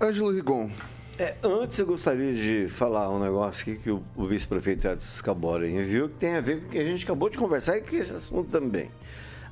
Ângelo 0.00 0.32
Rigon. 0.32 0.70
É, 1.18 1.36
antes 1.42 1.78
eu 1.78 1.86
gostaria 1.86 2.32
de 2.32 2.68
falar 2.70 3.10
um 3.10 3.20
negócio 3.20 3.70
aqui 3.70 3.82
que 3.82 3.90
o, 3.90 4.02
o 4.16 4.24
vice-prefeito 4.26 4.88
Edson 4.88 5.18
Scabora 5.18 5.68
enviou, 5.68 6.08
que 6.08 6.14
tem 6.14 6.36
a 6.36 6.40
ver 6.40 6.60
com 6.60 6.68
o 6.68 6.70
que 6.70 6.78
a 6.78 6.84
gente 6.84 7.04
acabou 7.04 7.28
de 7.28 7.36
conversar 7.36 7.76
e 7.76 7.82
com 7.82 7.94
esse 7.94 8.10
assunto 8.10 8.50
também. 8.50 8.90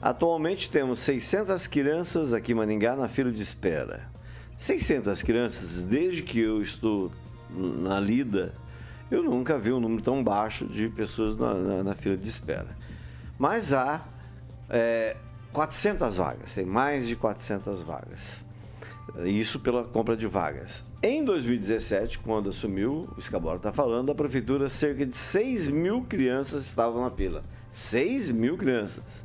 Atualmente 0.00 0.70
temos 0.70 1.00
600 1.00 1.66
crianças 1.66 2.32
aqui 2.32 2.52
em 2.52 2.54
Maningá 2.54 2.96
na 2.96 3.08
fila 3.08 3.30
de 3.30 3.42
espera. 3.42 4.08
600 4.56 5.22
crianças, 5.22 5.84
desde 5.84 6.22
que 6.22 6.40
eu 6.40 6.62
estou 6.62 7.12
na 7.50 8.00
lida, 8.00 8.54
eu 9.10 9.22
nunca 9.22 9.58
vi 9.58 9.70
um 9.70 9.80
número 9.80 10.02
tão 10.02 10.24
baixo 10.24 10.64
de 10.66 10.88
pessoas 10.88 11.36
na, 11.36 11.52
na, 11.52 11.82
na 11.82 11.94
fila 11.94 12.16
de 12.16 12.28
espera. 12.28 12.68
Mas 13.38 13.74
há 13.74 14.04
é, 14.70 15.16
400 15.58 16.16
vagas, 16.16 16.54
tem 16.54 16.64
mais 16.64 17.08
de 17.08 17.16
400 17.16 17.82
vagas. 17.82 18.44
Isso 19.24 19.58
pela 19.58 19.82
compra 19.82 20.16
de 20.16 20.24
vagas. 20.24 20.84
Em 21.02 21.24
2017, 21.24 22.20
quando 22.20 22.50
assumiu, 22.50 23.08
o 23.16 23.18
Escabora 23.18 23.56
está 23.56 23.72
falando, 23.72 24.12
a 24.12 24.14
prefeitura, 24.14 24.70
cerca 24.70 25.04
de 25.04 25.16
6 25.16 25.66
mil 25.66 26.02
crianças 26.02 26.64
estavam 26.64 27.02
na 27.02 27.10
fila. 27.10 27.42
6 27.72 28.30
mil 28.30 28.56
crianças. 28.56 29.24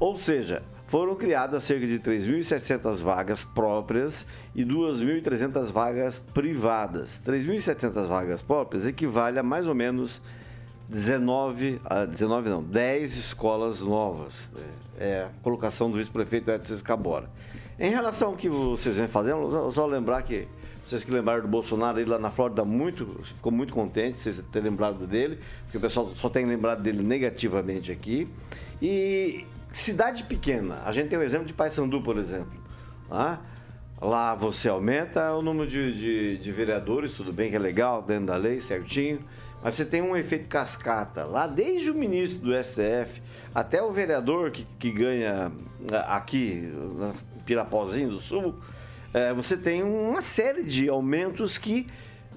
Ou 0.00 0.16
seja, 0.16 0.64
foram 0.88 1.14
criadas 1.14 1.62
cerca 1.62 1.86
de 1.86 2.00
3.700 2.00 2.96
vagas 2.96 3.44
próprias 3.44 4.26
e 4.56 4.64
2.300 4.64 5.70
vagas 5.70 6.18
privadas. 6.18 7.22
3.700 7.24 8.08
vagas 8.08 8.42
próprias 8.42 8.84
equivale 8.84 9.38
a 9.38 9.44
mais 9.44 9.68
ou 9.68 9.76
menos 9.76 10.20
19, 10.92 11.80
a 11.86 12.04
19 12.04 12.50
não, 12.50 12.62
10 12.62 13.16
escolas 13.16 13.80
novas. 13.80 14.48
É 14.98 15.22
a 15.22 15.30
colocação 15.42 15.90
do 15.90 15.96
vice-prefeito 15.96 16.50
Edson 16.50 16.74
Escabora. 16.74 17.30
Em 17.80 17.90
relação 17.90 18.28
ao 18.28 18.36
que 18.36 18.48
vocês 18.48 18.96
vêm 18.96 19.08
fazendo, 19.08 19.72
só 19.72 19.86
lembrar 19.86 20.22
que 20.22 20.46
vocês 20.86 21.02
que 21.02 21.10
lembraram 21.10 21.40
do 21.40 21.48
Bolsonaro 21.48 21.96
aí 21.96 22.04
lá 22.04 22.18
na 22.18 22.30
Flórida, 22.30 22.62
muito, 22.62 23.20
ficou 23.24 23.50
muito 23.50 23.72
contente 23.72 24.18
vocês 24.18 24.42
terem 24.52 24.70
lembrado 24.70 25.06
dele, 25.06 25.38
porque 25.64 25.78
o 25.78 25.80
pessoal 25.80 26.12
só 26.14 26.28
tem 26.28 26.44
lembrado 26.44 26.82
dele 26.82 27.02
negativamente 27.02 27.90
aqui. 27.90 28.28
E 28.80 29.46
cidade 29.72 30.24
pequena, 30.24 30.82
a 30.84 30.92
gente 30.92 31.08
tem 31.08 31.18
o 31.18 31.22
exemplo 31.22 31.46
de 31.46 31.54
Paysandu, 31.54 32.02
por 32.02 32.18
exemplo. 32.18 32.60
Lá, 33.08 33.40
lá 33.98 34.34
você 34.34 34.68
aumenta 34.68 35.32
o 35.32 35.40
número 35.40 35.66
de, 35.70 35.94
de, 35.94 36.38
de, 36.38 36.52
vereadores, 36.52 37.14
tudo 37.14 37.32
bem 37.32 37.48
que 37.48 37.56
é 37.56 37.58
legal, 37.58 38.02
dentro 38.02 38.26
da 38.26 38.36
lei, 38.36 38.60
certinho, 38.60 39.20
mas 39.62 39.74
você 39.74 39.84
tem 39.84 40.02
um 40.02 40.16
efeito 40.16 40.48
cascata. 40.48 41.24
Lá, 41.24 41.46
desde 41.46 41.90
o 41.90 41.94
ministro 41.94 42.46
do 42.46 42.64
STF 42.64 43.22
até 43.54 43.82
o 43.82 43.92
vereador 43.92 44.50
que, 44.50 44.66
que 44.78 44.90
ganha 44.90 45.52
aqui, 46.06 46.72
na 46.96 47.12
Pirapozinho 47.44 48.10
do 48.10 48.20
Sul, 48.20 48.54
é, 49.14 49.32
você 49.32 49.56
tem 49.56 49.82
uma 49.82 50.22
série 50.22 50.62
de 50.62 50.88
aumentos 50.88 51.58
que 51.58 51.86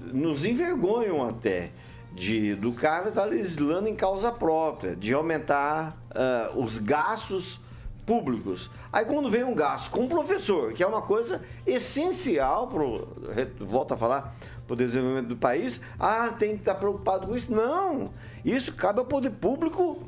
nos 0.01 0.45
envergonham 0.45 1.27
até 1.27 1.71
de, 2.13 2.55
do 2.55 2.71
cara 2.71 3.09
estar 3.09 3.21
tá 3.21 3.27
legislando 3.27 3.87
em 3.87 3.95
causa 3.95 4.31
própria, 4.31 4.95
de 4.95 5.13
aumentar 5.13 5.97
uh, 6.11 6.59
os 6.59 6.77
gastos 6.77 7.59
públicos. 8.05 8.69
Aí 8.91 9.03
quando 9.05 9.29
vem 9.29 9.43
um 9.43 9.53
gasto 9.53 9.91
com 9.91 10.05
o 10.05 10.07
professor, 10.07 10.73
que 10.73 10.81
é 10.81 10.87
uma 10.87 11.01
coisa 11.01 11.41
essencial 11.65 12.67
para 12.67 13.45
volto 13.65 13.93
a 13.93 13.97
falar, 13.97 14.35
para 14.65 14.73
o 14.73 14.77
desenvolvimento 14.77 15.27
do 15.27 15.37
país, 15.37 15.81
ah, 15.99 16.29
tem 16.37 16.51
que 16.51 16.61
estar 16.61 16.75
preocupado 16.75 17.27
com 17.27 17.35
isso. 17.35 17.53
Não! 17.53 18.11
Isso 18.43 18.73
cabe 18.73 18.99
ao 18.99 19.05
poder 19.05 19.31
público 19.31 20.03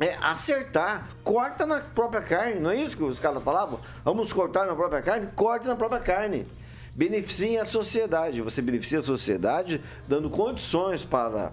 é, 0.00 0.16
acertar. 0.20 1.08
Corta 1.22 1.66
na 1.66 1.80
própria 1.80 2.20
carne, 2.20 2.60
não 2.60 2.70
é 2.70 2.76
isso 2.76 2.96
que 2.96 3.02
os 3.02 3.20
caras 3.20 3.42
falavam? 3.42 3.80
Vamos 4.04 4.32
cortar 4.32 4.66
na 4.66 4.74
própria 4.74 5.02
carne? 5.02 5.28
Corta 5.34 5.68
na 5.68 5.76
própria 5.76 6.00
carne 6.00 6.46
beneficiem 6.94 7.58
a 7.58 7.64
sociedade. 7.64 8.40
Você 8.42 8.60
beneficia 8.60 9.00
a 9.00 9.02
sociedade 9.02 9.80
dando 10.06 10.28
condições 10.30 11.04
para 11.04 11.52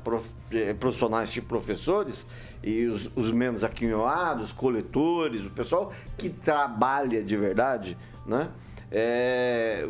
eh, 0.51 0.73
profissionais 0.73 1.31
tipo 1.31 1.47
professores 1.47 2.25
e 2.63 2.85
os, 2.85 3.09
os 3.15 3.31
menos 3.31 3.63
aquinhoados, 3.63 4.51
coletores, 4.51 5.45
o 5.45 5.49
pessoal 5.49 5.93
que 6.17 6.29
trabalha 6.29 7.23
de 7.23 7.37
verdade, 7.37 7.97
né? 8.25 8.49
É, 8.91 9.87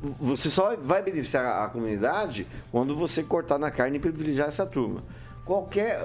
você 0.00 0.48
só 0.48 0.76
vai 0.76 1.02
beneficiar 1.02 1.64
a 1.64 1.68
comunidade 1.68 2.46
quando 2.70 2.94
você 2.94 3.22
cortar 3.22 3.58
na 3.58 3.70
carne 3.70 3.96
e 3.96 4.00
privilegiar 4.00 4.48
essa 4.48 4.64
turma. 4.64 5.02
Qualquer, 5.44 6.00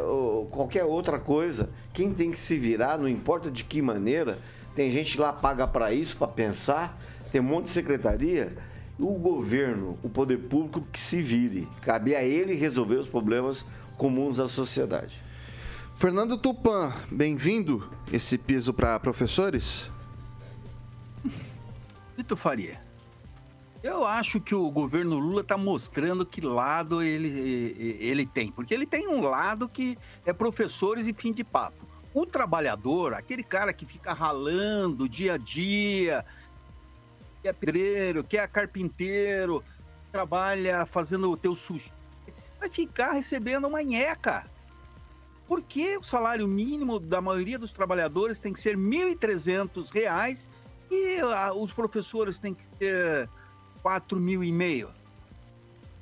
qualquer 0.51 0.83
outra 0.85 1.19
coisa, 1.19 1.69
quem 1.93 2.13
tem 2.13 2.31
que 2.31 2.39
se 2.39 2.57
virar, 2.57 2.97
não 2.97 3.07
importa 3.07 3.51
de 3.51 3.63
que 3.63 3.81
maneira, 3.81 4.37
tem 4.73 4.89
gente 4.89 5.19
lá 5.19 5.33
paga 5.33 5.67
para 5.67 5.93
isso, 5.93 6.15
para 6.17 6.27
pensar, 6.27 6.97
tem 7.31 7.41
um 7.41 7.43
monte 7.43 7.65
de 7.65 7.71
secretaria 7.71 8.53
o 8.99 9.13
governo, 9.13 9.97
o 10.03 10.09
poder 10.09 10.37
público 10.37 10.85
que 10.91 10.99
se 10.99 11.21
vire. 11.21 11.67
Cabe 11.81 12.15
a 12.15 12.23
ele 12.23 12.53
resolver 12.53 12.95
os 12.95 13.07
problemas 13.07 13.65
comuns 13.97 14.37
da 14.37 14.47
sociedade. 14.47 15.21
Fernando 15.97 16.37
Tupan, 16.37 16.93
bem-vindo. 17.11 17.89
Esse 18.11 18.37
piso 18.37 18.73
para 18.73 18.99
professores? 18.99 19.89
Vitor 22.15 22.37
Faria, 22.37 22.79
eu 23.83 24.05
acho 24.05 24.39
que 24.39 24.55
o 24.55 24.71
governo 24.71 25.19
Lula 25.19 25.41
está 25.41 25.57
mostrando 25.57 26.25
que 26.25 26.39
lado 26.39 27.03
ele, 27.03 27.97
ele 27.99 28.25
tem. 28.25 28.49
Porque 28.49 28.73
ele 28.73 28.85
tem 28.85 29.09
um 29.09 29.21
lado 29.21 29.67
que 29.67 29.97
é 30.25 30.31
professores 30.31 31.05
e 31.05 31.13
fim 31.13 31.33
de 31.33 31.43
papo. 31.43 31.85
O 32.13 32.25
trabalhador, 32.25 33.13
aquele 33.13 33.43
cara 33.43 33.73
que 33.73 33.85
fica 33.85 34.13
ralando 34.13 35.09
dia 35.09 35.33
a 35.33 35.37
dia, 35.37 36.23
que 37.41 37.49
é 37.49 37.53
pedreiro, 37.53 38.23
que 38.23 38.37
é 38.37 38.47
carpinteiro, 38.47 39.61
trabalha 40.13 40.85
fazendo 40.85 41.29
o 41.29 41.35
teu 41.35 41.53
sushi, 41.53 41.91
vai 42.59 42.69
ficar 42.69 43.11
recebendo 43.11 43.67
uma 43.67 43.83
nheca. 43.83 44.45
Por 45.45 45.61
que 45.61 45.97
o 45.97 46.03
salário 46.03 46.47
mínimo 46.47 47.01
da 47.01 47.19
maioria 47.19 47.59
dos 47.59 47.73
trabalhadores 47.73 48.39
tem 48.39 48.53
que 48.53 48.61
ser 48.61 48.77
R$ 48.77 49.15
1.300 49.15 50.47
e 50.89 51.17
os 51.57 51.73
professores 51.73 52.39
têm 52.39 52.53
que 52.53 52.69
ter 52.69 53.27
R$ 53.83 54.19
mil 54.19 54.43
e 54.43 54.51
meio? 54.51 54.89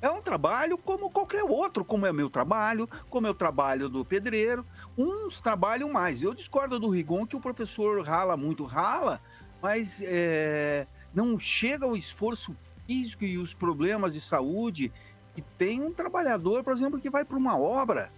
É 0.00 0.10
um 0.10 0.20
trabalho 0.20 0.76
como 0.76 1.10
qualquer 1.10 1.44
outro, 1.44 1.84
como 1.84 2.06
é 2.06 2.12
meu 2.12 2.28
trabalho, 2.28 2.88
como 3.08 3.26
é 3.26 3.30
o 3.30 3.34
trabalho 3.34 3.88
do 3.88 4.04
pedreiro. 4.04 4.66
Uns 4.98 5.40
trabalham 5.40 5.92
mais. 5.92 6.20
Eu 6.20 6.34
discordo 6.34 6.80
do 6.80 6.88
Rigon 6.88 7.24
que 7.24 7.36
o 7.36 7.40
professor 7.40 8.04
rala 8.04 8.36
muito, 8.36 8.64
rala, 8.64 9.20
mas 9.62 10.02
é, 10.04 10.88
não 11.14 11.38
chega 11.38 11.84
ao 11.84 11.96
esforço 11.96 12.56
físico 12.84 13.24
e 13.24 13.38
os 13.38 13.54
problemas 13.54 14.12
de 14.12 14.20
saúde 14.20 14.92
que 15.36 15.42
tem 15.56 15.80
um 15.80 15.92
trabalhador, 15.92 16.64
por 16.64 16.72
exemplo, 16.72 17.00
que 17.00 17.08
vai 17.08 17.24
para 17.24 17.36
uma 17.36 17.56
obra. 17.56 18.10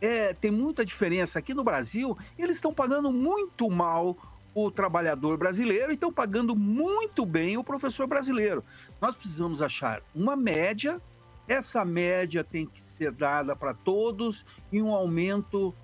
É, 0.00 0.34
tem 0.34 0.50
muita 0.50 0.84
diferença. 0.84 1.38
Aqui 1.38 1.54
no 1.54 1.62
Brasil, 1.62 2.18
eles 2.36 2.56
estão 2.56 2.74
pagando 2.74 3.12
muito 3.12 3.70
mal 3.70 4.16
o 4.54 4.70
trabalhador 4.70 5.36
brasileiro 5.36 5.90
e 5.90 5.94
estão 5.94 6.12
pagando 6.12 6.54
muito 6.54 7.26
bem 7.26 7.56
o 7.56 7.64
professor 7.64 8.06
brasileiro. 8.06 8.62
Nós 9.00 9.14
precisamos 9.14 9.60
achar 9.60 10.02
uma 10.14 10.36
média, 10.36 11.00
essa 11.46 11.84
média 11.84 12.42
tem 12.42 12.66
que 12.66 12.80
ser 12.80 13.12
dada 13.12 13.54
para 13.54 13.74
todos 13.74 14.44
e 14.72 14.80
um 14.80 14.92
aumento 14.94 15.74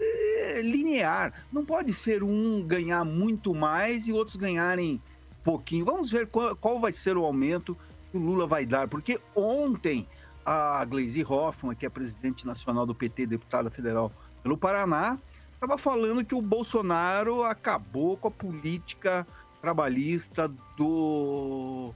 é, 0.00 0.62
linear. 0.62 1.32
Não 1.52 1.64
pode 1.64 1.92
ser 1.92 2.22
um 2.22 2.62
ganhar 2.62 3.04
muito 3.04 3.54
mais 3.54 4.08
e 4.08 4.12
outros 4.12 4.36
ganharem 4.36 5.00
pouquinho. 5.44 5.84
Vamos 5.84 6.10
ver 6.10 6.26
qual, 6.26 6.56
qual 6.56 6.80
vai 6.80 6.92
ser 6.92 7.16
o 7.16 7.24
aumento 7.24 7.76
que 8.10 8.16
o 8.16 8.20
Lula 8.20 8.46
vai 8.46 8.66
dar, 8.66 8.88
porque 8.88 9.20
ontem 9.34 10.06
a 10.44 10.84
Gleisi 10.84 11.22
Hoffmann, 11.22 11.76
que 11.76 11.86
é 11.86 11.88
presidente 11.88 12.46
nacional 12.46 12.86
do 12.86 12.94
PT, 12.94 13.26
deputada 13.26 13.70
federal 13.70 14.10
pelo 14.42 14.56
Paraná, 14.56 15.18
estava 15.54 15.76
falando 15.76 16.24
que 16.24 16.34
o 16.34 16.40
Bolsonaro 16.40 17.44
acabou 17.44 18.16
com 18.16 18.28
a 18.28 18.30
política 18.30 19.26
trabalhista 19.60 20.50
do, 20.76 21.92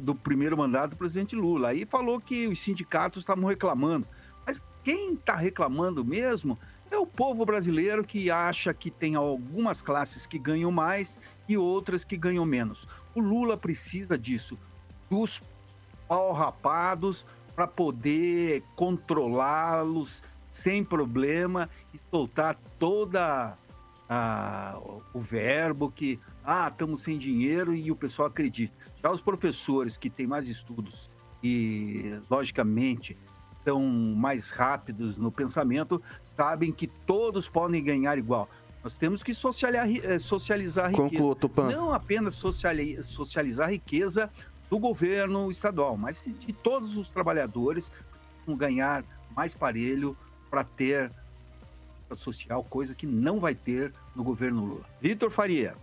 do 0.00 0.14
primeiro 0.14 0.56
mandato 0.56 0.90
do 0.90 0.96
presidente 0.96 1.34
Lula. 1.34 1.68
Aí 1.68 1.84
falou 1.84 2.20
que 2.20 2.46
os 2.46 2.58
sindicatos 2.60 3.20
estavam 3.20 3.48
reclamando. 3.48 4.06
Mas 4.46 4.62
quem 4.82 5.14
está 5.14 5.36
reclamando 5.36 6.04
mesmo 6.04 6.58
É 6.90 6.98
o 6.98 7.06
povo 7.06 7.46
brasileiro 7.46 8.02
que 8.02 8.30
acha 8.30 8.74
que 8.74 8.90
tem 8.90 9.14
algumas 9.14 9.80
classes 9.80 10.26
que 10.26 10.38
ganham 10.38 10.72
mais 10.72 11.16
e 11.48 11.56
outras 11.56 12.04
que 12.04 12.16
ganham 12.16 12.44
menos. 12.44 12.86
O 13.14 13.20
Lula 13.20 13.56
precisa 13.56 14.18
disso, 14.18 14.58
dos 15.08 15.40
pau 16.08 16.32
rapados, 16.32 17.24
para 17.54 17.68
poder 17.68 18.64
controlá-los 18.74 20.22
sem 20.52 20.82
problema 20.82 21.70
e 21.94 22.00
soltar 22.10 22.58
toda 22.78 23.56
a, 24.08 24.76
o 25.14 25.20
verbo 25.20 25.92
que 25.92 26.18
ah, 26.50 26.66
estamos 26.66 27.02
sem 27.02 27.16
dinheiro 27.16 27.72
e 27.72 27.92
o 27.92 27.96
pessoal 27.96 28.26
acredita. 28.26 28.74
Já 29.00 29.08
os 29.12 29.20
professores 29.20 29.96
que 29.96 30.10
têm 30.10 30.26
mais 30.26 30.48
estudos 30.48 31.08
e, 31.40 32.18
logicamente, 32.28 33.16
estão 33.56 33.80
mais 33.80 34.50
rápidos 34.50 35.16
no 35.16 35.30
pensamento, 35.30 36.02
sabem 36.24 36.72
que 36.72 36.88
todos 36.88 37.48
podem 37.48 37.84
ganhar 37.84 38.18
igual. 38.18 38.50
Nós 38.82 38.96
temos 38.96 39.22
que 39.22 39.32
socializar, 39.32 39.88
eh, 40.04 40.18
socializar 40.18 40.86
a 40.86 40.88
riqueza. 40.88 41.10
Conclua, 41.10 41.36
Tupã. 41.36 41.70
Não 41.70 41.92
apenas 41.92 42.34
socializar 42.34 43.68
a 43.68 43.70
riqueza 43.70 44.28
do 44.68 44.76
governo 44.76 45.52
estadual, 45.52 45.96
mas 45.96 46.24
de 46.24 46.52
todos 46.52 46.96
os 46.96 47.08
trabalhadores 47.08 47.92
ganhar 48.48 49.04
mais 49.36 49.54
parelho 49.54 50.16
para 50.50 50.64
ter 50.64 51.12
social, 52.12 52.64
coisa 52.64 52.92
que 52.92 53.06
não 53.06 53.38
vai 53.38 53.54
ter 53.54 53.94
no 54.16 54.24
governo 54.24 54.64
Lula. 54.64 54.84
Vitor 55.00 55.30
Faria. 55.30 55.76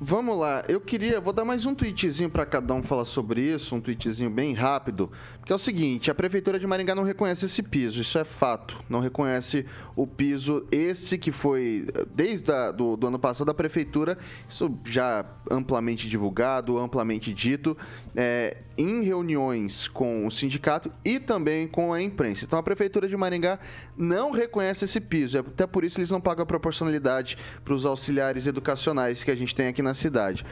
Vamos 0.00 0.38
lá, 0.38 0.62
eu 0.68 0.80
queria, 0.80 1.20
vou 1.20 1.32
dar 1.32 1.44
mais 1.44 1.66
um 1.66 1.74
tweetzinho 1.74 2.30
para 2.30 2.46
cada 2.46 2.72
um 2.72 2.84
falar 2.84 3.04
sobre 3.04 3.40
isso, 3.40 3.74
um 3.74 3.80
tweetzinho 3.80 4.30
bem 4.30 4.54
rápido, 4.54 5.10
porque 5.40 5.52
é 5.52 5.56
o 5.56 5.58
seguinte, 5.58 6.08
a 6.08 6.14
prefeitura 6.14 6.56
de 6.56 6.68
Maringá 6.68 6.94
não 6.94 7.02
reconhece 7.02 7.46
esse 7.46 7.64
piso, 7.64 8.00
isso 8.00 8.16
é 8.16 8.22
fato, 8.22 8.78
não 8.88 9.00
reconhece 9.00 9.66
o 9.96 10.06
piso 10.06 10.64
esse 10.70 11.18
que 11.18 11.32
foi 11.32 11.84
desde 12.14 12.52
a, 12.52 12.70
do, 12.70 12.96
do 12.96 13.08
ano 13.08 13.18
passado 13.18 13.50
a 13.50 13.54
prefeitura, 13.54 14.16
isso 14.48 14.72
já 14.84 15.26
amplamente 15.50 16.08
divulgado, 16.08 16.78
amplamente 16.78 17.34
dito, 17.34 17.76
é, 18.14 18.58
em 18.76 19.02
reuniões 19.02 19.88
com 19.88 20.24
o 20.24 20.30
sindicato 20.30 20.92
e 21.04 21.18
também 21.18 21.66
com 21.66 21.92
a 21.92 22.00
imprensa. 22.00 22.44
Então 22.44 22.56
a 22.56 22.62
prefeitura 22.62 23.08
de 23.08 23.16
Maringá 23.16 23.58
não 23.96 24.30
reconhece 24.30 24.84
esse 24.84 25.00
piso, 25.00 25.38
é 25.38 25.40
até 25.40 25.66
por 25.66 25.82
isso 25.82 25.98
eles 25.98 26.12
não 26.12 26.20
pagam 26.20 26.44
a 26.44 26.46
proporcionalidade 26.46 27.36
para 27.64 27.74
os 27.74 27.84
auxiliares 27.84 28.46
educacionais 28.46 29.24
que 29.24 29.30
a 29.32 29.34
gente 29.34 29.52
tem 29.52 29.66
aqui 29.66 29.82
na 29.82 29.87
cidade. 29.94 30.44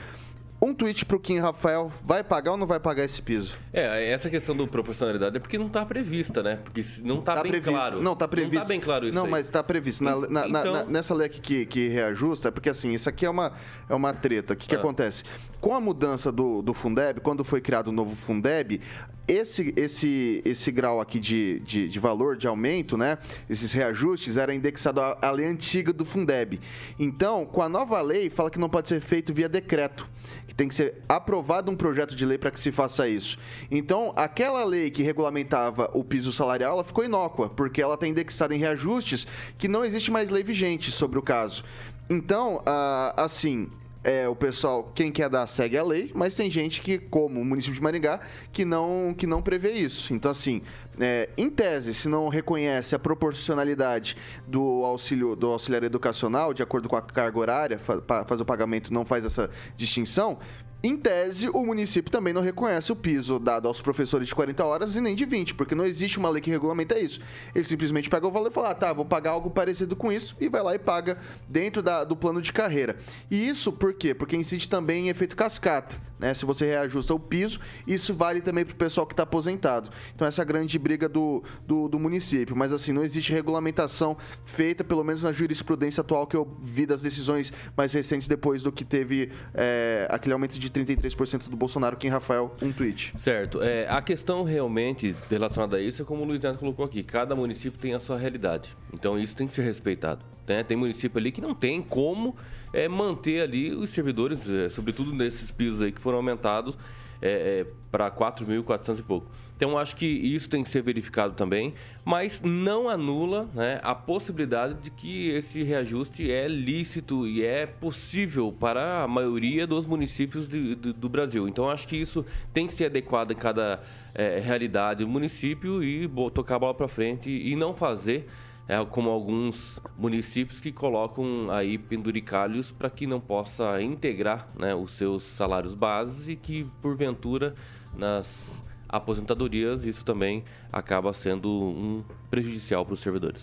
Um 0.61 0.73
tweet 0.73 1.05
para 1.05 1.17
o 1.17 1.21
Kim 1.21 1.39
Rafael, 1.39 1.93
vai 2.03 2.25
pagar 2.25 2.53
ou 2.53 2.57
não 2.57 2.67
vai 2.67 2.81
pagar 2.81 3.05
esse 3.05 3.21
piso? 3.21 3.57
É, 3.73 4.11
essa 4.11 4.31
questão 4.31 4.57
do 4.57 4.67
proporcionalidade 4.67 5.37
é 5.37 5.41
porque 5.41 5.59
não 5.59 5.67
está 5.67 5.85
prevista, 5.85 6.43
né? 6.43 6.61
Porque 6.65 6.83
não 7.03 7.19
está 7.19 7.35
tá 7.35 7.43
bem 7.43 7.53
previsto. 7.53 7.77
claro. 7.77 8.03
Não, 8.03 8.13
está 8.15 8.27
previsto. 8.27 8.61
Não 8.61 8.67
bem 8.67 8.81
claro 8.81 9.07
isso 9.07 9.15
Não, 9.15 9.25
aí. 9.25 9.31
mas 9.31 9.47
está 9.47 9.63
previsto. 9.63 10.03
Na, 10.03 10.17
na, 10.17 10.49
então... 10.49 10.73
na, 10.73 10.85
nessa 10.85 11.15
lei 11.15 11.27
aqui 11.27 11.41
que, 11.41 11.67
que 11.67 11.89
reajusta, 11.89 12.51
porque 12.51 12.71
assim, 12.71 12.93
isso 12.93 13.09
aqui 13.09 13.27
é 13.27 13.31
uma, 13.31 13.53
é 13.89 13.95
uma 13.95 14.15
treta. 14.15 14.55
O 14.55 14.57
que, 14.57 14.67
que 14.67 14.75
ah. 14.75 14.79
acontece? 14.79 15.25
Com 15.61 15.75
a 15.75 15.81
mudança 15.81 16.33
do, 16.33 16.63
do 16.63 16.73
Fundeb, 16.73 17.21
quando 17.21 17.45
foi 17.45 17.61
criado 17.61 17.89
o 17.89 17.93
novo 17.93 18.17
Fundeb, 18.17 18.81
esse, 19.29 19.75
esse, 19.77 20.41
esse 20.45 20.71
grau 20.71 21.01
aqui 21.01 21.19
de, 21.19 21.61
de, 21.61 21.89
de, 21.89 21.99
valor, 21.99 22.37
de 22.37 22.47
aumento, 22.47 22.97
né? 22.97 23.19
Esses 23.51 23.73
reajustes 23.73 24.37
era 24.37 24.55
indexado 24.55 25.01
à, 25.01 25.19
à 25.21 25.31
lei 25.31 25.47
antiga 25.47 25.93
do 25.93 26.05
Fundeb. 26.05 26.61
Então, 26.99 27.45
com 27.45 27.61
a 27.61 27.69
nova 27.69 28.01
lei, 28.01 28.31
fala 28.31 28.51
que 28.51 28.59
não 28.59 28.69
pode 28.69 28.89
ser 28.89 29.01
feito 29.01 29.35
via 29.35 29.49
decreto, 29.49 30.09
que 30.47 30.55
tem 30.55 30.69
que 30.69 30.75
ser 30.75 31.03
aprovado 31.09 31.71
um 31.71 31.77
projeto 31.77 32.15
de 32.15 32.25
lei 32.25 32.39
para 32.39 32.51
que 32.51 32.61
se 32.61 32.73
faça 32.73 33.09
isso. 33.09 33.39
Então, 33.71 34.13
aquela 34.17 34.65
lei 34.65 34.91
que 34.91 35.03
regulamentava 35.03 35.91
o 35.95 36.05
piso 36.05 36.33
salarial, 36.33 36.73
ela 36.73 36.85
ficou 36.85 37.05
inócua, 37.05 37.49
porque 37.49 37.81
ela 37.81 37.95
está 37.95 38.07
indexada 38.07 38.55
em 38.55 38.59
reajustes 38.59 39.27
que 39.59 39.69
não 39.69 39.85
existe 39.85 40.11
mais 40.11 40.31
lei 40.31 40.43
vigente 40.43 40.91
sobre 40.91 41.19
o 41.19 41.23
caso. 41.23 41.65
Então, 42.09 42.63
ah, 42.65 43.15
assim, 43.17 43.69
é, 44.07 44.29
o 44.29 44.37
pessoal, 44.37 44.93
quem 44.95 45.11
quer 45.11 45.29
dar, 45.29 45.49
segue 45.49 45.77
a 45.77 45.83
lei, 45.83 46.13
mas 46.15 46.37
tem 46.37 46.49
gente 46.49 46.81
que, 46.81 46.97
como 46.97 47.41
o 47.41 47.45
município 47.45 47.75
de 47.75 47.83
Maringá, 47.83 48.21
que 48.53 48.65
não, 48.65 49.13
que 49.13 49.27
não 49.27 49.43
prevê 49.43 49.73
isso. 49.73 50.15
Então, 50.15 50.31
assim, 50.31 50.63
é, 51.01 51.29
em 51.37 51.51
tese, 51.51 51.93
se 51.93 52.09
não 52.09 52.29
reconhece 52.29 52.95
a 52.95 53.01
proporcionalidade 53.01 54.17
do 54.47 54.85
auxílio 54.85 55.35
do 55.35 55.49
auxiliar 55.49 55.83
educacional, 55.83 56.55
de 56.55 56.63
acordo 56.63 56.89
com 56.89 56.95
a 56.95 57.03
carga 57.03 57.37
horária, 57.37 57.81
faz 57.81 58.41
o 58.41 58.45
pagamento, 58.45 58.95
não 58.95 59.05
faz 59.05 59.25
essa 59.25 59.51
distinção, 59.77 60.39
em 60.83 60.97
tese, 60.97 61.49
o 61.49 61.65
município 61.65 62.13
também 62.13 62.33
não 62.33 62.43
reconhece 62.43 62.93
o 62.93 62.97
piso 62.97 63.39
dado 63.39 63.67
aos 63.67 63.81
professores 63.81 64.29
de 64.29 64.35
40 64.35 64.65
horas 64.65 64.95
e 64.95 65.01
nem 65.01 65.15
de 65.15 65.25
20, 65.25 65.55
porque 65.55 65.75
não 65.75 65.85
existe 65.85 66.19
uma 66.19 66.29
lei 66.29 66.41
que 66.41 66.51
regulamenta 66.51 66.99
isso. 66.99 67.21
Ele 67.55 67.65
simplesmente 67.65 68.09
pega 68.09 68.27
o 68.27 68.31
valor 68.31 68.51
e 68.51 68.55
fala: 68.55 68.71
ah, 68.71 68.75
tá, 68.75 68.93
vou 68.93 69.05
pagar 69.05 69.31
algo 69.31 69.51
parecido 69.51 69.97
com 69.97 70.13
isso, 70.13 70.37
e 70.41 70.49
vai 70.49 70.63
lá 70.63 70.75
e 70.75 70.79
paga 70.79 71.19
dentro 71.49 71.83
da, 71.83 72.05
do 72.05 72.15
plano 72.15 72.41
de 72.41 72.53
carreira. 72.53 72.97
E 73.31 73.49
isso 73.49 73.73
por 73.73 73.95
quê? 73.95 74.15
Porque 74.15 74.37
incide 74.37 74.69
também 74.69 75.07
em 75.07 75.09
efeito 75.09 75.35
cascata. 75.35 75.97
Né? 76.19 76.35
Se 76.35 76.45
você 76.45 76.67
reajusta 76.67 77.15
o 77.15 77.19
piso, 77.19 77.61
isso 77.87 78.15
vale 78.15 78.41
também 78.41 78.65
para 78.65 78.73
o 78.73 78.77
pessoal 78.77 79.07
que 79.07 79.13
está 79.13 79.23
aposentado. 79.23 79.91
Então, 80.15 80.27
essa 80.27 80.43
é 80.43 80.45
a 80.45 80.47
grande 80.47 80.79
briga 80.79 81.09
do, 81.09 81.43
do, 81.67 81.89
do, 81.89 81.99
município. 81.99 82.57
Mas, 82.57 82.73
assim, 82.73 82.93
não 82.93 83.05
existe 83.05 83.33
regulamentação 83.33 84.17
feita, 84.45 84.83
pelo 84.83 85.05
menos 85.05 85.23
na 85.23 85.33
jurisprudência 85.33 86.01
atual 86.01 86.27
que 86.27 86.37
eu 86.37 86.57
vi 86.61 86.87
das 86.87 87.03
decisões 87.03 87.53
mais 87.77 87.93
recentes, 87.93 88.29
depois 88.29 88.63
do 88.63 88.73
que 88.73 88.85
teve 88.85 89.31
é, 89.55 90.07
aquele 90.11 90.33
aumento 90.33 90.59
de 90.59 90.71
33% 90.71 91.49
do 91.49 91.57
Bolsonaro, 91.57 91.97
quem 91.97 92.11
Rafael, 92.11 92.55
um 92.63 92.73
tweet. 92.73 93.13
Certo. 93.17 93.63
É, 93.63 93.87
a 93.89 94.01
questão 94.01 94.43
realmente 94.43 95.15
relacionada 95.31 95.77
a 95.77 95.81
isso 95.81 96.03
é 96.03 96.05
como 96.05 96.23
o 96.23 96.25
Luiz 96.25 96.41
Neto 96.41 96.59
colocou 96.59 96.85
aqui: 96.85 97.03
cada 97.03 97.35
município 97.35 97.79
tem 97.79 97.95
a 97.95 98.01
sua 98.01 98.17
realidade. 98.17 98.75
Então, 98.93 99.19
isso 99.19 99.37
tem 99.37 99.47
que 99.47 99.55
ser 99.55 99.63
respeitado. 99.63 100.25
Né? 100.47 100.63
Tem 100.63 100.77
município 100.77 101.19
ali 101.19 101.33
que 101.33 101.41
não 101.41 101.55
tem 101.55 101.83
como 101.83 102.37
é, 102.77 102.87
manter 102.89 103.41
ali 103.41 103.73
os 103.75 103.89
servidores, 103.89 104.47
é, 104.47 104.69
sobretudo 104.69 105.15
nesses 105.15 105.51
pisos 105.51 105.81
aí 105.81 105.91
que 105.91 106.01
foram 106.01 106.19
aumentados 106.19 106.77
é, 107.23 107.61
é, 107.61 107.67
para 107.91 108.11
4.400 108.11 108.99
e 108.99 109.03
pouco. 109.03 109.27
Então, 109.57 109.79
acho 109.79 109.97
que 109.97 110.05
isso 110.05 110.51
tem 110.51 110.63
que 110.63 110.69
ser 110.69 110.83
verificado 110.83 111.33
também, 111.33 111.73
mas 112.05 112.43
não 112.43 112.91
anula 112.91 113.49
né, 113.55 113.81
a 113.83 113.95
possibilidade 113.95 114.75
de 114.75 114.91
que 114.91 115.31
esse 115.31 115.63
reajuste 115.63 116.31
é 116.31 116.47
lícito 116.47 117.27
e 117.27 117.43
é 117.43 117.65
possível 117.65 118.53
para 118.53 119.05
a 119.05 119.09
maioria 119.09 119.67
dos 119.67 119.87
municípios 119.87 120.47
de, 120.47 120.75
de, 120.75 120.93
do 120.93 121.09
Brasil. 121.09 121.49
Então, 121.49 121.71
acho 121.71 121.89
que 121.89 121.97
isso 121.97 122.27
tem 122.53 122.67
que 122.67 122.75
ser 122.75 122.85
adequado 122.85 123.31
em 123.31 123.37
cada 123.37 123.81
é, 124.15 124.39
realidade 124.39 125.03
do 125.03 125.09
município 125.09 125.83
e 125.83 126.07
tocar 126.35 126.57
a 126.57 126.59
bola 126.59 126.75
para 126.75 126.89
frente 126.89 127.31
e 127.31 127.57
não 127.57 127.73
fazer 127.73 128.29
é, 128.69 128.85
como 128.85 129.11
alguns 129.11 129.81
municípios 129.97 130.61
que 130.61 130.73
colocam 130.73 131.51
aí 131.51 131.79
penduricalhos 131.79 132.71
para 132.71 132.91
que 132.91 133.07
não 133.07 133.21
possa 133.21 133.81
integrar 133.81 134.49
né, 134.59 134.75
os 134.75 134.93
seus 134.93 135.23
salários 135.23 135.75
bases 135.75 136.29
e 136.29 136.37
que, 136.37 136.67
porventura, 136.83 137.55
nas 137.97 138.65
aposentadorias, 138.89 139.85
isso 139.85 140.05
também 140.05 140.45
acaba 140.73 141.13
sendo 141.13 141.49
um 141.51 142.05
prejudicial 142.31 142.85
para 142.85 142.95
os 142.95 143.01
servidores. 143.01 143.43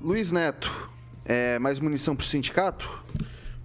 Luiz 0.00 0.30
Neto, 0.30 0.70
é, 1.24 1.58
mais 1.58 1.80
munição 1.80 2.14
para 2.14 2.24
o 2.24 2.26
sindicato? 2.26 3.02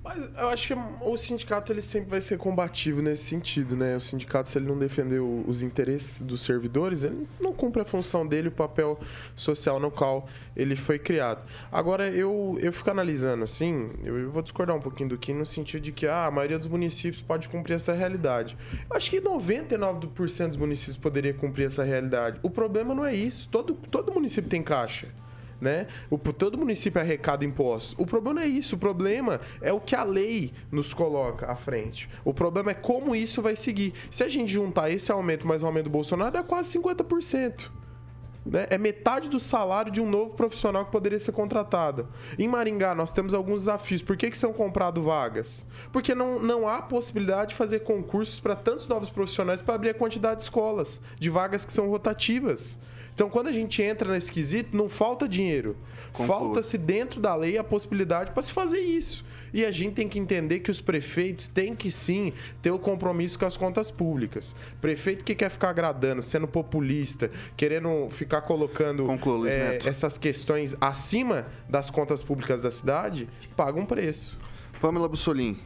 Mas 0.03 0.17
eu 0.37 0.49
acho 0.49 0.67
que 0.67 0.73
o 1.01 1.17
sindicato 1.17 1.73
ele 1.73 1.81
sempre 1.81 2.09
vai 2.09 2.21
ser 2.21 2.37
combativo 2.37 3.01
nesse 3.01 3.25
sentido, 3.25 3.75
né? 3.75 3.97
O 3.97 3.99
sindicato, 3.99 4.47
se 4.47 4.57
ele 4.57 4.65
não 4.65 4.77
defender 4.77 5.19
os 5.19 5.61
interesses 5.61 6.21
dos 6.21 6.41
servidores, 6.41 7.03
ele 7.03 7.27
não 7.39 7.53
cumpre 7.53 7.81
a 7.81 7.85
função 7.85 8.25
dele, 8.25 8.47
o 8.47 8.51
papel 8.51 8.97
social 9.35 9.79
no 9.79 9.91
qual 9.91 10.27
ele 10.55 10.75
foi 10.75 10.97
criado. 10.97 11.43
Agora, 11.69 12.07
eu, 12.09 12.57
eu 12.61 12.71
fico 12.71 12.89
analisando 12.89 13.43
assim, 13.43 13.91
eu 14.03 14.31
vou 14.31 14.41
discordar 14.41 14.75
um 14.75 14.81
pouquinho 14.81 15.09
do 15.09 15.17
que 15.17 15.33
no 15.33 15.45
sentido 15.45 15.81
de 15.81 15.91
que 15.91 16.07
ah, 16.07 16.27
a 16.27 16.31
maioria 16.31 16.57
dos 16.57 16.69
municípios 16.69 17.21
pode 17.21 17.49
cumprir 17.49 17.73
essa 17.73 17.93
realidade. 17.93 18.57
Eu 18.89 18.95
acho 18.95 19.09
que 19.09 19.19
99% 19.19 20.47
dos 20.47 20.57
municípios 20.57 20.95
poderia 20.95 21.33
cumprir 21.33 21.65
essa 21.65 21.83
realidade. 21.83 22.39
O 22.41 22.49
problema 22.49 22.95
não 22.95 23.05
é 23.05 23.13
isso. 23.13 23.49
Todo, 23.49 23.73
todo 23.73 24.13
município 24.13 24.49
tem 24.49 24.63
caixa 24.63 25.09
né? 25.59 25.87
O, 26.09 26.17
todo 26.17 26.57
município 26.57 27.01
arrecada 27.01 27.45
impostos. 27.45 27.95
O 27.97 28.05
problema 28.05 28.43
é 28.43 28.47
isso, 28.47 28.75
o 28.75 28.79
problema 28.79 29.41
é 29.61 29.73
o 29.73 29.79
que 29.79 29.95
a 29.95 30.03
lei 30.03 30.53
nos 30.71 30.93
coloca 30.93 31.51
à 31.51 31.55
frente. 31.55 32.09
O 32.23 32.33
problema 32.33 32.71
é 32.71 32.73
como 32.73 33.15
isso 33.15 33.41
vai 33.41 33.55
seguir. 33.55 33.93
Se 34.09 34.23
a 34.23 34.29
gente 34.29 34.51
juntar 34.51 34.89
esse 34.89 35.11
aumento 35.11 35.47
mais 35.47 35.63
o 35.63 35.65
aumento 35.65 35.85
do 35.85 35.89
Bolsonaro, 35.89 36.37
é 36.37 36.43
quase 36.43 36.77
50%. 36.77 37.69
Né? 38.45 38.65
É 38.69 38.77
metade 38.77 39.29
do 39.29 39.39
salário 39.39 39.91
de 39.91 40.01
um 40.01 40.09
novo 40.09 40.33
profissional 40.33 40.85
que 40.85 40.91
poderia 40.91 41.19
ser 41.19 41.31
contratado. 41.31 42.07
Em 42.37 42.47
Maringá, 42.47 42.95
nós 42.95 43.11
temos 43.11 43.33
alguns 43.33 43.61
desafios. 43.61 44.01
Por 44.01 44.17
que, 44.17 44.29
que 44.29 44.37
são 44.37 44.53
compradas 44.53 45.03
vagas? 45.03 45.65
Porque 45.91 46.15
não, 46.15 46.39
não 46.39 46.67
há 46.67 46.81
possibilidade 46.81 47.49
de 47.49 47.55
fazer 47.55 47.79
concursos 47.81 48.39
para 48.39 48.55
tantos 48.55 48.87
novos 48.87 49.09
profissionais 49.09 49.61
para 49.61 49.75
abrir 49.75 49.89
a 49.89 49.93
quantidade 49.93 50.37
de 50.37 50.43
escolas, 50.43 51.01
de 51.19 51.29
vagas 51.29 51.65
que 51.65 51.71
são 51.71 51.89
rotativas. 51.89 52.79
Então, 53.19 53.29
quando 53.29 53.49
a 53.49 53.51
gente 53.51 53.81
entra 53.81 54.13
nesse 54.13 54.31
quesito, 54.31 54.77
não 54.77 54.87
falta 54.87 55.27
dinheiro. 55.27 55.75
Falta-se 56.13 56.77
dentro 56.77 57.19
da 57.19 57.35
lei 57.35 57.57
a 57.57 57.63
possibilidade 57.65 58.31
para 58.31 58.41
se 58.41 58.49
fazer 58.49 58.79
isso. 58.79 59.25
E 59.53 59.65
a 59.65 59.71
gente 59.73 59.95
tem 59.95 60.07
que 60.07 60.17
entender 60.17 60.59
que 60.59 60.71
os 60.71 60.79
prefeitos 60.79 61.49
têm 61.49 61.75
que 61.75 61.91
sim 61.91 62.31
ter 62.61 62.71
o 62.71 62.79
compromisso 62.79 63.37
com 63.37 63.43
as 63.43 63.57
contas 63.57 63.91
públicas. 63.91 64.55
Prefeito 64.79 65.25
que 65.25 65.35
quer 65.35 65.49
ficar 65.49 65.71
agradando, 65.71 66.21
sendo 66.21 66.47
populista, 66.47 67.29
querendo 67.57 68.07
ficar 68.09 68.39
colocando 68.43 69.05
Conclua, 69.05 69.39
Luiz 69.39 69.53
é, 69.53 69.79
essas 69.83 70.17
questões 70.17 70.77
acima 70.79 71.45
das 71.67 71.89
contas 71.89 72.23
públicas 72.23 72.61
da 72.61 72.71
cidade, 72.71 73.27
paga 73.53 73.77
um 73.77 73.85
preço. 73.85 74.39
Pamela 74.79 75.09
Bussolim. 75.09 75.59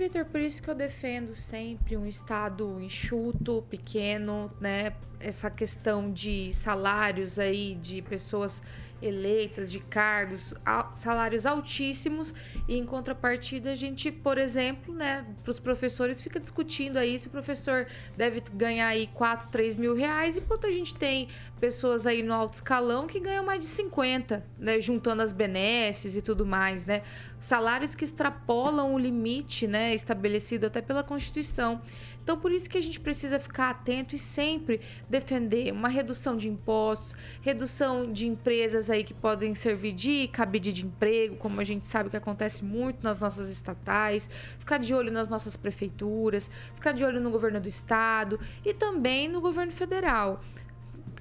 Vitor, 0.00 0.24
por 0.24 0.40
isso 0.40 0.62
que 0.62 0.70
eu 0.70 0.74
defendo 0.74 1.34
sempre 1.34 1.94
um 1.94 2.06
Estado 2.06 2.80
enxuto, 2.80 3.62
pequeno, 3.68 4.50
né? 4.58 4.94
Essa 5.20 5.50
questão 5.50 6.10
de 6.10 6.50
salários 6.54 7.38
aí 7.38 7.74
de 7.74 8.00
pessoas 8.00 8.62
eleitas, 9.02 9.70
de 9.70 9.78
cargos, 9.80 10.54
al- 10.64 10.92
salários 10.92 11.44
altíssimos, 11.46 12.34
e 12.68 12.76
em 12.76 12.84
contrapartida 12.84 13.72
a 13.72 13.74
gente, 13.74 14.10
por 14.10 14.36
exemplo, 14.38 14.94
né, 14.94 15.24
para 15.42 15.50
os 15.50 15.58
professores, 15.58 16.20
fica 16.20 16.38
discutindo 16.38 16.98
aí 16.98 17.18
se 17.18 17.26
o 17.26 17.30
professor 17.30 17.86
deve 18.16 18.42
ganhar 18.54 18.88
aí 18.88 19.06
4, 19.08 19.48
3 19.48 19.74
mil 19.74 19.94
reais, 19.94 20.36
enquanto 20.36 20.66
a 20.66 20.70
gente 20.70 20.94
tem 20.94 21.28
pessoas 21.58 22.06
aí 22.06 22.22
no 22.22 22.32
alto 22.34 22.54
escalão 22.54 23.06
que 23.06 23.18
ganham 23.20 23.44
mais 23.44 23.60
de 23.60 23.66
50, 23.66 24.44
né, 24.58 24.80
juntando 24.80 25.22
as 25.22 25.32
benesses 25.32 26.14
e 26.16 26.22
tudo 26.22 26.44
mais, 26.44 26.84
né? 26.84 27.02
Salários 27.40 27.94
que 27.94 28.04
extrapolam 28.04 28.94
o 28.94 28.98
limite, 28.98 29.66
né, 29.66 29.94
estabelecido 29.94 30.66
até 30.66 30.82
pela 30.82 31.02
Constituição. 31.02 31.80
Então, 32.22 32.38
por 32.38 32.52
isso 32.52 32.68
que 32.68 32.76
a 32.76 32.80
gente 32.82 33.00
precisa 33.00 33.40
ficar 33.40 33.70
atento 33.70 34.14
e 34.14 34.18
sempre 34.18 34.80
defender 35.08 35.72
uma 35.72 35.88
redução 35.88 36.36
de 36.36 36.48
impostos, 36.48 37.16
redução 37.40 38.12
de 38.12 38.26
empresas 38.26 38.90
aí 38.90 39.02
que 39.02 39.14
podem 39.14 39.54
servir 39.54 39.92
de 39.92 40.28
cabide 40.28 40.70
de 40.70 40.84
emprego, 40.84 41.36
como 41.36 41.60
a 41.60 41.64
gente 41.64 41.86
sabe 41.86 42.10
que 42.10 42.16
acontece 42.16 42.62
muito 42.62 43.02
nas 43.02 43.20
nossas 43.20 43.50
estatais, 43.50 44.28
ficar 44.58 44.78
de 44.78 44.94
olho 44.94 45.10
nas 45.10 45.30
nossas 45.30 45.56
prefeituras, 45.56 46.50
ficar 46.74 46.92
de 46.92 47.02
olho 47.02 47.20
no 47.20 47.30
governo 47.30 47.58
do 47.58 47.68
estado 47.68 48.38
e 48.64 48.74
também 48.74 49.26
no 49.28 49.40
governo 49.40 49.72
federal. 49.72 50.42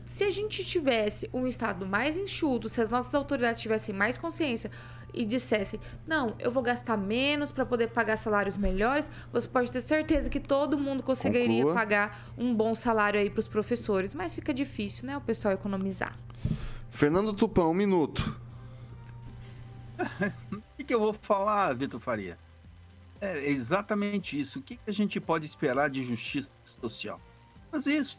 Se 0.03 0.23
a 0.23 0.31
gente 0.31 0.65
tivesse 0.65 1.29
um 1.31 1.45
estado 1.45 1.85
mais 1.85 2.17
enxuto, 2.17 2.67
se 2.67 2.81
as 2.81 2.89
nossas 2.89 3.13
autoridades 3.13 3.61
tivessem 3.61 3.93
mais 3.93 4.17
consciência 4.17 4.71
e 5.13 5.25
dissessem: 5.25 5.79
"Não, 6.07 6.35
eu 6.39 6.51
vou 6.51 6.63
gastar 6.63 6.97
menos 6.97 7.51
para 7.51 7.65
poder 7.65 7.87
pagar 7.89 8.17
salários 8.17 8.57
melhores", 8.57 9.09
você 9.31 9.47
pode 9.47 9.71
ter 9.71 9.81
certeza 9.81 10.29
que 10.29 10.39
todo 10.39 10.77
mundo 10.77 11.03
conseguiria 11.03 11.63
Conclua. 11.63 11.73
pagar 11.73 12.31
um 12.37 12.53
bom 12.53 12.75
salário 12.75 13.19
aí 13.19 13.29
para 13.29 13.39
os 13.39 13.47
professores, 13.47 14.13
mas 14.13 14.33
fica 14.33 14.53
difícil, 14.53 15.07
né, 15.07 15.17
o 15.17 15.21
pessoal 15.21 15.53
economizar. 15.53 16.17
Fernando 16.89 17.33
Tupan, 17.33 17.67
um 17.67 17.73
minuto. 17.73 18.39
O 20.51 20.81
que, 20.81 20.85
que 20.85 20.93
eu 20.93 20.99
vou 20.99 21.13
falar, 21.13 21.73
Vitor 21.73 21.99
Faria? 21.99 22.37
É 23.19 23.49
exatamente 23.49 24.39
isso. 24.39 24.59
O 24.59 24.61
que, 24.61 24.77
que 24.77 24.89
a 24.89 24.93
gente 24.93 25.19
pode 25.19 25.45
esperar 25.45 25.89
de 25.89 26.03
justiça 26.03 26.49
social? 26.63 27.19
Mas 27.69 27.85
isso. 27.85 28.17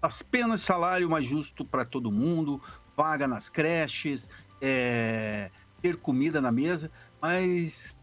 Apenas 0.00 0.62
salário 0.62 1.08
mais 1.10 1.26
justo 1.26 1.62
para 1.62 1.84
todo 1.84 2.10
mundo, 2.10 2.60
vaga 2.96 3.28
nas 3.28 3.50
creches, 3.50 4.28
é, 4.60 5.50
ter 5.82 5.96
comida 5.96 6.40
na 6.40 6.50
mesa, 6.52 6.90
mas 7.20 7.96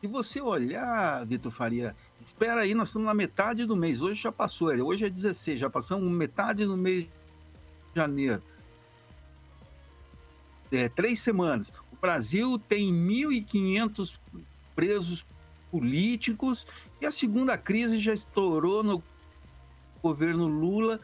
se 0.00 0.06
você 0.08 0.40
olhar, 0.40 1.24
Vitor 1.26 1.52
Faria, 1.52 1.94
espera 2.24 2.62
aí, 2.62 2.74
nós 2.74 2.88
estamos 2.88 3.06
na 3.06 3.14
metade 3.14 3.66
do 3.66 3.76
mês, 3.76 4.02
hoje 4.02 4.22
já 4.22 4.32
passou, 4.32 4.68
hoje 4.68 5.04
é 5.04 5.10
16, 5.10 5.60
já 5.60 5.70
passamos 5.70 6.10
metade 6.10 6.64
do 6.64 6.76
mês 6.76 7.04
de 7.04 7.10
janeiro 7.94 8.42
é, 10.72 10.88
três 10.88 11.20
semanas. 11.20 11.72
O 11.92 11.96
Brasil 12.00 12.58
tem 12.58 12.92
1.500 12.92 14.14
presos 14.74 15.24
políticos 15.70 16.66
e 17.00 17.06
a 17.06 17.12
segunda 17.12 17.56
crise 17.56 17.98
já 17.98 18.12
estourou 18.12 18.82
no 18.82 19.02
governo 20.02 20.46
Lula, 20.46 21.00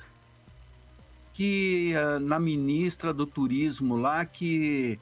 que 1.33 1.95
ah, 1.95 2.19
na 2.19 2.39
ministra 2.39 3.13
do 3.13 3.27
turismo 3.27 3.97
lá, 3.97 4.25
que 4.25 4.99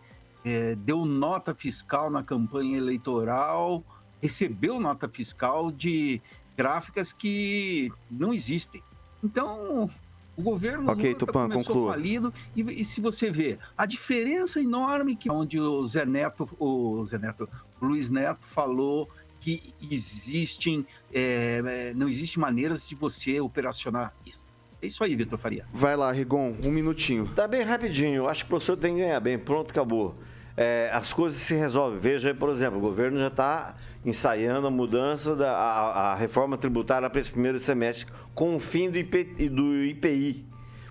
eh, 0.46 0.76
deu 0.76 1.04
nota 1.04 1.52
fiscal 1.56 2.08
na 2.08 2.22
campanha 2.22 2.78
eleitoral, 2.78 3.82
recebeu 4.22 4.78
nota 4.78 5.08
fiscal 5.08 5.72
de 5.72 6.22
gráficas 6.56 7.12
que 7.12 7.90
não 8.08 8.32
existem. 8.32 8.80
Então, 9.24 9.90
o 10.36 10.42
governo 10.42 10.88
Ok, 10.88 11.04
Lula 11.04 11.18
Tupã, 11.18 11.42
começou 11.48 11.64
conclua. 11.64 11.92
falido 11.94 12.32
e, 12.54 12.62
e 12.80 12.84
se 12.84 13.00
você 13.00 13.28
vê 13.28 13.58
a 13.76 13.84
diferença 13.86 14.60
enorme 14.60 15.16
que 15.16 15.28
onde 15.28 15.58
o 15.58 15.84
Zé 15.88 16.06
Neto, 16.06 16.48
o 16.60 17.04
Zé 17.04 17.18
Neto, 17.18 17.48
o 17.80 17.86
Luiz 17.86 18.08
Neto 18.08 18.46
falou 18.54 19.08
que 19.40 19.74
existem, 19.90 20.86
é, 21.12 21.60
é, 21.66 21.94
não 21.94 22.08
existe 22.08 22.38
maneiras 22.38 22.88
de 22.88 22.94
você 22.94 23.40
operacionar 23.40 24.14
isso. 24.24 24.44
É 24.80 24.86
isso 24.86 25.02
aí, 25.02 25.16
Vitor 25.16 25.38
Faria. 25.38 25.66
Vai 25.72 25.96
lá, 25.96 26.12
Rigon, 26.12 26.54
um 26.62 26.70
minutinho. 26.70 27.28
Tá 27.34 27.48
bem 27.48 27.62
rapidinho. 27.62 28.28
Acho 28.28 28.44
que 28.44 28.48
o 28.48 28.50
professor 28.50 28.76
tem 28.76 28.94
que 28.94 29.00
ganhar 29.00 29.18
bem. 29.18 29.38
Pronto, 29.38 29.70
acabou. 29.70 30.14
É, 30.56 30.90
as 30.92 31.12
coisas 31.12 31.38
se 31.40 31.54
resolvem. 31.54 31.98
Veja 31.98 32.34
por 32.34 32.48
exemplo, 32.48 32.78
o 32.78 32.80
governo 32.80 33.18
já 33.18 33.26
está 33.26 33.74
ensaiando 34.04 34.66
a 34.66 34.70
mudança 34.70 35.36
da 35.36 35.52
a, 35.52 36.12
a 36.12 36.14
reforma 36.14 36.56
tributária 36.56 37.10
para 37.10 37.20
esse 37.20 37.30
primeiro 37.30 37.58
semestre 37.58 38.06
com 38.34 38.56
o 38.56 38.60
fim 38.60 38.90
do, 38.90 38.96
IP, 38.96 39.24
do 39.48 39.84
IPI. 39.84 40.46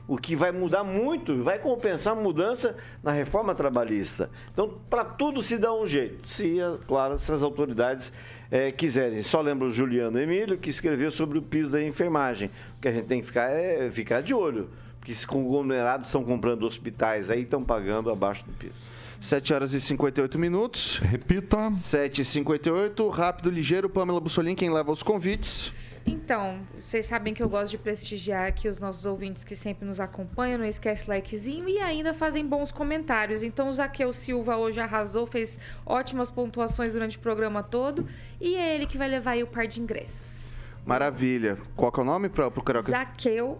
O 0.07 0.18
que 0.18 0.36
vai 0.36 0.51
mudar 0.51 0.84
muito, 0.84 1.41
vai 1.41 1.57
compensar 1.57 2.13
a 2.13 2.16
mudança 2.16 2.76
na 3.01 3.11
reforma 3.11 3.55
trabalhista. 3.55 4.30
Então, 4.53 4.78
para 4.88 5.03
tudo 5.03 5.41
se 5.41 5.57
dá 5.57 5.74
um 5.74 5.88
jeito. 5.88 6.28
Se, 6.30 6.57
claro, 6.88 7.18
se 7.18 7.32
as 7.32 7.41
autoridades 7.41 8.13
é, 8.51 8.70
quiserem. 8.70 9.24
Só 9.24 9.41
lembro 9.41 9.68
o 9.68 9.72
Juliano 9.72 10.20
Emílio 10.20 10.59
que 10.59 10.70
escreveu 10.70 11.09
sobre 11.09 11.39
o 11.39 11.41
piso 11.41 11.72
da 11.72 11.82
enfermagem. 11.82 12.51
O 12.78 12.82
que 12.82 12.88
a 12.88 12.91
gente 12.91 13.05
tem 13.05 13.20
que 13.20 13.26
ficar 13.26 13.49
é 13.49 13.89
ficar 13.89 14.22
de 14.22 14.34
olho. 14.34 14.70
Porque 14.99 15.11
esses 15.11 15.26
conglomerados 15.26 16.07
estão 16.07 16.24
comprando 16.24 16.63
hospitais 16.63 17.32
aí 17.32 17.41
estão 17.41 17.63
pagando 17.63 18.11
abaixo 18.11 18.45
do 18.45 18.51
piso. 18.53 18.95
7 19.26 19.53
horas 19.55 19.73
e 19.73 19.82
58 19.82 20.38
minutos. 20.38 20.97
Repita. 20.99 21.71
7 21.71 22.21
e 22.21 22.26
58 22.26 23.09
rápido, 23.09 23.49
ligeiro. 23.49 23.89
Pamela 23.89 24.19
Bussolin, 24.19 24.53
quem 24.53 24.69
leva 24.69 24.91
os 24.91 25.01
convites. 25.01 25.73
Então, 26.05 26.59
vocês 26.78 27.07
sabem 27.07 27.34
que 27.34 27.41
eu 27.41 27.49
gosto 27.49 27.71
de 27.71 27.80
prestigiar 27.80 28.47
aqui 28.47 28.67
os 28.67 28.80
nossos 28.80 29.07
ouvintes 29.07 29.43
que 29.43 29.55
sempre 29.55 29.88
nos 29.88 29.99
acompanham, 29.99 30.59
não 30.59 30.65
esquece 30.65 31.07
o 31.07 31.09
likezinho 31.09 31.67
e 31.67 31.80
ainda 31.80 32.13
fazem 32.13 32.45
bons 32.45 32.71
comentários. 32.71 33.41
Então, 33.41 33.69
o 33.69 33.73
Zaqueu 33.73 34.13
Silva 34.13 34.57
hoje 34.57 34.80
arrasou, 34.80 35.26
fez 35.26 35.57
ótimas 35.84 36.30
pontuações 36.30 36.93
durante 36.93 37.17
o 37.17 37.19
programa 37.19 37.63
todo 37.63 38.07
e 38.39 38.53
é 38.53 38.76
ele 38.76 38.86
que 38.86 38.99
vai 38.99 39.07
levar 39.07 39.32
aí 39.32 39.41
o 39.41 39.47
par 39.47 39.65
de 39.65 39.82
ingressos. 39.82 40.53
Maravilha. 40.86 41.57
Qual 41.76 41.91
que 41.91 41.99
é 41.99 42.03
o 42.03 42.05
nome 42.05 42.30
para 42.30 42.47
o? 42.47 42.82
Zaqueu 42.84 43.59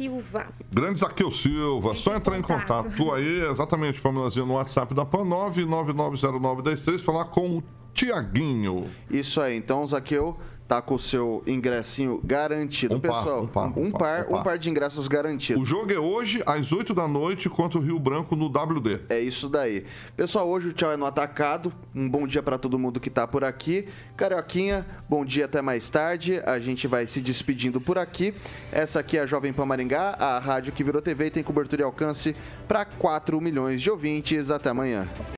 Silva. 0.00 0.46
Grande 0.72 0.98
Zaqueu 0.98 1.30
Silva, 1.30 1.94
só 1.94 2.16
entrar 2.16 2.38
em 2.38 2.40
contato. 2.40 2.84
contato. 2.84 2.96
Tu 2.96 3.12
aí, 3.12 3.50
exatamente, 3.50 4.00
Pamelazinha, 4.00 4.46
no 4.46 4.54
WhatsApp 4.54 4.94
da 4.94 5.04
PAN 5.04 5.24
999091013, 5.26 6.98
falar 7.00 7.26
com 7.26 7.58
o 7.58 7.62
Tiaguinho. 7.92 8.90
Isso 9.10 9.42
aí. 9.42 9.58
Então, 9.58 9.82
o 9.82 9.86
Zaqueu 9.86 10.38
tá 10.70 10.80
com 10.80 10.94
o 10.94 10.98
seu 11.00 11.42
ingressinho 11.48 12.20
garantido. 12.22 12.94
Um 12.94 13.00
par, 13.00 13.10
Pessoal, 13.10 13.42
um 13.42 13.46
par, 13.48 13.64
um 13.76 13.86
um 13.86 13.90
par, 13.90 13.98
par, 13.98 14.20
um 14.20 14.28
um 14.28 14.34
par. 14.36 14.44
par 14.44 14.58
de 14.58 14.70
ingressos 14.70 15.08
garantidos. 15.08 15.60
O 15.60 15.64
jogo 15.64 15.92
é 15.92 15.98
hoje, 15.98 16.44
às 16.46 16.70
8 16.70 16.94
da 16.94 17.08
noite, 17.08 17.50
contra 17.50 17.76
o 17.76 17.82
Rio 17.82 17.98
Branco 17.98 18.36
no 18.36 18.46
WD. 18.46 19.00
É 19.08 19.18
isso 19.18 19.48
daí. 19.48 19.84
Pessoal, 20.16 20.48
hoje 20.48 20.68
o 20.68 20.72
tchau 20.72 20.92
é 20.92 20.96
no 20.96 21.04
atacado. 21.04 21.72
Um 21.92 22.08
bom 22.08 22.24
dia 22.24 22.40
para 22.40 22.56
todo 22.56 22.78
mundo 22.78 23.00
que 23.00 23.10
tá 23.10 23.26
por 23.26 23.42
aqui. 23.42 23.88
Carioquinha, 24.16 24.86
bom 25.08 25.24
dia 25.24 25.46
até 25.46 25.60
mais 25.60 25.90
tarde. 25.90 26.40
A 26.46 26.60
gente 26.60 26.86
vai 26.86 27.04
se 27.08 27.20
despedindo 27.20 27.80
por 27.80 27.98
aqui. 27.98 28.32
Essa 28.70 29.00
aqui 29.00 29.18
é 29.18 29.22
a 29.22 29.26
Jovem 29.26 29.52
Pan 29.52 29.66
Maringá, 29.66 30.14
a 30.20 30.38
rádio 30.38 30.72
que 30.72 30.84
virou 30.84 31.02
TV 31.02 31.26
e 31.26 31.30
tem 31.30 31.42
cobertura 31.42 31.82
e 31.82 31.84
alcance 31.84 32.36
para 32.68 32.84
4 32.84 33.40
milhões 33.40 33.82
de 33.82 33.90
ouvintes. 33.90 34.52
Até 34.52 34.70
amanhã. 34.70 35.08